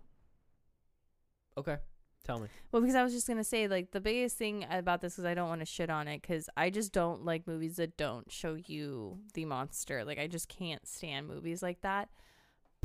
[1.58, 1.78] Okay.
[2.24, 2.48] Tell me.
[2.72, 5.36] Well, because I was just gonna say, like, the biggest thing about this is I
[5.36, 8.56] don't want to shit on it because I just don't like movies that don't show
[8.56, 10.04] you the monster.
[10.04, 12.10] Like, I just can't stand movies like that.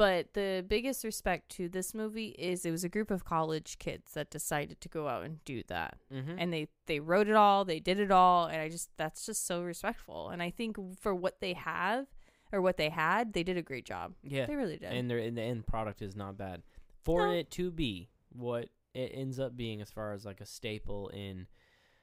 [0.01, 4.15] But the biggest respect to this movie is it was a group of college kids
[4.15, 5.99] that decided to go out and do that.
[6.13, 6.37] Mm-hmm.
[6.39, 9.47] and they they wrote it all they did it all and i just that's just
[9.47, 12.07] so respectful and i think for what they have
[12.53, 14.47] or what they had they did a great job yeah.
[14.47, 16.63] they really did and their and the end product is not bad
[17.05, 17.33] for No.
[17.33, 21.47] it to be what it ends up being as far as like a staple in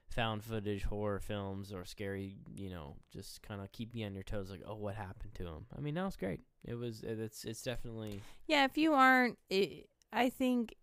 [0.10, 4.24] found footage horror films or scary you know just kind of keep you on your
[4.24, 5.66] toes like oh what happened to him?
[5.78, 6.42] I mean that was great.
[6.66, 10.76] It was it's it's definitely yeah if you aren't it, i think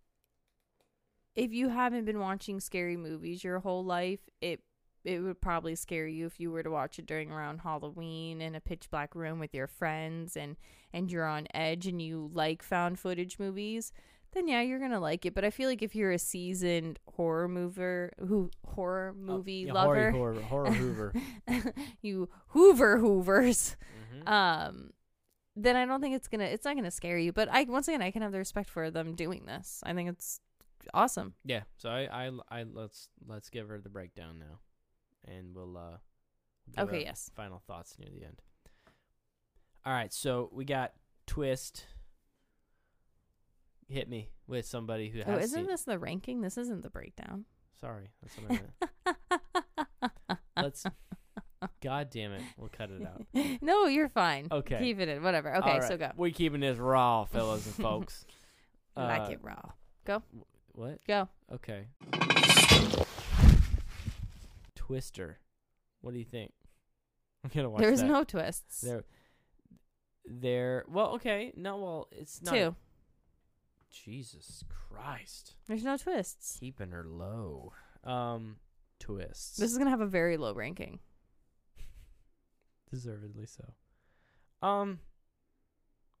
[1.35, 4.61] if you haven't been watching scary movies your whole life it
[5.05, 8.55] it would probably scare you if you were to watch it during around Halloween in
[8.55, 10.57] a pitch black room with your friends and
[10.91, 13.91] and you're on edge and you like found footage movies
[14.35, 17.47] then yeah you're gonna like it but I feel like if you're a seasoned horror
[17.47, 21.13] mover who horror movie yeah, lover horror horror, horror hoover.
[22.01, 23.75] you Hoover Hoovers
[24.11, 24.91] hmm um
[25.55, 28.01] then I don't think it's gonna it's not gonna scare you but I once again
[28.01, 29.81] I can have the respect for them doing this.
[29.85, 30.39] I think it's
[30.93, 31.33] awesome.
[31.45, 34.59] Yeah so I, I i let's let's give her the breakdown now
[35.27, 35.97] and we'll uh
[36.81, 37.29] Okay, yes.
[37.35, 38.41] final thoughts near the end.
[39.85, 40.93] All right so we got
[41.27, 41.85] twist
[43.87, 46.89] hit me with somebody who has oh isn't seen this the ranking this isn't the
[46.89, 47.45] breakdown
[47.81, 49.13] Sorry, that's what I
[50.23, 50.39] meant.
[50.57, 50.85] Let's.
[51.83, 53.25] God damn it, we'll cut it out.
[53.61, 54.79] no you're fine Okay.
[54.79, 58.25] keep it in whatever okay All so go We're keeping this raw, fellas and folks.
[58.95, 59.61] like Uh, it raw
[60.05, 60.23] Go.
[60.73, 60.99] What?
[61.07, 61.87] go Okay.
[64.75, 65.39] Twister.
[66.01, 66.51] What do you think?
[67.43, 68.07] I'm gonna watch there's that.
[68.07, 69.03] no twists There.
[70.25, 70.85] There.
[70.87, 71.51] Well, okay.
[71.55, 72.53] No, well, it's not.
[72.53, 72.75] two
[74.03, 77.71] Jesus Christ, there's no twists keeping her low.
[78.03, 78.57] Um,
[78.99, 79.57] twists.
[79.57, 80.99] this is gonna have a very low ranking
[82.91, 83.73] deservedly so.
[84.61, 84.99] Um,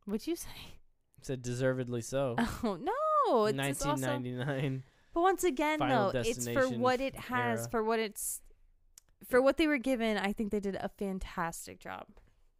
[0.05, 0.49] what'd you say
[1.21, 2.35] said deservedly so.
[2.63, 4.83] oh no it's, it's also 1999.
[5.13, 7.69] But once again, Final though, it's for Destination what it has, era.
[7.69, 8.41] for what it's,
[9.27, 10.17] for what they were given.
[10.17, 12.05] I think they did a fantastic job.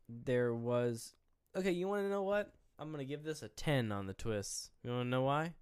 [0.09, 1.13] there was
[1.55, 4.71] okay you want to know what i'm gonna give this a 10 on the twists
[4.83, 5.53] you want to know why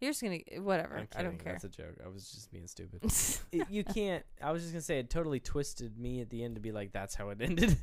[0.00, 0.96] You're just gonna whatever.
[0.96, 1.52] I'm I don't care.
[1.52, 3.02] that's a joke i was just being stupid
[3.52, 6.54] It- you can't i was just gonna say it totally twisted me at the end
[6.56, 7.76] to be like that's how it ended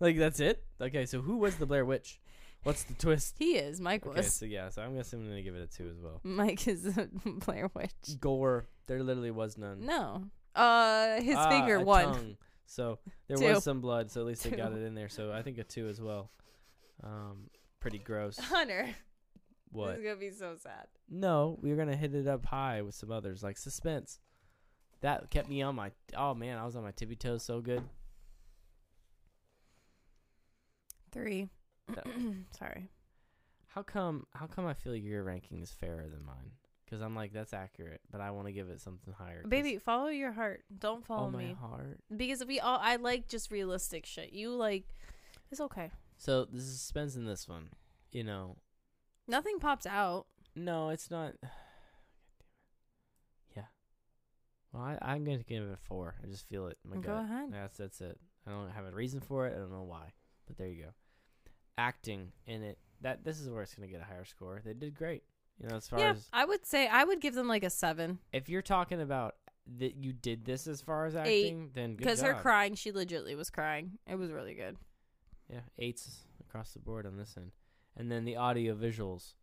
[0.00, 2.20] like that's it okay so who was the blair witch
[2.64, 3.80] what's the twist he is.
[3.80, 4.34] Mike okay was.
[4.34, 6.96] so yeah so i'm guessing i'm gonna give it a 2 as well Mike is
[6.96, 7.08] a
[7.44, 7.90] Blair Witch.
[8.20, 10.24] gore there literally was none No.
[10.54, 12.36] Uh, his Ah, finger tongue.
[12.66, 13.46] so there Two.
[13.54, 15.64] was some blood so at least they got it in there so i think a
[15.64, 16.30] 2 as well
[17.02, 17.48] um
[17.82, 18.88] pretty gross Hunter.
[19.70, 20.86] what This is gonna be so sad.
[21.10, 24.20] No, we were gonna hit it up high with some others, like suspense.
[25.00, 25.90] That kept me on my.
[26.16, 27.82] Oh man, I was on my tippy toes so good.
[31.10, 31.48] Three.
[31.94, 32.06] That-
[32.58, 32.88] Sorry.
[33.66, 34.26] How come?
[34.34, 36.52] How come I feel your ranking is fairer than mine?
[36.84, 39.42] Because I'm like that's accurate, but I want to give it something higher.
[39.48, 40.62] Baby, follow your heart.
[40.78, 41.56] Don't oh follow my me.
[41.58, 41.98] heart.
[42.14, 44.32] Because we all I like just realistic shit.
[44.32, 44.94] You like
[45.50, 45.90] it's okay.
[46.22, 47.70] So the suspense in this one
[48.12, 48.58] you know,
[49.26, 50.26] Nothing pops out.
[50.54, 51.32] no, it's not.
[53.56, 53.64] yeah.
[54.72, 56.14] Well, I, I'm gonna give it a four.
[56.22, 56.78] I just feel it.
[56.88, 57.24] My Go gut.
[57.24, 57.52] ahead.
[57.52, 58.20] That's that's it.
[58.46, 59.54] I don't have a reason for it.
[59.56, 60.12] I don't know why,
[60.46, 60.90] but there you go.
[61.76, 62.78] Acting in it.
[63.00, 64.62] That this is where it's gonna get a higher score.
[64.64, 65.24] They did great.
[65.58, 67.70] You know, as far Yeah, as I would say I would give them like a
[67.70, 69.34] seven if you're talking about
[69.78, 73.36] that you did this as far as Eight, acting, then because her crying, she legitly
[73.36, 73.98] was crying.
[74.06, 74.76] It was really good.
[75.52, 77.52] Yeah, eights across the board on this end,
[77.94, 79.34] and then the audio visuals.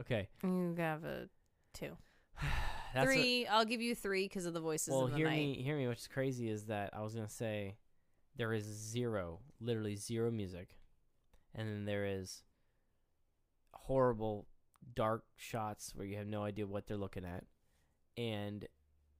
[0.00, 1.28] okay, You have a
[1.74, 1.96] two,
[2.94, 3.46] that's three.
[3.46, 5.36] i I'll give you three because of the voices well, in the hear night.
[5.36, 5.88] me, hear me.
[5.88, 7.74] What's crazy is that I was gonna say
[8.36, 10.76] there is zero, literally zero music,
[11.54, 12.44] and then there is
[13.72, 14.46] horrible
[14.94, 17.44] dark shots where you have no idea what they're looking at,
[18.16, 18.68] and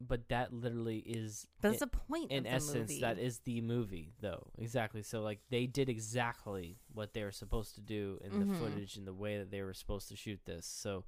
[0.07, 2.31] but that literally is That's the point.
[2.31, 3.01] in the essence movie.
[3.01, 7.75] that is the movie though exactly so like they did exactly what they were supposed
[7.77, 8.59] to do in the Mhm.
[8.59, 11.05] footage and the way that they were supposed to shoot this so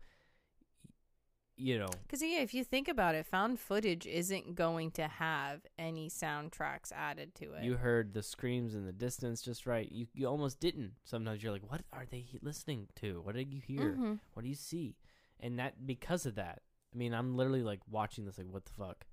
[1.57, 5.61] you know Because yeah, if you think about it, found footage isn't going to have
[5.79, 7.63] any soundtracks added to it.
[7.63, 11.53] you heard the screams in the distance just right you, you almost didn't sometimes you're
[11.53, 14.19] like what are they listening to what did you hear Mhm.
[14.33, 14.97] what do you see
[15.39, 16.63] and that because of that
[16.95, 19.05] i mean i'm literally like watching this like what the fuck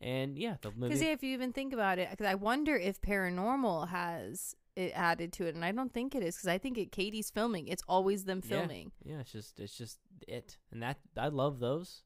[0.00, 2.74] and yeah the movie Because yeah, if you even think about it, because I wonder
[2.74, 6.36] if paranormal has it added to it, and I don't think it is.
[6.36, 8.92] Because I think it Katie's filming, it's always them filming.
[9.04, 12.02] Yeah, it's just it's just it, and that I love those.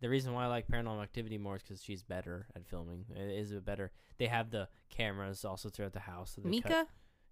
[0.00, 3.06] The reason why I like Paranormal Activity more is because she's better at filming.
[3.16, 3.90] It is a better.
[4.18, 6.34] They have the cameras also throughout the house.
[6.36, 6.86] So they cut- Mika,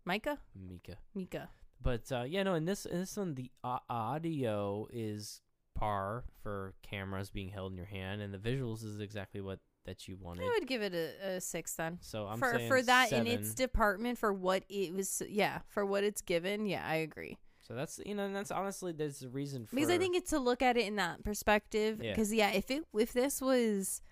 [0.05, 0.97] Micah, Mika.
[1.15, 1.51] Mika.
[1.81, 2.55] But uh, yeah, no.
[2.55, 5.43] In this in this one, the uh, audio is
[5.77, 10.09] par for cameras being held in your hand, and the visuals is exactly what that
[10.09, 10.45] you wanted.
[10.45, 11.99] I would give it a, a six then.
[12.01, 13.27] So I'm for saying for that seven.
[13.27, 15.23] in its department for what it was.
[15.29, 16.67] Yeah, for what it's given.
[16.67, 17.39] Yeah, I agree.
[17.61, 20.31] so that's you know, and that's honestly there's a reason for because I think it's
[20.31, 22.01] to look at it in that perspective.
[22.03, 22.13] Yeah.
[22.13, 22.51] Because yeah.
[22.51, 24.03] if it if this was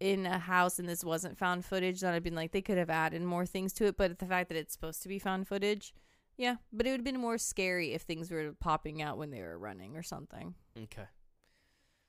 [0.00, 2.90] in a house and this wasn't found footage, then I'd been like they could have
[2.90, 3.96] added more things to it.
[3.96, 5.94] But the fact that it's supposed to be found footage,
[6.36, 6.56] yeah.
[6.72, 9.58] But it would have been more scary if things were popping out when they were
[9.58, 10.54] running or something.
[10.84, 11.06] Okay.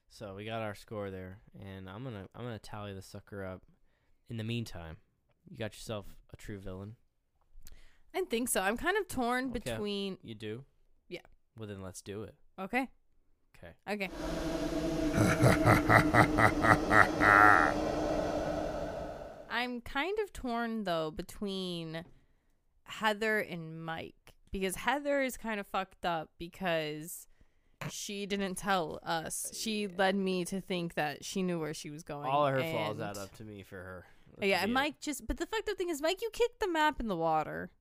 [0.09, 3.63] So we got our score there, and I'm gonna I'm gonna tally the sucker up.
[4.29, 4.97] In the meantime,
[5.49, 6.95] you got yourself a true villain.
[8.13, 8.61] I think so.
[8.61, 9.59] I'm kind of torn Okay.
[9.59, 10.17] between.
[10.23, 10.63] You do?
[11.09, 11.19] Yeah.
[11.57, 12.35] Well then let's do it.
[12.57, 12.87] Okay.
[13.57, 13.73] Okay.
[13.89, 14.09] Okay.
[19.49, 22.03] I'm kind of torn though between
[22.85, 27.27] Heather and Mike because Heather is kind of fucked up because
[27.91, 29.51] she didn't tell us.
[29.53, 32.27] She led me to think that she knew where she was going.
[32.29, 34.05] All of her flaws and- add up to me for her.
[34.37, 34.73] That Yeah, and.
[34.73, 37.15] Mike just but the fucked up thing is Mike, you kicked the map in the
[37.15, 37.71] water.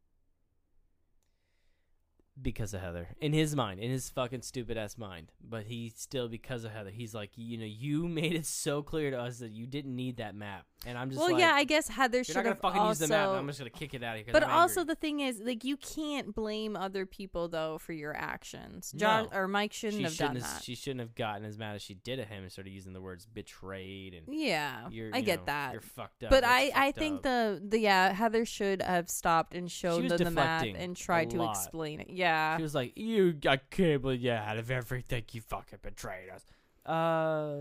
[2.40, 3.10] because of Heather.
[3.20, 5.30] In his mind, in his fucking stupid ass mind.
[5.40, 9.10] But he still because of Heather, he's like, you know, you made it so clear
[9.12, 10.66] to us that you didn't need that map.
[10.86, 12.90] And I'm just well, like, yeah, I guess Heather should not gonna have fucking also.
[12.90, 13.28] use the map.
[13.28, 14.32] I'm just gonna kick it out of here.
[14.32, 18.92] but also the thing is, like, you can't blame other people though for your actions.
[18.96, 19.38] Josh No.
[19.38, 20.62] or Mike shouldn't she have shouldn't done have, that.
[20.64, 23.00] She shouldn't have gotten as mad as she did at him and started using the
[23.00, 25.10] words betrayed and yeah, you're.
[25.12, 25.72] I get know, that.
[25.72, 26.30] You're fucked up.
[26.30, 27.22] But that's I, I think up.
[27.22, 31.38] the, the yeah Heather should have stopped and showed them the map and tried to
[31.38, 31.56] lot.
[31.56, 32.10] explain it.
[32.10, 36.30] Yeah, She was like, "You, I can't believe you out of everything you fucking betrayed
[36.30, 36.44] us."
[36.86, 37.56] Uh,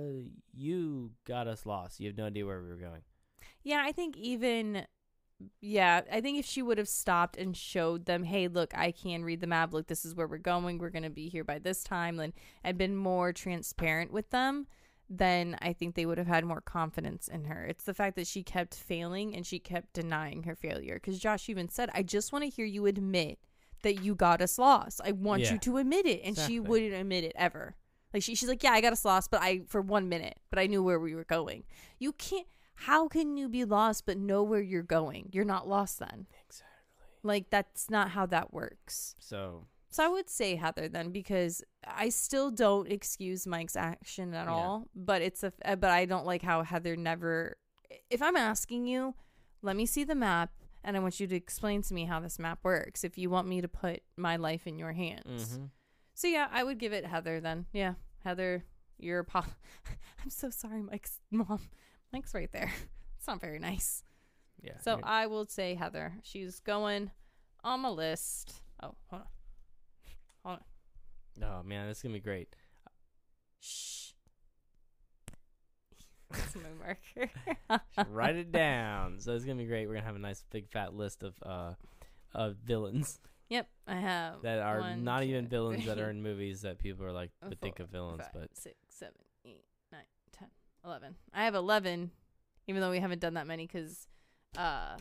[0.53, 1.99] you got us lost.
[1.99, 3.01] You have no idea where we were going.
[3.63, 3.81] Yeah.
[3.85, 4.85] I think even
[5.59, 9.23] yeah, I think if she would have stopped and showed them, hey, look, I can
[9.25, 9.73] read the map.
[9.73, 10.77] Look, this is where we're going.
[10.77, 12.33] We're gonna be here by this time, and
[12.63, 14.67] and been more transparent with them.
[15.09, 17.65] Then I think they would have had more confidence in her.
[17.65, 20.95] It's the fact that she kept failing and she kept denying her failure.
[20.95, 23.39] Because Josh even said, "I just want to hear you admit
[23.81, 25.01] that you got us lost.
[25.03, 25.53] I want Yeah.
[25.53, 27.75] you to admit it." And she wouldn't admit it ever.
[28.13, 30.57] Like she, she's like, "Yeah, I got us lost, but I for one minute, but
[30.57, 31.65] I knew where we were going."
[31.99, 32.47] You can't.
[32.75, 35.29] How can you be lost but know where you're going?
[35.31, 36.27] You're not lost then.
[36.45, 36.69] Exactly.
[37.23, 39.15] Like that's not how that works.
[39.19, 44.47] So So I would say Heather then because I still don't excuse Mike's action at
[44.47, 44.51] Yeah.
[44.53, 47.57] all, but it's a but I don't like how Heather never
[48.09, 49.13] if I'm asking you,
[49.61, 50.51] let me see the map
[50.83, 53.47] and I want you to explain to me how this map works if you want
[53.47, 55.57] me to put my life in your hands.
[55.57, 55.69] mhm.
[56.15, 57.67] So yeah, I would give it Heather then.
[57.71, 57.93] Yeah,
[58.23, 58.65] Heather,
[58.97, 59.45] you're a po-
[60.23, 61.61] I'm so sorry Mike's mom.
[62.13, 62.71] Mike's right there.
[63.17, 64.03] It's not very nice.
[64.61, 64.73] yeah.
[64.83, 66.11] So I will say Heather.
[66.23, 67.09] She's going
[67.63, 68.51] on my list.
[68.81, 69.21] Oh, hold
[70.43, 70.59] on.
[71.41, 72.53] oh man, this is gonna be great.
[73.61, 74.11] Shh.
[76.31, 77.31] That's my marker.
[78.09, 79.21] Write it down.
[79.21, 79.87] So it's gonna be great.
[79.87, 81.75] We're gonna have a nice big fat list of uh
[82.33, 83.21] of villains.
[83.47, 86.77] Yep, I have that are one, not even two, villains that are in movies that
[86.77, 89.63] people are like would think of villains, five, but six, seven, eight,
[89.93, 90.01] nine,
[90.37, 90.49] ten,
[90.85, 91.15] eleven.
[91.33, 92.11] I have eleven,
[92.67, 94.07] even though we haven't done that many because,
[94.57, 94.97] uh,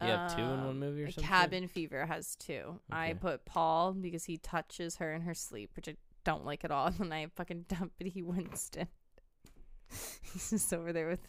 [0.00, 1.24] you have two in one um, movie or something.
[1.24, 2.78] Cabin Fever has two.
[2.90, 6.70] I put Paul because he touches her in her sleep, which I don't like at
[6.70, 6.86] all.
[6.98, 8.86] And then I fucking Deputy Winston.
[10.32, 11.26] He's just over there with,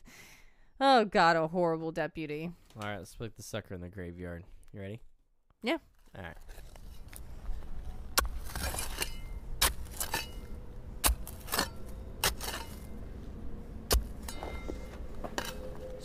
[0.79, 2.51] oh god, a horrible deputy.
[2.75, 4.43] All right, let's put the sucker in the graveyard.
[4.73, 5.01] You ready?
[5.63, 5.77] Yeah.
[6.15, 6.37] All right.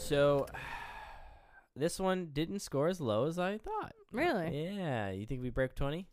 [0.05, 0.47] So,
[1.77, 3.93] this one didn't score as low as I thought.
[4.13, 4.77] Really?
[4.77, 5.11] Yeah.
[5.11, 6.07] You think we break 20?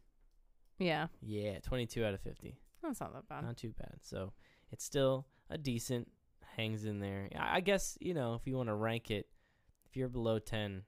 [0.79, 2.57] Yeah, Yeah, 22 out of 50.
[2.81, 3.43] that's not that bad.
[3.43, 3.97] Not too bad.
[4.01, 4.33] So,
[4.71, 6.09] it's still a decent,
[6.55, 7.29] hangs in there.
[7.37, 9.27] I I guess, you know, if you want to rank it,
[9.89, 10.83] if you're below 10,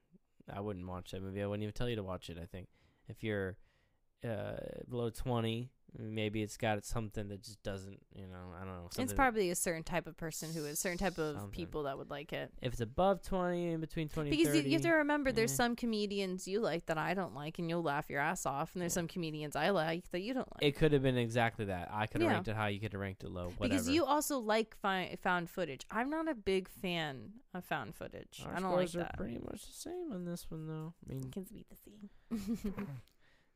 [0.51, 1.43] I wouldn't watch that movie.
[1.43, 2.67] I wouldn't even tell you to watch it, I think.
[3.07, 3.57] If you're
[4.27, 4.53] uh,
[4.89, 8.89] below 20, maybe it's got something that just doesn't, you know, I don't know.
[8.97, 11.51] It's probably a certain type of person who is certain type of Something.
[11.51, 12.51] people that would like it.
[12.61, 14.69] If it's above 20, in between 20 Because and you, 30.
[14.69, 15.55] you have to remember, there's eh.
[15.55, 18.81] some comedians you like that I don't like, and you'll laugh your ass off, and
[18.81, 19.01] there's Yeah.
[19.01, 20.63] some comedians I like that you don't like.
[20.63, 21.89] It could have been exactly that.
[21.91, 22.33] I could have Yeah.
[22.35, 22.69] ranked it high.
[22.69, 23.49] You could have ranked it low.
[23.57, 23.69] Whatever.
[23.69, 25.85] because you also like fi- found footage.
[25.91, 28.41] I'm not a big fan of found footage.
[28.45, 29.17] Our I don't like scores are that.
[29.17, 30.93] pretty much the same on this one, though.
[31.09, 32.73] I mean, Can be the same.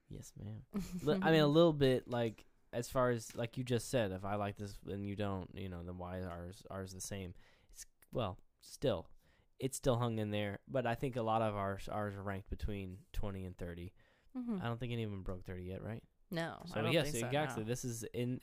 [0.10, 1.22] yes, ma'am.
[1.24, 4.12] I mean, a little bit like as far as like you just said.
[4.12, 7.02] If I like this and you don't, you know, then why is ours ours the
[7.02, 7.34] same?
[7.74, 9.08] It's well, still,
[9.60, 10.60] it's still hung in there.
[10.68, 13.94] But I think a lot of ours ours are ranked between twenty and 30
[14.38, 14.62] Mhm.
[14.62, 16.04] I don't think any of them broke thirty yet, right?
[16.30, 17.64] No, So yes, so, exactly.
[17.64, 17.68] no.
[17.68, 18.42] This is in.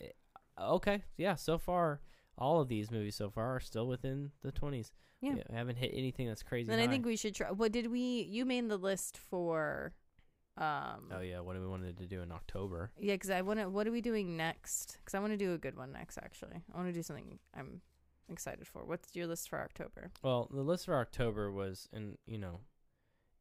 [0.58, 1.34] Okay, yeah.
[1.34, 2.00] So far,
[2.38, 4.92] all of these movies so far are still within the twenties.
[5.20, 5.34] Yeah.
[5.48, 6.68] we haven't hit anything that's crazy.
[6.68, 7.50] Then I think we should try.
[7.50, 8.26] What did we?
[8.28, 9.92] You made the list for.
[10.56, 12.90] Um, Oh yeah, what do we wanted to do in October?
[12.98, 13.68] Yeah, because I want to.
[13.68, 14.98] What are we doing next?
[15.00, 16.16] Because I want to do a good one next.
[16.18, 17.80] Actually, I want to do something I'm
[18.30, 18.84] excited for.
[18.84, 20.10] What's your list for October?
[20.22, 22.60] Well, the list for October was, and you know,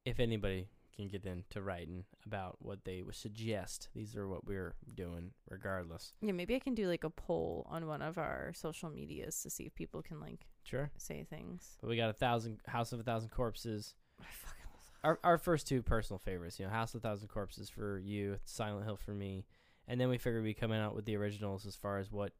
[0.05, 4.75] if anybody can get into writing about what they would suggest, these are what we're
[4.93, 6.13] doing, regardless.
[6.21, 9.49] Yeah, maybe I can do like a poll on one of our social medias to
[9.49, 10.91] see if people can like Sure.
[10.97, 11.77] say things.
[11.81, 13.95] But we got a thousand House of a Thousand Corpses.
[14.19, 14.62] I fucking
[15.03, 18.37] Our our first two personal favorites, you know, House of a Thousand Corpses for you,
[18.45, 19.45] Silent Hill for me,
[19.87, 22.31] and then we figured we'd come out with the originals as far as what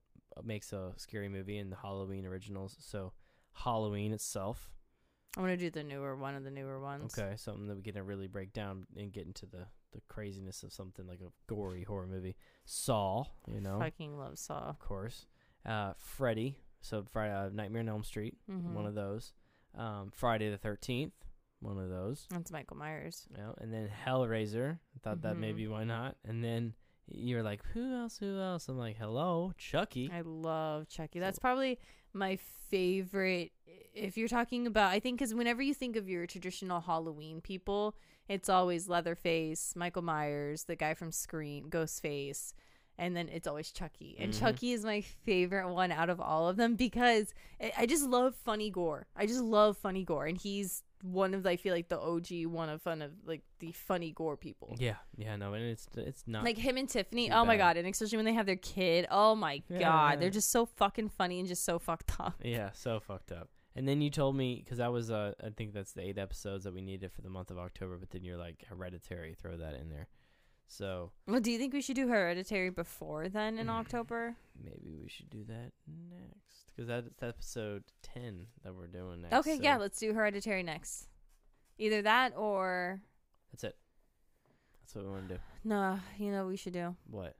[0.43, 2.75] makes a scary movie and the Halloween originals.
[2.79, 3.11] So
[3.53, 4.71] Halloween itself,
[5.37, 7.17] I want to do the newer one of the newer ones.
[7.17, 10.71] Okay, something that we can really break down and get into the the craziness of
[10.73, 12.35] something like a gory horror movie.
[12.65, 14.69] Saw, you know, Fucking love Saw.
[14.69, 15.25] of course.
[15.65, 18.73] Uh, Freddy, so Friday, uh, Nightmare on Elm Street, Mm-hmm.
[18.73, 19.33] one of those.
[19.77, 21.13] Um, Friday the Thirteenth,
[21.63, 22.27] one of those.
[22.29, 23.25] That's Michael Myers.
[23.35, 24.79] Yeah, and then Hellraiser.
[24.95, 25.39] I thought that Mhm.
[25.39, 26.17] maybe why not?
[26.25, 26.73] And then
[27.07, 28.17] you're like, who else?
[28.17, 28.69] Who else?
[28.69, 30.09] I'm like, hello, Chucky.
[30.11, 31.19] I love Chucky.
[31.19, 31.79] That's probably
[32.13, 32.37] my
[32.69, 33.51] favorite.
[33.93, 37.95] If you're talking about, I think, because whenever you think of your traditional Halloween people,
[38.27, 42.53] it's always Leatherface, Michael Myers, the guy from Scream, Ghostface,
[42.97, 44.15] and then it's always Chucky.
[44.17, 44.39] And Mhm.
[44.39, 48.35] Chucky is my favorite one out of all of them because I I just love
[48.35, 49.07] funny gore.
[49.15, 52.69] I just love funny gore, and he's one of I feel like the OG one
[52.69, 54.75] of fun of like the funny gore people.
[54.79, 57.29] yeah, yeah, no, and it's it's not Like him and Tiffany.
[57.31, 59.05] Oh my god, and especially when they have their kid.
[59.11, 59.79] Oh my Yeah.
[59.79, 62.35] god, they're just so fucking funny and just so fucked up.
[62.43, 63.49] Yeah, so fucked up.
[63.75, 66.63] And then you told me because I was uh I think that's the eight episodes
[66.63, 69.75] that we needed for the month of October, but then you're like Hereditary, throw that
[69.75, 70.07] in there.
[70.67, 74.37] So Well, do you think we should do Hereditary before then in October?
[74.63, 79.33] maybe we should do that next because that's episode ten that we're doing next.
[79.35, 81.07] Okay, so yeah, let's do Hereditary next.
[81.77, 83.01] Either that or
[83.51, 83.75] that's it.
[84.81, 85.39] That's what we want to do.
[85.63, 86.95] no, you know what we should do.
[87.09, 87.35] What?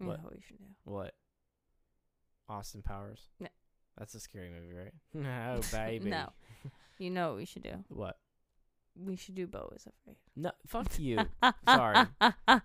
[0.00, 0.64] You what we should do.
[0.84, 1.14] What?
[2.48, 3.28] Austin Powers.
[3.40, 3.48] No.
[3.98, 4.92] That's a scary movie, right?
[5.14, 6.10] no, baby.
[6.10, 6.30] No.
[6.98, 7.84] You know what we should do.
[7.88, 8.18] What?
[8.96, 10.16] We should do Beau is Afraid.
[10.36, 11.18] No, fuck you.
[11.68, 12.06] Sorry.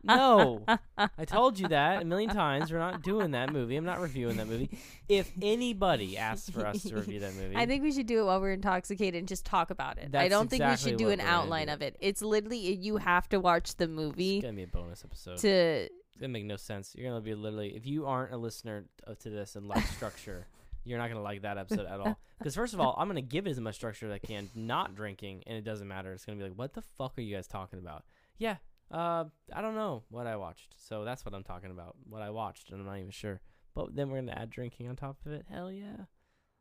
[0.03, 0.63] No.
[0.97, 2.71] I told you that a million times.
[2.71, 3.75] We're not doing that movie.
[3.75, 4.69] I'm not reviewing that movie.
[5.07, 8.25] If anybody asks for us to review that movie, I think we should do it
[8.25, 10.15] while we're intoxicated and just talk about it.
[10.15, 11.73] I don't think we should do an outline do.
[11.73, 11.95] of it.
[11.99, 14.37] It's literally you have to watch the movie.
[14.37, 15.37] it's gonna be a bonus episode.
[15.39, 16.93] to It's gonna make no sense.
[16.95, 20.47] You're gonna be literally if you aren't a listener of, to this and like structure,
[20.83, 22.19] you're not gonna like that episode at all.
[22.39, 24.95] Because first of all, I'm gonna give it as much structure as I can, not
[24.95, 26.13] drinking, and it doesn't matter.
[26.13, 28.05] It's gonna be like, what the fuck are you guys talking about?
[28.37, 28.55] Yeah,
[28.91, 31.97] uh, I don't know what I watched, so that's what I'm talking about.
[32.07, 33.41] What I watched, and I'm not even sure.
[33.75, 35.45] But then we're gonna add drinking on top of it.
[35.51, 36.05] Hell yeah,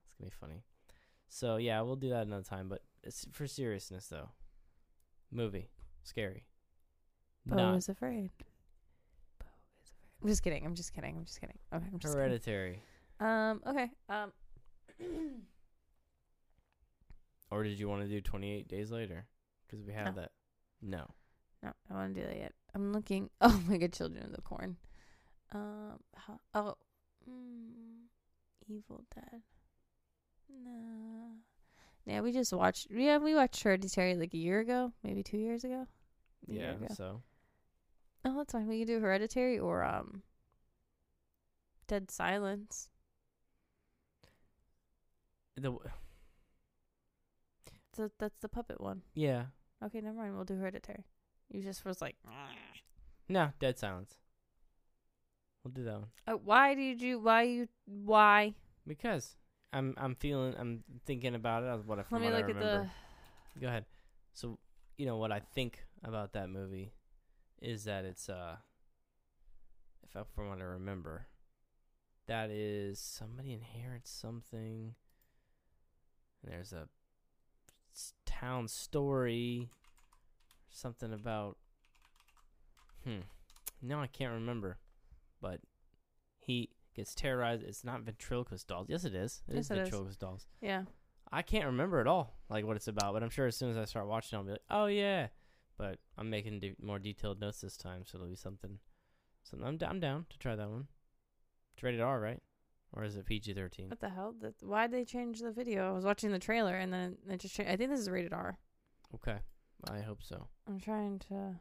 [0.06, 0.64] it's gonna be funny.
[1.28, 2.68] So yeah, we'll do that another time.
[2.68, 4.30] But it's for seriousness though.
[5.30, 5.70] Movie,
[6.02, 6.44] scary.
[7.46, 8.30] Beau Not is afraid.
[9.38, 9.46] Beau
[9.82, 10.22] is afraid.
[10.22, 10.66] I'm just kidding.
[10.66, 11.16] I'm just kidding.
[11.16, 11.58] I'm just kidding.
[11.72, 12.80] Okay, I'm just kidding.
[13.20, 13.60] Um.
[13.66, 13.90] Okay.
[14.08, 14.32] Um.
[17.50, 19.26] Or did you want to do 28 days later?
[19.66, 20.20] Because we have No.
[20.22, 20.32] that.
[20.82, 21.06] No.
[21.62, 22.52] No, I want to do that yet.
[22.74, 23.30] I'm looking.
[23.40, 24.76] Oh my god, Children of the Corn.
[25.52, 25.98] Um.
[26.14, 26.74] How, oh.
[27.28, 28.04] Mm,
[28.68, 29.40] Evil Dead.
[30.62, 31.36] Nah.
[32.04, 32.88] Yeah, we just watched.
[32.90, 35.86] Yeah, we watched Hereditary like a year ago, maybe two years ago.
[36.48, 36.72] A year Yeah.
[36.72, 36.94] ago.
[36.94, 37.22] So
[38.26, 38.68] Oh, that's fine.
[38.68, 40.22] We can do Hereditary or um.
[41.86, 42.90] Dead Silence.
[45.62, 45.76] The
[47.94, 49.02] So that's the puppet one.
[49.14, 49.46] yeah.
[49.84, 50.34] Okay, never mind.
[50.34, 51.04] We'll do Hereditary.
[51.50, 52.16] You just was like,
[53.28, 54.16] No, Dead Silence.
[55.64, 57.18] We'll do that one oh, why did you?
[57.20, 57.68] Why you?
[57.86, 58.54] Why?
[58.86, 59.36] because
[59.72, 61.84] I'm I'm feeling I'm thinking about it.
[61.84, 62.90] What I from Let me what I look at remember.
[63.54, 63.60] the.
[63.60, 63.84] Go ahead.
[64.34, 64.58] So,
[64.96, 66.92] you know what I think about that movie
[67.60, 68.56] is that it's uh
[70.04, 71.26] if I from what I remember,
[72.28, 74.94] that is somebody inherits something.
[76.42, 76.88] And there's a
[78.26, 79.70] town story
[80.70, 81.56] something about
[83.04, 83.20] hmm.
[83.80, 84.78] No, I can't remember.
[85.40, 85.60] But
[86.40, 87.62] he gets terrorized.
[87.62, 88.86] It's not ventriloquist dolls.
[88.88, 89.42] Yes, it is.
[89.48, 89.78] It is Yes, it is.
[89.82, 90.46] ventriloquist dolls.
[90.60, 90.82] Yeah.
[91.30, 93.12] I can't remember at all, like what it's about.
[93.12, 95.28] But I'm sure as soon as I start watching, I'll be like, "Oh yeah."
[95.76, 98.78] But I'm making de- more detailed notes this time, so it'll be something.
[99.44, 100.88] Something I'm, d- I'm down to try that one.
[101.74, 102.42] It's rated R, right?
[102.92, 103.90] Or is it PG-13?
[103.90, 104.34] What the hell?
[104.40, 105.90] That why'd they change the video?
[105.90, 107.70] I was watching the trailer and then it just changed.
[107.70, 108.58] I think this is rated R.
[109.14, 109.38] Okay,
[109.90, 110.48] I hope so.
[110.66, 111.56] I'm trying to.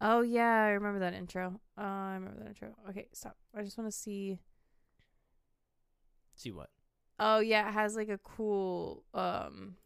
[0.00, 1.60] Oh yeah, I remember that intro.
[1.76, 2.74] Uh, I remember that intro.
[2.90, 3.36] Okay, stop.
[3.56, 4.38] I just want to see.
[6.34, 6.70] See what?
[7.18, 9.76] Oh yeah, it has like a cool um.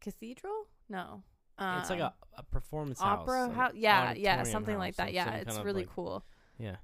[0.00, 0.66] Cathedral?
[0.88, 1.22] No.
[1.58, 3.54] Um, it's like a, a performance opera house.
[3.54, 3.72] house.
[3.74, 5.12] like Yeah, yeah, something like that.
[5.12, 6.24] Yeah, it's really like- cool.
[6.58, 6.76] Yeah,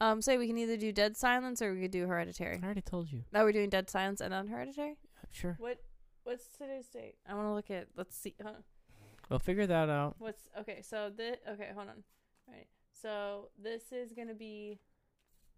[0.00, 2.60] Um, so we can either do Dead Silence or we could do Hereditary.
[2.62, 3.24] I already told you.
[3.34, 4.96] Oh, we're doing Dead Silence and then Hereditary.
[5.32, 5.56] Sure.
[5.58, 5.78] What?
[6.24, 7.16] What's today's date?
[7.28, 7.88] I want to look at.
[7.96, 8.34] Let's see.
[8.42, 8.52] Huh?
[9.28, 10.16] We'll figure that out.
[10.18, 10.82] What's okay?
[10.82, 11.36] So this.
[11.48, 12.04] Okay, hold on.
[12.48, 12.66] All right.
[13.02, 14.78] So this is gonna be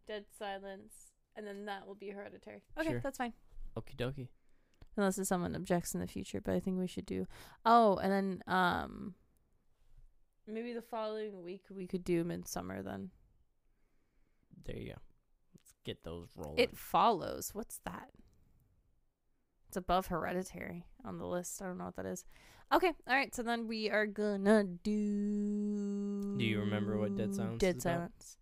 [0.06, 2.62] Dead Silence, and then that will be Hereditary.
[2.78, 3.00] Okay, Sure.
[3.00, 3.32] that's fine.
[3.76, 4.28] Okie dokie.
[4.96, 7.26] Unless if someone objects in the future, but I think we should do.
[7.64, 9.14] Oh, and then um.
[10.46, 13.10] Maybe the following week we could do Midsommar then.
[14.64, 14.98] There you go.
[15.54, 16.58] Let's get those rolling.
[16.58, 17.50] It follows.
[17.54, 18.10] What's that?
[19.68, 21.62] It's above Hereditary on the list.
[21.62, 22.24] I don't know what that is.
[22.72, 23.34] Okay, all right.
[23.34, 26.34] So then we are gonna do.
[26.36, 27.94] Do you remember what Dead Silence Dead is about?
[27.96, 28.36] Silence.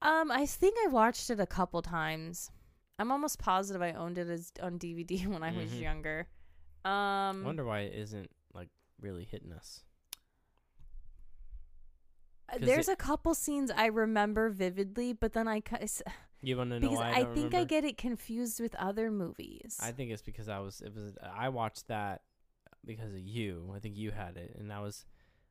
[0.00, 2.50] Um, I think I watched it a couple times.
[2.98, 5.80] I'm almost positive I owned it as on DVD when I was Mhm.
[5.82, 6.28] younger.
[6.84, 8.70] Um, I Wonder why it isn't like
[9.00, 9.84] really hitting us.
[12.52, 15.62] Uh, there's it- a couple scenes I remember vividly, but then I
[16.40, 19.10] You want to know because why I, I think I get it confused with other
[19.10, 19.78] movies.
[19.82, 22.22] I think it's because I was it was I watched that
[22.84, 23.72] because of you.
[23.74, 25.04] I think you had it, and that was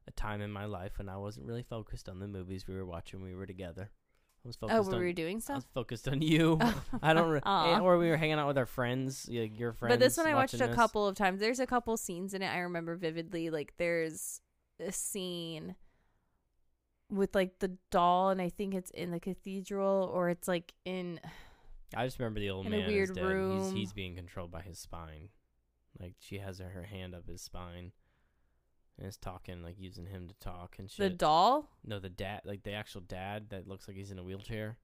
[0.08, 2.86] a time in my life when I wasn't really focused on the movies we were
[2.86, 3.22] watching.
[3.22, 3.92] when We were together.
[4.46, 5.00] I was oh, focused on.
[5.00, 5.56] we were doing I stuff.
[5.58, 6.58] was focused on you.
[7.02, 7.30] I don't.
[7.30, 9.94] Re- and- or we were hanging out with our friends, like your friends.
[9.94, 11.40] But this one I watched watching a couple of times.
[11.40, 13.50] There's a couple scenes in it I remember vividly.
[13.50, 14.42] Like there's
[14.80, 15.76] a scene
[17.10, 21.20] with like the doll, and I think it's in the cathedral or it's like in.
[21.96, 23.26] I just remember the old in a man weird is dead.
[23.26, 23.60] room.
[23.60, 25.30] He's he's being controlled by his spine.
[26.00, 27.92] Like she has her, her hand up his spine,
[28.98, 31.12] and is talking like using him to talk and shit.
[31.12, 31.70] The doll?
[31.86, 34.78] no, the dad, like the actual dad that looks like he's in a wheelchair.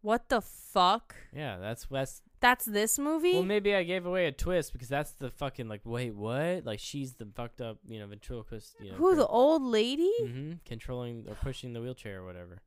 [0.00, 1.14] What the fuck?
[1.34, 2.22] Yeah, that's that's.
[2.40, 3.34] That's this movie?
[3.34, 5.80] Well, maybe I gave away a twist because that's the fucking like.
[5.84, 6.64] Wait, what?
[6.64, 8.76] Like she's the fucked up, you know, ventriloquist.
[8.80, 10.12] You know, Who, the old lady?
[10.20, 12.60] hmm controlling or pushing the wheelchair or whatever.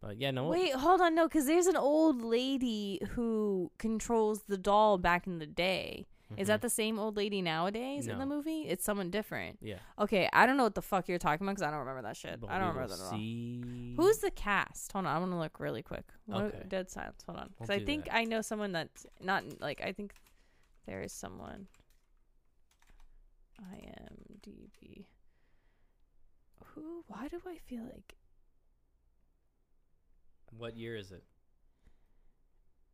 [0.00, 0.48] But yeah, no.
[0.48, 1.14] Wait, hold on.
[1.14, 6.06] No, because there's an old lady who controls the doll back in the day.
[6.36, 6.48] Is mhm.
[6.48, 8.62] that the same old lady nowadays in the movie?
[8.62, 9.58] It's someone different.
[9.60, 9.76] Yeah.
[9.98, 12.16] Okay, I don't know what the fuck you're talking about because I don't remember that
[12.16, 12.40] shit.
[12.40, 13.12] But I don't remember that at all.
[13.12, 13.94] see.
[13.96, 14.92] Who's the cast?
[14.92, 16.04] Hold on, I want to look really quick.
[16.26, 16.64] What- Okay.
[16.68, 17.22] Dead silence.
[17.26, 18.14] Hold on, because We'll I think that.
[18.14, 20.14] I know someone that's not like I think
[20.86, 21.68] there is someone.
[23.60, 25.06] i IMDb.
[26.74, 27.04] Who?
[27.06, 28.16] Why do I feel like
[30.56, 31.24] What year is it?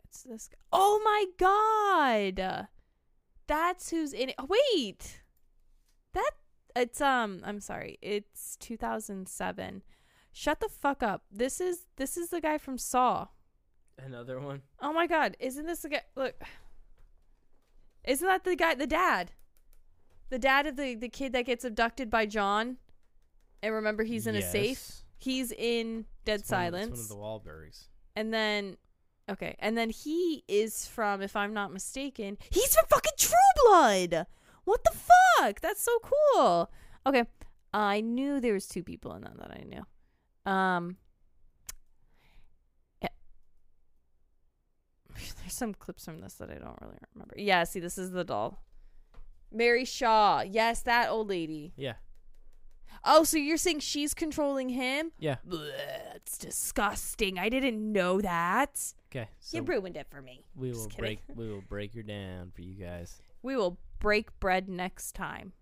[0.04, 0.48] it's this?
[0.48, 0.56] Guy?
[0.72, 2.68] Oh my god!
[3.48, 4.34] That's who's in it.
[4.38, 5.22] Oh, wait,
[6.14, 6.30] that
[6.76, 7.40] it's um.
[7.44, 7.98] I'm sorry.
[8.00, 9.82] It's 2007.
[10.32, 11.24] Shut the fuck up.
[11.32, 13.26] This is this is the guy from Saw.
[13.98, 14.62] Another one.
[14.80, 16.02] Oh my god, isn't this the guy?
[16.14, 16.40] Look,
[18.04, 19.32] isn't that the guy, the dad?
[20.30, 22.76] The dad of the the kid that gets abducted by John.
[23.62, 25.02] And remember he's in a safe.
[25.16, 27.00] He's in Dead It's one Silence.
[27.00, 27.86] It's one of the Wahlbergs.
[28.14, 28.76] And then
[29.28, 33.32] okay, and then he is from if I'm not mistaken, he's from fucking True
[33.64, 34.26] Blood.
[34.64, 35.60] What the fuck?
[35.60, 36.70] That's so cool.
[37.06, 37.24] Okay.
[37.72, 40.50] I knew there was two people in that that I knew.
[40.50, 40.96] Um
[43.02, 43.08] yeah.
[45.40, 47.34] There's some clips from this that I don't really remember.
[47.36, 48.62] Yeah, see this is the doll.
[49.50, 50.42] Mary Shaw.
[50.42, 51.72] Yes, that old lady.
[51.76, 51.94] Yeah.
[53.04, 55.12] Oh, so you're saying she's controlling him?
[55.18, 55.36] Yeah.
[56.14, 57.38] It's disgusting.
[57.38, 58.92] I didn't know that.
[59.10, 59.28] Okay.
[59.40, 60.44] So you ruined it for me.
[60.54, 63.22] we will break we will break her down for you guys.
[63.42, 65.52] We will break bread next time.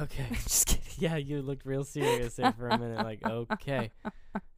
[0.00, 0.26] Okay.
[0.32, 0.82] Just kidding.
[0.98, 3.04] yeah, you looked real serious there for a minute.
[3.04, 3.90] Like, okay.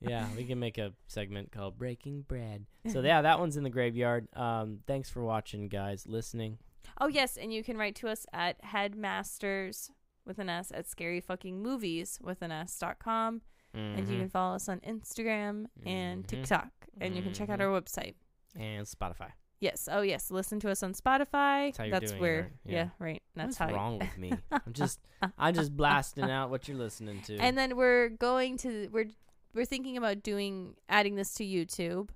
[0.01, 2.66] Yeah, we can make a segment called Breaking Bread.
[2.93, 4.28] So yeah, that one's in the graveyard.
[4.35, 6.59] Um, thanks for watching, guys, listening.
[7.01, 9.90] Oh yes, and you can write to us at headmasters
[10.28, 13.40] with an S at scaryfuckingmovies with an S dot com,
[13.74, 14.20] and you Mhm.
[14.20, 16.26] can follow us on Instagram and Mhm.
[16.28, 17.62] TikTok, and you can check out Mhm.
[17.72, 18.14] our website.
[18.55, 19.32] and Spotify.
[19.60, 19.88] Yes.
[19.92, 20.30] Oh yes.
[20.30, 21.74] Listen to us on Spotify.
[21.76, 22.42] That's you're doing where.
[22.42, 22.52] right?
[22.64, 22.72] Yeah.
[22.72, 22.90] Yeah.
[22.98, 23.22] Right.
[23.34, 23.76] That's What's how.
[23.76, 24.32] wrong with me?
[24.50, 25.00] I'm just
[25.36, 27.36] I'm just blasting out what you're listening to.
[27.38, 29.10] And then we're going to we're
[29.55, 32.09] we're thinking about doing adding this to YouTube,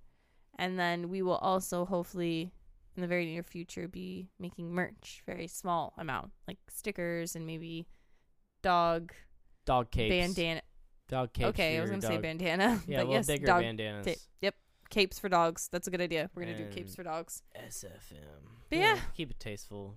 [0.59, 2.51] and then we will also hopefully
[2.97, 7.87] in the very near future be making merch, very small amount, like stickers and maybe
[8.63, 9.13] dog
[9.67, 10.11] dog capes.
[10.35, 10.63] bandana.
[11.09, 11.49] Dog capes.
[11.51, 13.63] okay, I was gonna say bandana, Yeah, a but little yes, bigger dog.
[13.63, 14.29] bandanas.
[14.41, 14.55] yep,
[14.91, 15.69] capes for dogs.
[15.71, 16.31] That's a good idea.
[16.35, 17.43] We're gonna do capes for dogs.
[17.57, 18.17] SFM.
[18.71, 18.99] But yeah.
[19.15, 19.97] keep it tasteful.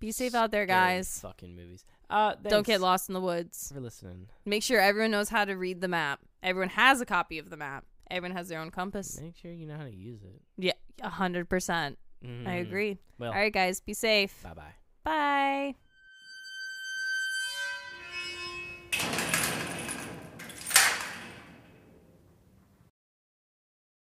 [0.00, 1.20] Be safe out there, guys.
[1.20, 1.84] Fucking movies.
[2.10, 3.70] Uh, Don't get lost in the woods.
[3.72, 4.26] for listening.
[4.44, 6.20] Make sure everyone knows how to read the map.
[6.42, 7.84] Everyone has a copy of the map.
[8.10, 9.20] Everyone has their own compass.
[9.20, 10.40] Make sure you know how to use it.
[10.56, 10.72] Yeah,
[11.02, 11.98] a hundred percent.
[12.24, 12.60] I Mhm.
[12.62, 12.98] agree.
[13.18, 14.42] Well, All right, guys, be safe.
[14.42, 14.74] bye bye.
[15.04, 15.74] Bye.